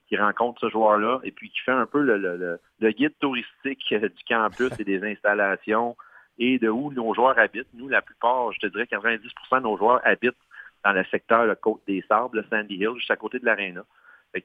[0.08, 3.14] qui rencontre ce joueur-là et puis qui fait un peu le, le- le- le guide
[3.20, 5.96] touristique euh, du campus et des installations
[6.38, 7.68] et de où nos joueurs habitent.
[7.74, 9.22] Nous, la plupart, je te dirais 90
[9.52, 10.34] de nos joueurs habitent
[10.84, 13.84] dans le secteur la Côte des Sables, le Sandy Hill, juste à côté de l'aréna.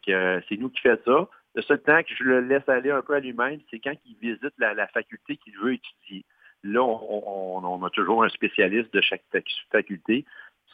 [0.10, 1.28] Euh, c'est nous qui fait ça.
[1.56, 4.16] Le seul temps que je le laisse aller un peu à lui-même, c'est quand il
[4.22, 6.24] visite la, faculté qu'il veut étudier.
[6.64, 10.26] Là, on, a toujours un spécialiste de chaque fac- faculté.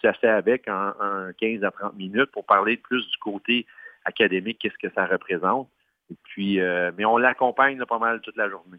[0.02, 3.66] Ça fait avec un, un 15 à 30 minutes pour parler plus du côté
[4.06, 5.70] académique, qu'est-ce que ça représente.
[6.12, 8.78] Et puis, euh, mais on l'accompagne pas mal toute la journée.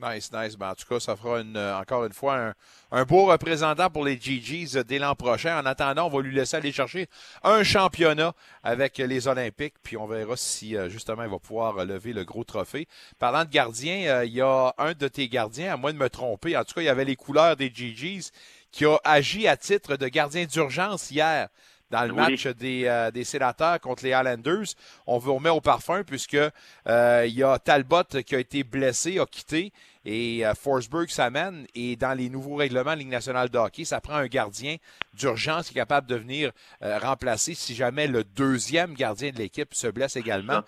[0.00, 0.56] Nice, nice.
[0.56, 2.54] Ben, en tout cas, ça fera une, euh, encore une fois
[2.92, 5.60] un, beau représentant pour les GGs euh, dès l'an prochain.
[5.60, 7.08] En attendant, on va lui laisser aller chercher
[7.42, 8.32] un championnat
[8.62, 12.86] avec les Olympiques, puis on verra si justement il va pouvoir lever le gros trophée.
[13.18, 16.56] Parlant de gardien, il y a un de tes gardiens, à moins de me tromper,
[16.56, 18.30] en tout cas, il y avait les couleurs des GGs,
[18.70, 21.48] qui a agi à titre de gardien d'urgence hier
[21.90, 22.16] dans le Oui.
[22.16, 24.66] match des, euh, des sénateurs contre les Highlanders.
[25.06, 29.18] On vous remet au parfum puisque euh, il y a Talbot qui a été blessé,
[29.18, 29.72] a quitté
[30.04, 31.66] et euh, Forsberg s'amène.
[31.74, 34.76] Et dans les nouveaux règlements de Ligue nationale de hockey, ça prend un gardien
[35.14, 36.52] d'urgence qui est capable de venir
[36.82, 40.60] euh, remplacer si jamais le deuxième gardien de l'équipe se blesse également.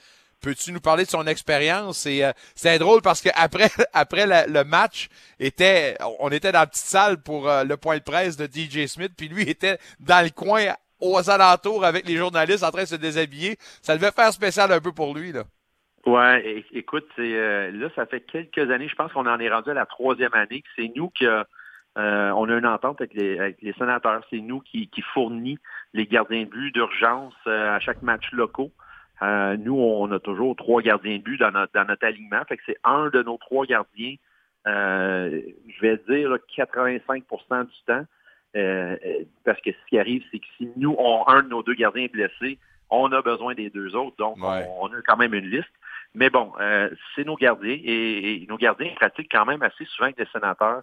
[0.43, 1.99] Peux-tu nous parler de son expérience?
[1.99, 6.67] C'est euh, c'est drôle parce qu'après après la- le match, était, on était dans la
[6.67, 10.25] petite salle pour euh, le point de presse de DJ Smith, puis lui était dans
[10.25, 13.57] le coin aux alentours avec les journalistes en train de se déshabiller.
[13.83, 15.33] Ça devait faire spécial un peu pour lui.
[15.33, 15.45] Là.
[16.07, 19.75] Ouais, écoute, euh, là, ça fait quelques années, je pense qu'on en est rendu à
[19.75, 21.47] la troisième année, que c'est nous qui a-
[21.99, 24.23] euh, on a une entente avec les, sénateurs.
[24.31, 25.59] C'est nous qui, qui fournit
[25.93, 28.71] les gardiens de but d'urgence euh, à chaque match locaux.
[29.23, 32.43] Euh, nous, on a toujours trois gardiens de but dans notre, alignement.
[32.49, 34.15] Fait que c'est un de nos trois gardiens,
[34.67, 38.05] euh, je vais dire là, 85% du temps.
[38.57, 41.63] Euh, euh, parce que ce qui arrive, c'est que si nous, on, un de nos
[41.63, 42.59] deux gardiens est blessé,
[42.91, 44.17] on a besoin des deux autres.
[44.17, 44.37] Donc,
[44.81, 45.71] on, on a quand même une liste.
[46.15, 50.07] Mais bon, euh, c'est nos gardiens et, et nos gardiens pratiquent quand même assez souvent
[50.07, 50.81] avec les sénateurs.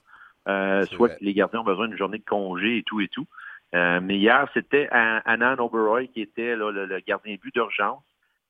[0.47, 3.27] Euh, soit que les gardiens ont besoin d'une journée de congé et tout et tout.
[3.75, 8.01] Euh, mais hier, c'était An- Anand Oberoi qui était là, le, le gardien but d'urgence.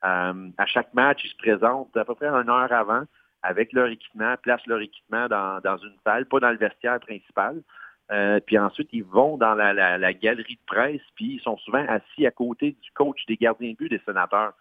[0.06, 3.02] Euh, à chaque match, ils se présentent à peu près une heure avant
[3.42, 7.64] avec leur équipement, placent leur équipement dans, dans une salle, pas dans le vestiaire principal.
[8.12, 11.58] Euh, puis ensuite, ils vont dans la, la- la galerie de presse, puis ils sont
[11.58, 14.54] souvent assis à côté du coach des gardiens de but des sénateurs.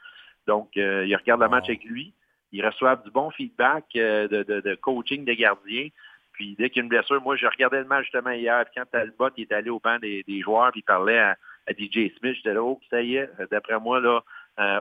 [0.46, 2.12] Donc, euh, ils regardent le match avec lui,
[2.52, 5.88] ils reçoivent du bon feedback euh, de, de- de coaching des gardiens.
[6.32, 8.74] Puis dès qu'il y a une blessure, moi, je regardais le match justement hier, puis
[8.76, 11.36] quand Talbot il est allé au banc des, des joueurs, puis il parlait à,
[11.66, 14.20] à DJ Smith, j'étais là, oh, ça y est, d'après moi, là,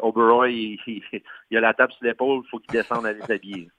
[0.02, 1.02] Oberoi, il, il,
[1.52, 3.70] il a la table sur l'épaule, il faut qu'il descende aller s'habiller.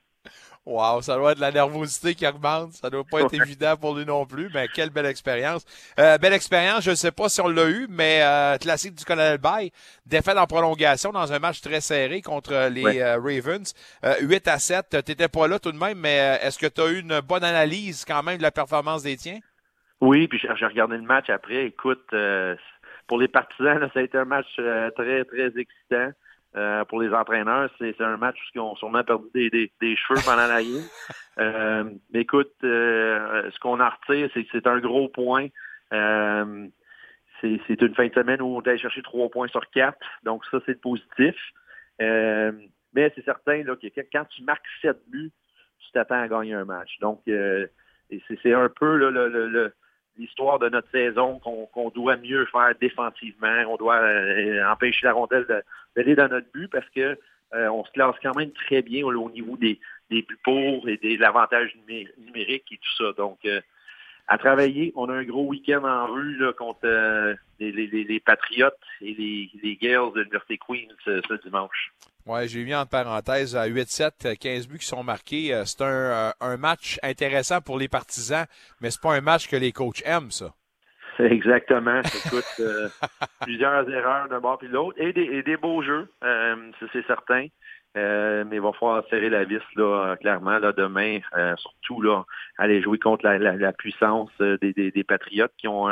[0.69, 2.73] Wow, ça doit être de la nervosité qui augmente.
[2.73, 5.65] Ça doit pas être évident pour lui non plus, mais quelle belle expérience.
[5.97, 9.05] Euh, belle expérience, je ne sais pas si on l'a eu, mais euh, classique du
[9.05, 9.71] Colonel Bay,
[10.05, 13.01] défaite en prolongation dans un match très serré contre les Ouais.
[13.01, 13.73] euh, Ravens.
[14.03, 16.81] Euh, 8 à 7, t'étais pas là tout de même, mais euh, est-ce que tu
[16.81, 19.39] as eu une bonne analyse quand même de la performance des tiens?
[20.01, 21.65] Oui, puis j'ai j'ai regardé le match après.
[21.65, 22.55] Écoute, euh,
[23.07, 26.11] pour les partisans, là, ça a été un match euh, très, très excitant.
[26.57, 29.95] Euh, pour les entraîneurs, c'est un match où ils ont sûrement perdu des, des, des
[29.95, 30.83] cheveux pendant la game.
[31.39, 35.49] Euh, mais écoute, euh, ce qu'on en retire, c'est que c'est un gros point.
[35.93, 36.67] Euh,
[37.39, 39.99] c'est une fin de semaine où on est allé chercher trois points sur quatre.
[40.23, 41.35] Donc ça, c'est positif.
[41.99, 45.31] Mais c'est certain là, que quand tu marques sept buts,
[45.77, 46.97] tu t'attends à gagner un match.
[47.01, 47.69] Donc, c'est
[48.41, 49.73] c'est un peu là, le- le- le-
[50.17, 53.63] l'histoire de notre saison qu'on doit mieux faire défensivement.
[53.69, 55.63] On doit euh, empêcher la rondelle de-
[55.95, 57.17] d'aller dans notre but parce que
[57.53, 59.79] euh, on se classe quand même très bien au, au niveau des,
[60.09, 63.13] des buts pour et des l'avantage numé- numérique et tout ça.
[63.17, 63.61] Donc, euh,
[64.27, 66.85] à travailler, on a un gros week-end en rue contre
[67.59, 71.93] les, les- Patriotes et les, les Gales de l'Université Queens ce dimanche.
[72.27, 75.53] Ouais, j'ai mis en parenthèse à 8-7, euh, 15 buts qui sont marqués.
[75.53, 78.45] Euh, C'est un, euh, un match intéressant pour les partisans,
[78.81, 80.53] mais c'est pas un match que les coachs aiment, ça.
[81.19, 82.01] Exactement.
[82.01, 82.89] Écoute, euh,
[83.41, 86.55] plusieurs erreurs d'un bord puis de l'autre et des, et des beaux jeux, euh,
[86.93, 87.47] c'est certain.
[87.97, 92.23] Euh, mais il va falloir serrer la vis là, clairement là, demain, euh, surtout là,
[92.57, 95.87] aller jouer contre la, puissance euh, des, des- Patriotes qui ont,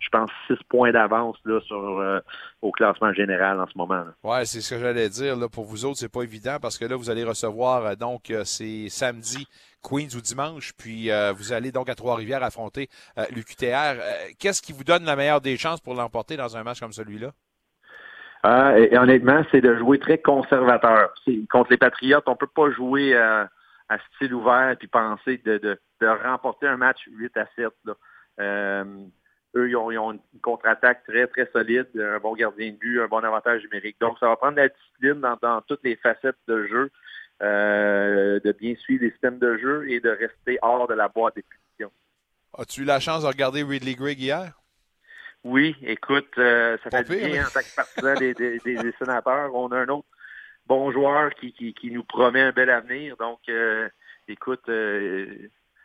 [0.00, 2.20] je pense, six points d'avance là, sur euh,
[2.62, 4.04] au classement général en ce moment.
[4.24, 5.36] Ouais, c'est ce que j'allais dire.
[5.36, 8.88] Là, pour vous autres, c'est pas évident parce que là, vous allez recevoir donc c'est
[8.88, 9.46] samedi
[9.82, 12.88] Queens ou dimanche, puis euh, vous allez donc à Trois-Rivières affronter
[13.18, 13.64] euh, l'UQTR.
[14.00, 16.92] Euh, Qu'est-ce qui vous donne la meilleure des chances pour l'emporter dans un match comme
[16.92, 17.30] celui-là?
[18.42, 21.12] Ah, et, et honnêtement, c'est de jouer très conservateur.
[21.50, 23.48] Contre les Patriotes, on peut pas jouer à,
[23.88, 27.68] à style ouvert puis penser de, remporter un match 8 à 7.
[27.84, 27.94] Là.
[28.40, 28.84] Euh,
[29.54, 33.24] eux, ils ont, une contre-attaque très, très solide, un bon gardien de but, un bon
[33.24, 33.96] avantage numérique.
[34.00, 36.90] Donc, ça va prendre de la discipline dans, toutes les facettes de jeu,
[37.42, 41.36] euh, de bien suivre les systèmes de jeu et de rester hors de la boîte
[41.36, 41.92] des punitions.
[42.58, 44.52] As-tu eu la chance de regarder Ridley Grigg hier?
[45.44, 48.78] Oui, écoute, euh, ça Pas fait du bien en tant que partisan des, des- des-
[48.78, 49.54] des sénateurs.
[49.54, 50.08] On a un autre
[50.66, 53.16] bon joueur qui, qui, qui nous promet un bel avenir.
[53.16, 53.88] Donc, euh,
[54.26, 55.26] écoute, euh,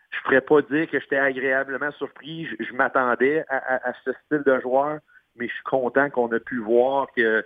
[0.09, 2.47] je ne pourrais pas dire que j'étais agréablement surpris.
[2.47, 4.99] Je, je m'attendais à, à- à ce style de joueur,
[5.35, 7.45] mais je suis content qu'on a pu voir que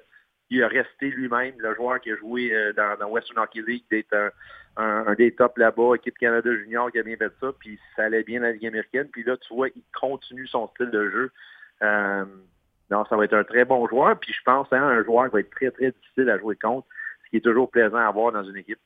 [0.52, 4.14] il a resté lui-même, le joueur qui a joué dans, dans Western Hockey League, d'être
[4.14, 4.30] un,
[4.78, 8.04] un- un des tops là-bas, équipe Canada Junior qui a bien fait ça, puis ça
[8.04, 9.10] allait bien dans la Ligue américaine.
[9.12, 11.32] Puis là, tu vois, il continue son style de jeu.
[11.82, 12.26] Euh,
[12.90, 15.34] non, ça va être un très bon joueur, puis je pense hein, un joueur qui
[15.34, 16.88] va être très, très difficile à jouer contre,
[17.26, 18.80] ce qui est toujours plaisant à voir dans une équipe.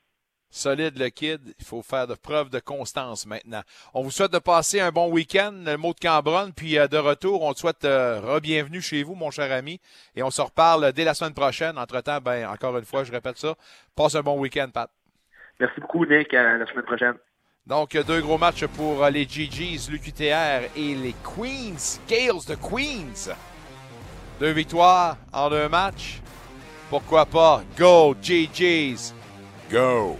[0.51, 1.41] Solide le kid.
[1.59, 3.61] Il faut faire de preuve de constance maintenant.
[3.93, 6.97] On vous souhaite de passer un bon week-end, le mot de Cambronne, puis euh, de
[6.97, 9.79] retour, on te souhaite euh, re-bienvenue chez vous, mon cher ami,
[10.15, 11.77] et on se reparle dès la semaine prochaine.
[11.77, 13.53] Entre-temps, ben, encore une fois, je répète ça,
[13.95, 14.89] passe un bon week-end, Pat.
[15.59, 16.33] Merci beaucoup, Nick.
[16.33, 17.15] À la semaine prochaine.
[17.67, 23.35] Donc, deux gros matchs pour euh, les GGs, l'UQTR et les Queens, Gales de Queens.
[24.39, 26.19] Deux victoires en deux matchs.
[26.89, 27.61] Pourquoi pas?
[27.77, 29.13] Go, GGs!
[29.71, 30.17] Go!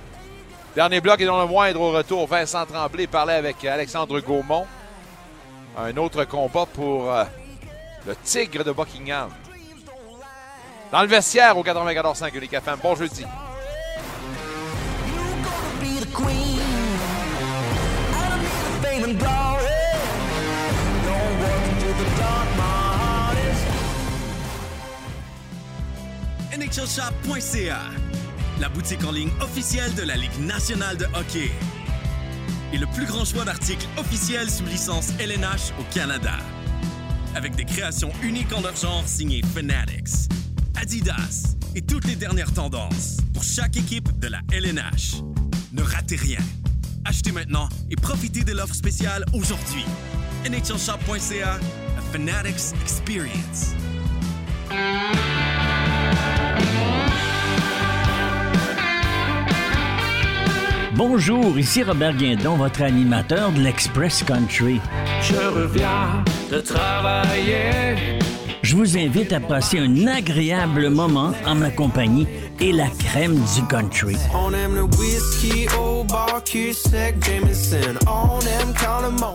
[0.76, 2.28] Dernier bloc et non le moindre au retour.
[2.28, 4.68] Vincent Tremblay parlait avec Alexandre Gaumont.
[5.78, 7.24] Un autre combat pour euh,
[8.06, 9.30] le Tigre de Buckingham.
[10.92, 12.78] Dans le vestiaire au 94.5 Unique FM.
[12.84, 13.26] Bon jeudi.
[19.10, 19.50] And
[28.60, 31.52] la boutique en ligne officielle de la Ligue nationale de hockey.
[32.74, 36.38] Et le plus grand choix d'articles officiels sous licence LNH au Canada.
[37.36, 40.30] Avec des créations uniques en leur genre signées Fanatics,
[40.76, 45.22] Adidas et toutes les dernières tendances pour chaque équipe de la LNH.
[45.72, 46.40] Ne ratez rien.
[47.06, 49.86] Achetez maintenant et profitez de l'offre spéciale aujourd'hui.
[50.46, 51.54] NHLShop.ca,
[51.98, 53.76] a Fanatics Experience.
[60.96, 64.82] Bonjour, ici Robert Guindon, votre animateur de l'Express Country.
[65.22, 68.20] Je reviens de travailler.
[68.62, 72.28] Je vous invite à passer un agréable moment en ma compagnie
[72.62, 74.16] et la crème du country.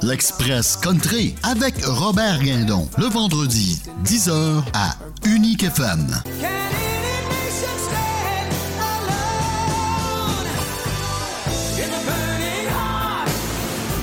[0.02, 4.94] L'Express Country avec Robert Guindon, le vendredi, 10h à
[5.26, 6.06] Unique FM.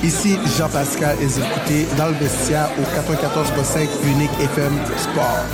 [0.04, 5.46] Ici Jean-Pascal et vous écoutez dans le vestiaire au 94.5 Unique FM Sport.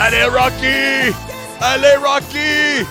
[0.00, 1.33] Allez, Rocky!
[1.66, 2.86] Allez, Rocky!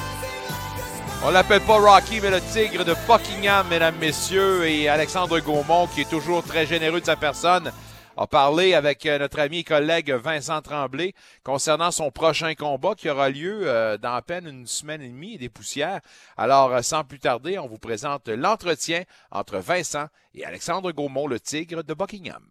[1.24, 6.02] On l'appelle pas Rocky, mais le tigre de Buckingham, mesdames, messieurs, et Alexandre Gaumont, qui
[6.02, 7.72] est toujours très généreux de sa personne,
[8.18, 11.14] a parlé avec euh, notre ami et collègue Vincent Tremblay
[11.44, 15.38] concernant son prochain combat qui aura lieu euh, dans à peine une semaine et demie
[15.38, 16.02] des poussières.
[16.36, 21.40] Alors, euh, sans plus tarder, on vous présente l'entretien entre Vincent et Alexandre Gaumont, le
[21.40, 22.44] tigre de Buckingham.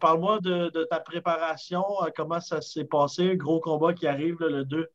[0.00, 1.84] Parle-moi de, ta préparation,
[2.16, 4.88] comment ça s'est passé, gros combat qui arrive le 2,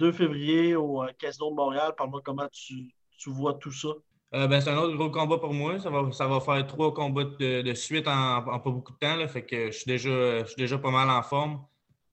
[0.00, 1.92] 2 février au euh, Casino de Montréal.
[1.96, 3.88] Parle-moi comment tu, tu vois tout ça.
[4.34, 5.78] Euh, ben, c'est un autre gros combat pour moi.
[5.78, 8.98] Ça va, ça va faire trois combats de, de suite en, en pas beaucoup de
[8.98, 9.16] temps.
[9.16, 11.64] Là, fait que je suis déjà, je suis déjà pas mal en forme.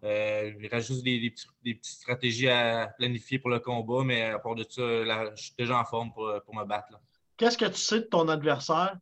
[0.04, 4.04] Euh, il reste juste des, des petits- des petites stratégies à planifier pour le combat,
[4.04, 7.00] mais à part de ça, là, je suis déjà en forme pour, pour me battre.
[7.38, 8.98] Qu'est-ce que tu sais de ton adversaire?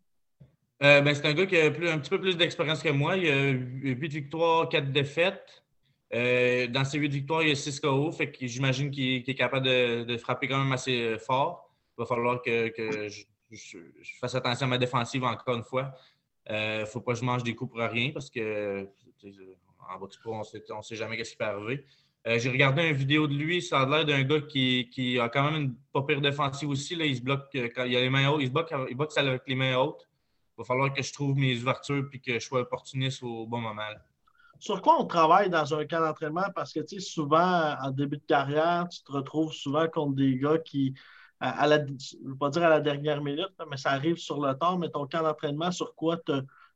[0.83, 3.15] Euh, ben, c'est un gars qui a plus- un petit peu plus d'expérience que moi.
[3.17, 5.63] Il a 8 victoires, 4 défaites.
[6.15, 8.11] Euh, dans ces 8 victoires, il y a 6 KO.
[8.11, 11.69] Fait que j'imagine qu'il est capable de, frapper quand même assez euh, fort.
[11.97, 12.73] Il va falloir que,
[13.51, 13.77] je,
[14.19, 15.93] fasse attention à ma défensive encore une fois.
[16.49, 18.87] Il ne faut pas que je mange des coups pour rien parce que
[19.89, 21.85] en boxe pro, on ne sait jamais ce qui peut arriver.
[22.27, 23.61] Euh, J'ai regardé une vidéo de lui.
[23.61, 26.95] Ça a l'air d'un gars qui, a quand même une pas pire défensive aussi.
[26.95, 27.05] Là.
[27.05, 28.41] Il se bloque euh, quand il a les mains hautes.
[28.41, 30.07] Il se bloque, il boxe avec les mains hautes.
[30.57, 33.59] Il va falloir que je trouve mes ouvertures et que je sois opportuniste au bon
[33.59, 33.83] moment.
[34.59, 36.47] Sur quoi on travaille dans un camp d'entraînement?
[36.55, 40.37] Parce que, tu sais, souvent, en début de carrière, tu te retrouves souvent contre des
[40.37, 40.93] gars qui,
[41.39, 44.41] à la, je ne veux pas dire à la dernière minute, mais ça arrive sur
[44.45, 44.77] le temps.
[44.77, 46.17] Mais ton camp d'entraînement, sur quoi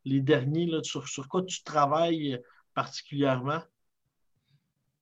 [0.06, 2.40] les derniers, sur, quoi tu travailles
[2.74, 3.62] particulièrement?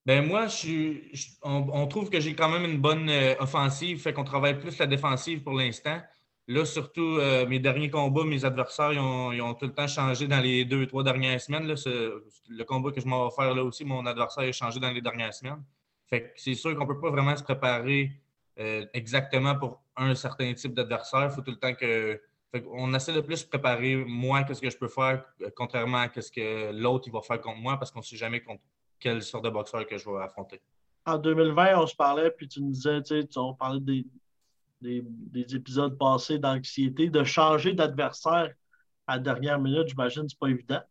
[0.05, 4.13] Ben moi, je- on, on trouve que j'ai quand même une bonne euh, offensive, fait
[4.13, 6.01] qu'on travaille plus la défensive pour l'instant.
[6.49, 8.99] Là, surtout, euh, mes derniers combats, mes adversaires, ils
[9.41, 11.67] ont, tout le temps changé dans les deux, trois dernières semaines.
[11.67, 15.01] Le combat que je m'en vais faire là aussi, mon adversaire a changé dans les
[15.01, 15.61] dernières semaines.
[16.05, 18.11] Fait que c'est sûr qu'on ne peut pas vraiment se préparer
[18.59, 21.29] euh, exactement pour un certain type d'adversaire.
[21.33, 22.21] Faut tout le temps que.
[22.49, 26.21] Fait on essaie de plus préparer, moi, qu'est-ce que je peux faire, euh, contrairement à
[26.21, 28.61] ce que l'autre il va faire contre moi, parce qu'on ne sait jamais contre
[28.97, 30.61] quelle sorte de boxeur que je vais affronter.
[31.05, 34.05] En 2020, on se parlait, puis tu me disais, tu sais, on parlait des,
[34.81, 38.53] des, des épisodes passés d'anxiété, de changer d'adversaire
[39.07, 40.81] à la dernière minute, j'imagine, c'est pas évident.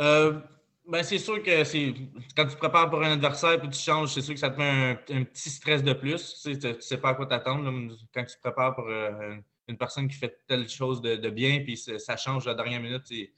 [0.00, 0.40] Euh,
[0.86, 1.94] ben, c'est sûr que c'est
[2.34, 4.58] quand tu te prépares pour un adversaire puis tu changes, c'est sûr que ça te
[4.58, 6.40] met un, petit stress de plus.
[6.42, 7.70] Tu sais, tu sais pas à quoi t'attendre.
[8.14, 9.36] Quand tu te prépares pour euh,
[9.68, 12.80] une personne qui fait telle chose de, de bien puis ça change à la dernière
[12.80, 13.30] minute, c'est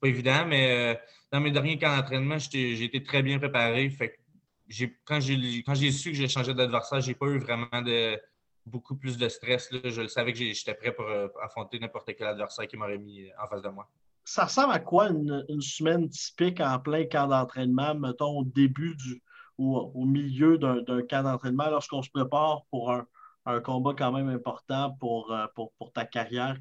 [0.00, 0.46] pas évident.
[0.46, 0.94] Mais euh,
[1.32, 3.90] dans mes derniers camps d'entraînement, j'ai été très bien préparé.
[5.04, 7.68] Quand j'ai su que j'ai changé d'adversaire, j'ai pas eu vraiment
[8.66, 9.68] beaucoup plus de stress.
[9.72, 13.46] Je savais que j'étais prêt pour euh, affronter n'importe quel adversaire qui m'aurait mis en
[13.46, 13.88] face de moi.
[14.24, 19.22] Ça ressemble à quoi une, semaine typique en plein camp d'entraînement, mettons au début du
[19.58, 24.96] ou au milieu d'un camp d'entraînement lorsqu'on se prépare pour un, combat quand même important
[24.98, 25.46] pour, euh,
[25.92, 26.58] ta carrière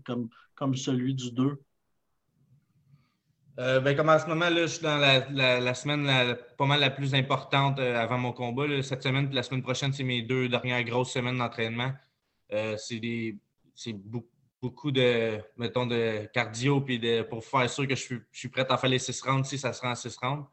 [0.56, 1.58] comme celui du 2?
[3.60, 6.90] Euh, ben, comme en ce moment, là, je suis dans la, semaine pas mal la
[6.90, 8.82] plus importante euh, avant mon combat.
[8.82, 11.92] Cette semaine puis la semaine prochaine, c'est mes deux dernières grosses semaines d'entraînement.
[12.52, 13.94] Euh, c'est
[14.62, 17.00] beaucoup de mettons de cardio puis
[17.30, 19.82] pour faire sûr que je suis, prêt à faire les six rounds si ça se
[19.82, 20.48] rend à six rounds.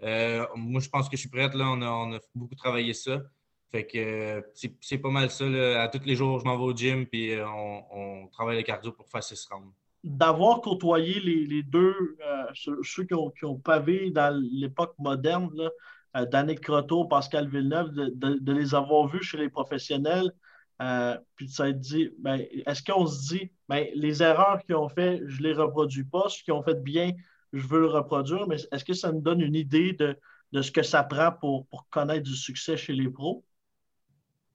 [0.00, 1.54] Moi, je pense que je suis prête.
[1.54, 3.22] Là, on, a, beaucoup travaillé ça.
[3.70, 5.46] Fait que c'est pas mal ça.
[5.82, 8.92] À tous les jours, je m'en vais au gym puis on, on travaille le cardio
[8.92, 9.72] pour faire six rounds.
[10.06, 12.44] D'avoir côtoyé les, deux, euh,
[12.84, 15.68] ceux, qui, ont, qui ont pavé dans l'époque moderne, là,
[16.16, 20.30] euh, Danick Croteau, Pascal Villeneuve, de, les avoir vus chez les professionnels,
[20.80, 24.88] euh, puis de s'être dit, ben, est-ce qu'on se dit, ben, les erreurs qu'ils ont
[24.88, 27.10] fait, je ne les reproduis pas, ce qu'ils ont fait bien,
[27.52, 30.16] je veux le reproduire, mais est-ce que ça nous donne une idée de,
[30.52, 33.44] de ce que ça prend pour, pour connaître du succès chez les pros?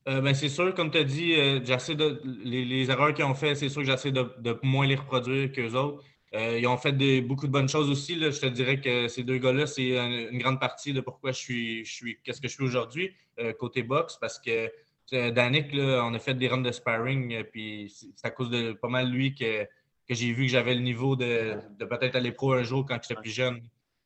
[0.07, 3.25] Euh, ben, c'est sûr, comme tu as dit, euh, j'essaie de, les, les erreurs qu'ils
[3.25, 6.03] ont fait, c'est sûr que j'essaie de, de moins les reproduire qu'eux autres.
[6.33, 8.15] Euh, ils ont fait des- beaucoup de bonnes choses aussi.
[8.15, 8.31] là.
[8.31, 11.37] Je te dirais que ces deux gars-là, c'est une, une grande partie de pourquoi je
[11.39, 13.11] suis, je suis qu'est-ce que je suis aujourd'hui
[13.59, 14.71] côté boxe, parce que
[15.11, 18.87] Danick, là, on a fait des runs de sparring, puis c'est à cause de pas
[18.87, 19.63] mal lui que,
[20.07, 22.97] que j'ai vu que j'avais le niveau de, de peut-être aller pro un jour quand
[23.01, 23.61] j'étais plus jeune.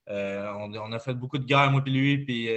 [0.07, 2.49] On, on a fait beaucoup de guerre, moi puis lui, puis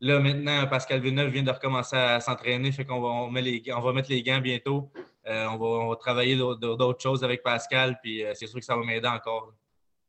[0.00, 3.62] Là, maintenant, Pascal Villeneuve vient de recommencer à s'entraîner, fait qu'on va, on met les,
[3.74, 4.90] on va mettre les gants bientôt.
[5.26, 8.64] Euh, on, va, on va travailler d'autres choses avec Pascal, puis euh, c'est sûr que
[8.64, 9.52] ça va m'aider encore.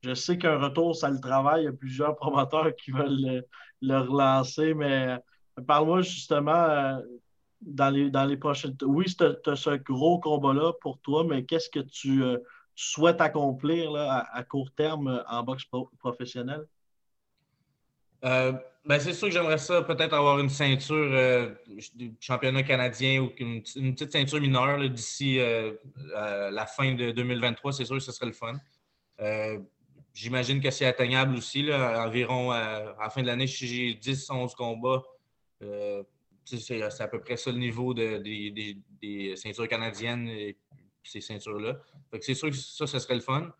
[0.01, 1.63] Je sais qu'un retour, ça le travaille.
[1.63, 3.45] Il y a plusieurs promoteurs qui veulent le,
[3.81, 5.17] le relancer, mais
[5.67, 6.99] parle-moi justement euh,
[7.61, 8.77] dans, les, dans les prochaines.
[8.83, 12.37] Oui, tu as, ce gros combat-là pour toi, mais qu'est-ce que tu, euh,
[12.75, 16.65] souhaites accomplir là, à, à court terme euh, en boxe pro- professionnelle?
[18.89, 21.53] Euh, ben, c'est sûr que j'aimerais ça, peut-être avoir une ceinture euh,
[21.95, 25.73] du championnat canadien ou une, petite ceinture mineure d'ici euh,
[26.15, 27.73] à la fin de 2023.
[27.73, 28.53] C'est sûr que ce serait le fun.
[29.21, 29.59] Euh,
[30.13, 31.61] J'imagine que c'est atteignable aussi.
[31.61, 35.03] Là, environ euh, à la fin de l'année, si j'ai 10-11 combats,
[35.61, 36.03] euh,
[36.43, 40.57] tu sais, c'est à peu près ça le niveau de- des, des- ceintures canadiennes et
[41.03, 41.77] ces ceintures-là.
[42.21, 43.53] C'est sûr que ça, ce serait le fun.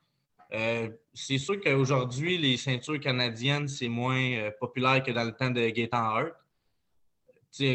[0.54, 5.52] Euh, c'est sûr qu'aujourd'hui, les ceintures canadiennes, c'est moins euh, populaire que dans le temps
[5.52, 6.34] de Gaétan Hart.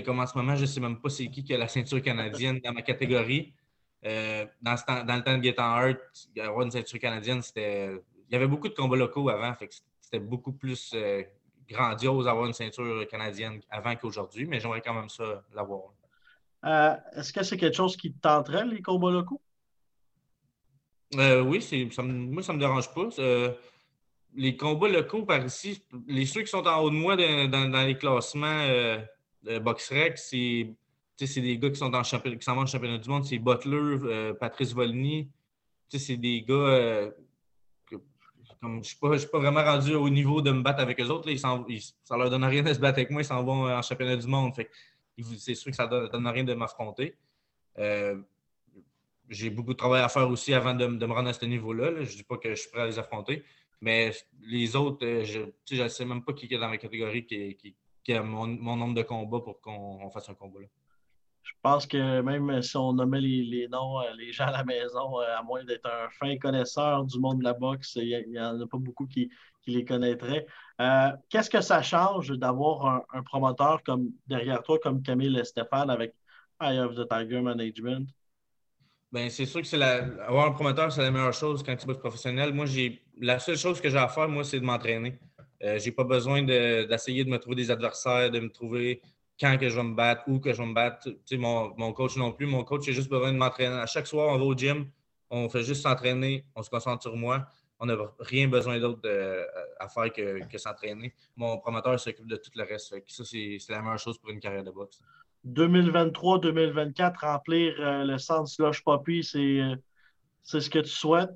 [0.04, 2.00] Comme en ce moment, je ne sais même pas c'est qui qui a la ceinture
[2.00, 3.52] canadienne dans ma catégorie.
[4.04, 5.98] Euh, dans, le temps de Gaétan Hart,
[6.40, 7.90] avoir une ceinture canadienne, c'était.
[8.28, 9.52] Il y avait beaucoup de combats locaux avant,
[10.00, 10.94] c'était beaucoup plus
[11.68, 15.92] grandiose d'avoir une ceinture canadienne avant qu'aujourd'hui, mais j'aimerais quand même ça l'avoir.
[17.14, 19.40] Est-ce que c'est quelque chose qui te tenterait, les combats locaux?
[21.18, 23.08] Euh, oui, ça me- moi, ça ne me dérange pas.
[23.18, 23.52] Euh,
[24.34, 27.96] les combats locaux par ici, les ceux qui sont en haut de moi dans, les
[27.96, 28.98] classements euh,
[29.42, 30.74] de BoxRec, c'est,
[31.18, 33.24] des gars qui sont en championnat, qui s'en vont championnat du monde.
[33.24, 35.28] C'est Butler, euh, Patrice Volny.
[35.88, 36.54] C'est des gars.
[36.54, 37.10] euh,
[37.88, 37.96] que-
[38.60, 41.08] comme je ne suis, suis pas vraiment rendu au niveau de me battre avec eux
[41.08, 41.28] autres.
[41.28, 43.22] là, ils ça leur donne rien de se battre avec moi.
[43.22, 44.52] Ils s'en vont en championnat du monde.
[45.38, 47.14] C'est sûr que ça ne donne, donne rien de m'affronter.
[47.78, 48.16] Euh,
[49.28, 51.90] j'ai beaucoup de travail à faire aussi avant de, de me rendre à ce niveau-là.
[51.90, 52.04] là.
[52.04, 53.44] Je ne dis pas que je suis prêt à les affronter.
[53.80, 58.12] Mais les autres, euh, je ne sais même pas qui est dans ma catégorie qui,
[58.12, 60.60] a mon, nombre de combats pour qu'on on fasse un combat.
[60.60, 60.66] Là.
[61.42, 64.64] Je pense que même si on nommait les, les noms, euh, les gens à la
[64.64, 68.40] maison, euh, à moins d'être un fin connaisseur du monde de la boxe, il n'y
[68.40, 69.30] en a pas beaucoup qui,
[69.66, 70.46] les connaîtraient.
[71.30, 76.14] Qu'est-ce que ça change d'avoir un, un promoteur comme derrière toi, comme Camille Stéphane avec
[76.60, 78.08] Eye of the Tiger Management?
[79.14, 79.98] Ben, c'est sûr que c'est la...
[80.26, 82.52] avoir un promoteur, c'est la meilleure chose quand tu bosses professionnel.
[82.52, 85.20] Moi, j'ai la seule chose que j'ai à faire, moi, c'est de m'entraîner.
[85.62, 89.00] Euh, j'ai pas besoin de- d'essayer de, me trouver des adversaires, de me trouver
[89.40, 91.08] quand que je vais me battre, où que je vais me battre.
[91.34, 92.46] Mon, mon coach non plus.
[92.46, 93.76] Mon coach, j'ai juste besoin de m'entraîner.
[93.76, 94.90] À chaque soir, on va au gym,
[95.30, 97.46] on fait juste s'entraîner, on se concentre sur moi.
[97.78, 99.46] On n'a rien besoin d'autre de-
[99.78, 101.14] à faire que, que s'entraîner.
[101.36, 102.92] Mon promoteur s'occupe de tout le reste.
[103.06, 105.00] Ça, c'est la meilleure chose pour une carrière de boxe.
[105.46, 109.76] 2023-2024, remplir euh, le centre Slush Poppy, c'est euh,
[110.42, 111.30] c'est ce que tu souhaites?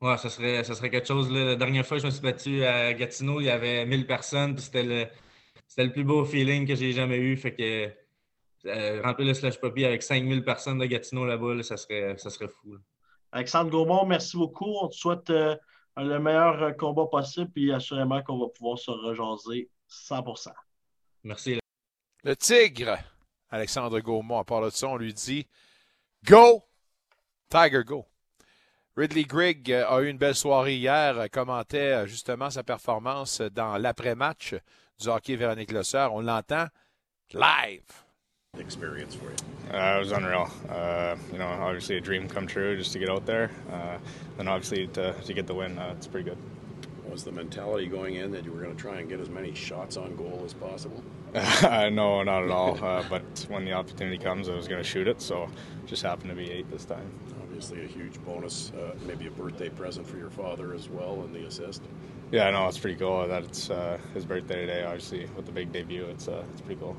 [0.00, 1.30] Ouais, ça serait, ça serait quelque chose.
[1.30, 1.44] là.
[1.44, 4.54] La dernière fois que je me suis battu à Gatineau, il y avait 1000 personnes,
[4.54, 5.06] puis c'était le,
[5.66, 7.36] c'était le plus beau feeling que j'ai jamais eu.
[7.36, 7.90] Fait que
[8.68, 12.30] euh, remplir le Slash Poppy avec 5000 personnes de Gatineau là-bas, là, ça, serait, ça
[12.30, 12.74] serait fou.
[12.74, 12.78] là.
[13.32, 14.76] Alexandre Gaumont, merci beaucoup.
[14.80, 15.28] On te souhaite
[15.96, 20.50] le meilleur combat possible, puis assurément qu'on va pouvoir se rejaser 100%
[21.24, 21.58] Merci.
[22.24, 22.96] Le Tigre,
[23.50, 25.46] Alexandre Gaumont, à part de ça, on lui dit
[26.24, 26.64] Go!
[27.50, 28.06] Tiger, go!
[28.96, 33.42] Ridley Grigg euh, a eu une belle soirée hier, euh, commentait euh, justement sa performance
[33.42, 34.54] dans l'après-match
[34.98, 36.14] du hockey Véronique Losseur.
[36.14, 36.68] On l'entend
[37.34, 37.82] live.
[38.58, 39.76] experience for you?
[39.76, 40.48] Uh, it was unreal.
[40.70, 43.98] Uh, you know, obviously a dream come true just to get out there, uh,
[44.38, 45.76] and obviously to, to get the win.
[45.78, 46.38] Uh, it's pretty good.
[47.14, 49.54] Was the mentality going in that you were going to try and get as many
[49.54, 51.00] shots on goal as possible?
[51.32, 52.84] Uh, no, not at all.
[52.84, 55.48] Uh, but when the opportunity comes, I was going to shoot it, so
[55.86, 57.08] just happened to be eight this time.
[57.40, 61.32] Obviously, a huge bonus, uh, maybe a birthday present for your father as well, and
[61.32, 61.82] the assist.
[62.32, 64.82] Yeah, no, it's pretty cool that it's uh, his birthday today.
[64.82, 66.96] Obviously, with the big debut, it's uh, it's pretty cool.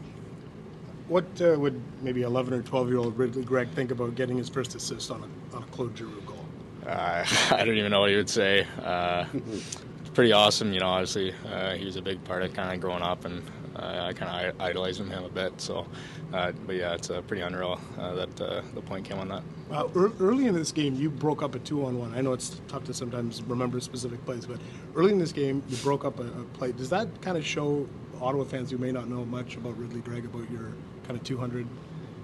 [1.09, 4.47] What uh, would maybe 11 or 12 year old Ridley Gregg think about getting his
[4.47, 6.45] first assist on a, on a Claude Giroux goal?
[6.87, 8.65] Uh, I don't even know what he would say.
[8.81, 9.77] Uh, it's
[10.15, 10.87] pretty awesome, you know.
[10.87, 13.43] Obviously, uh, he was a big part of kind of growing up, and
[13.75, 15.59] uh, I kind of idolized him a bit.
[15.59, 15.85] So,
[16.33, 19.43] uh, but yeah, it's uh, pretty unreal uh, that uh, the point came on that.
[19.69, 19.87] Uh,
[20.19, 22.15] early in this game, you broke up a two on one.
[22.15, 24.59] I know it's tough to sometimes remember specific plays, but
[24.95, 26.71] early in this game, you broke up a, a play.
[26.71, 27.87] Does that kind of show
[28.21, 30.71] Ottawa fans who may not know much about Ridley Gregg about your
[31.05, 31.67] kind of 200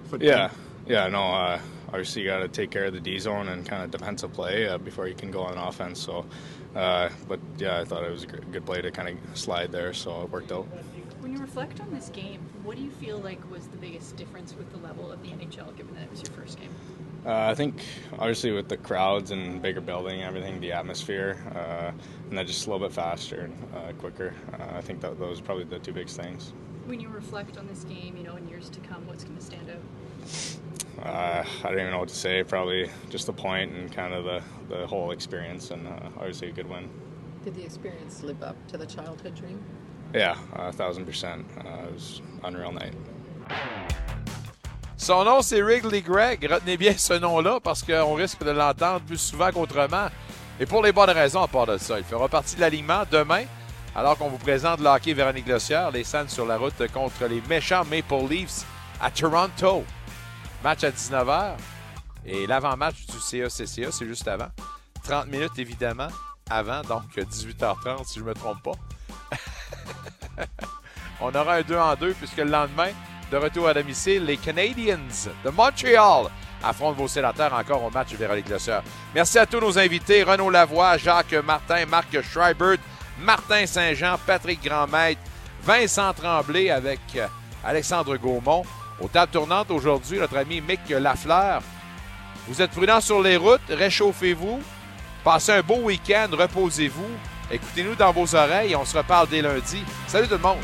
[0.08, 0.22] foot?
[0.22, 0.50] Yeah,
[0.86, 1.22] yeah, no.
[1.22, 4.32] Uh, obviously, you got to take care of the D zone and kind of defensive
[4.32, 6.00] play uh, before you can go on offense.
[6.00, 6.24] So,
[6.74, 9.92] uh, but yeah, I thought it was a good play to kind of slide there,
[9.92, 10.66] so it worked out.
[11.20, 14.54] When you reflect on this game, what do you feel like was the biggest difference
[14.54, 16.70] with the level of the NHL, given that it was your first game?
[17.24, 17.84] Uh, I think
[18.14, 21.92] obviously with the crowds and bigger building, and everything, the atmosphere, uh,
[22.28, 24.34] and then just a little bit faster and uh, quicker.
[24.54, 26.52] Uh, I think that those are probably the two biggest things.
[26.86, 29.44] When you reflect on this game, you know, in years to come, what's going to
[29.44, 30.58] stand out?
[31.00, 32.42] Uh, I don't even know what to say.
[32.44, 36.52] Probably just the point and kind of the, the whole experience, and uh, obviously a
[36.52, 36.88] good win.
[37.44, 39.60] Did the experience live up to the childhood dream?
[40.14, 41.46] Yeah, a thousand percent.
[41.58, 42.94] Uh, it was unreal night.
[44.96, 46.46] Son nom, c'est Wrigley Gregg.
[46.48, 50.08] Retenez bien ce nom-là parce qu'on risque de l'entendre plus souvent qu'autrement.
[50.60, 51.98] Et pour les bonnes raisons à part de ça.
[51.98, 53.44] Il fera partie de l'alignement demain,
[53.96, 57.42] alors qu'on vous présente le hockey Véronique Glossière, les Sands sur la route contre les
[57.48, 58.64] méchants Maple Leafs
[59.00, 59.82] à Toronto.
[60.62, 61.56] Match à 19h.
[62.24, 64.48] Et l'avant-match du CACCA, c'est juste avant.
[65.02, 66.08] 30 minutes, évidemment,
[66.48, 69.36] avant, donc 18h30, si je ne me trompe pas.
[71.20, 72.90] On aura un 2 en 2 puisque le lendemain,
[73.30, 74.98] de retour à domicile, les Canadiens
[75.44, 76.26] de Montréal
[76.62, 78.82] affrontent vos sénateurs encore au match Véronique Glosseur.
[79.14, 82.78] Merci à tous nos invités, Renaud Lavoie, Jacques Martin, Marc Schreibert,
[83.20, 85.20] Martin Saint-Jean, Patrick Grandmaître,
[85.62, 87.00] Vincent Tremblay avec
[87.64, 88.64] Alexandre Gaumont.
[89.02, 91.60] Aux tables tournantes aujourd'hui, notre ami Mick Lafleur.
[92.46, 94.60] Vous êtes prudents sur les routes, réchauffez-vous,
[95.24, 97.10] passez un beau week-end, reposez-vous.
[97.50, 99.82] Écoutez-nous dans vos oreilles, on se reparle dès lundi.
[100.06, 100.58] Salut tout le monde!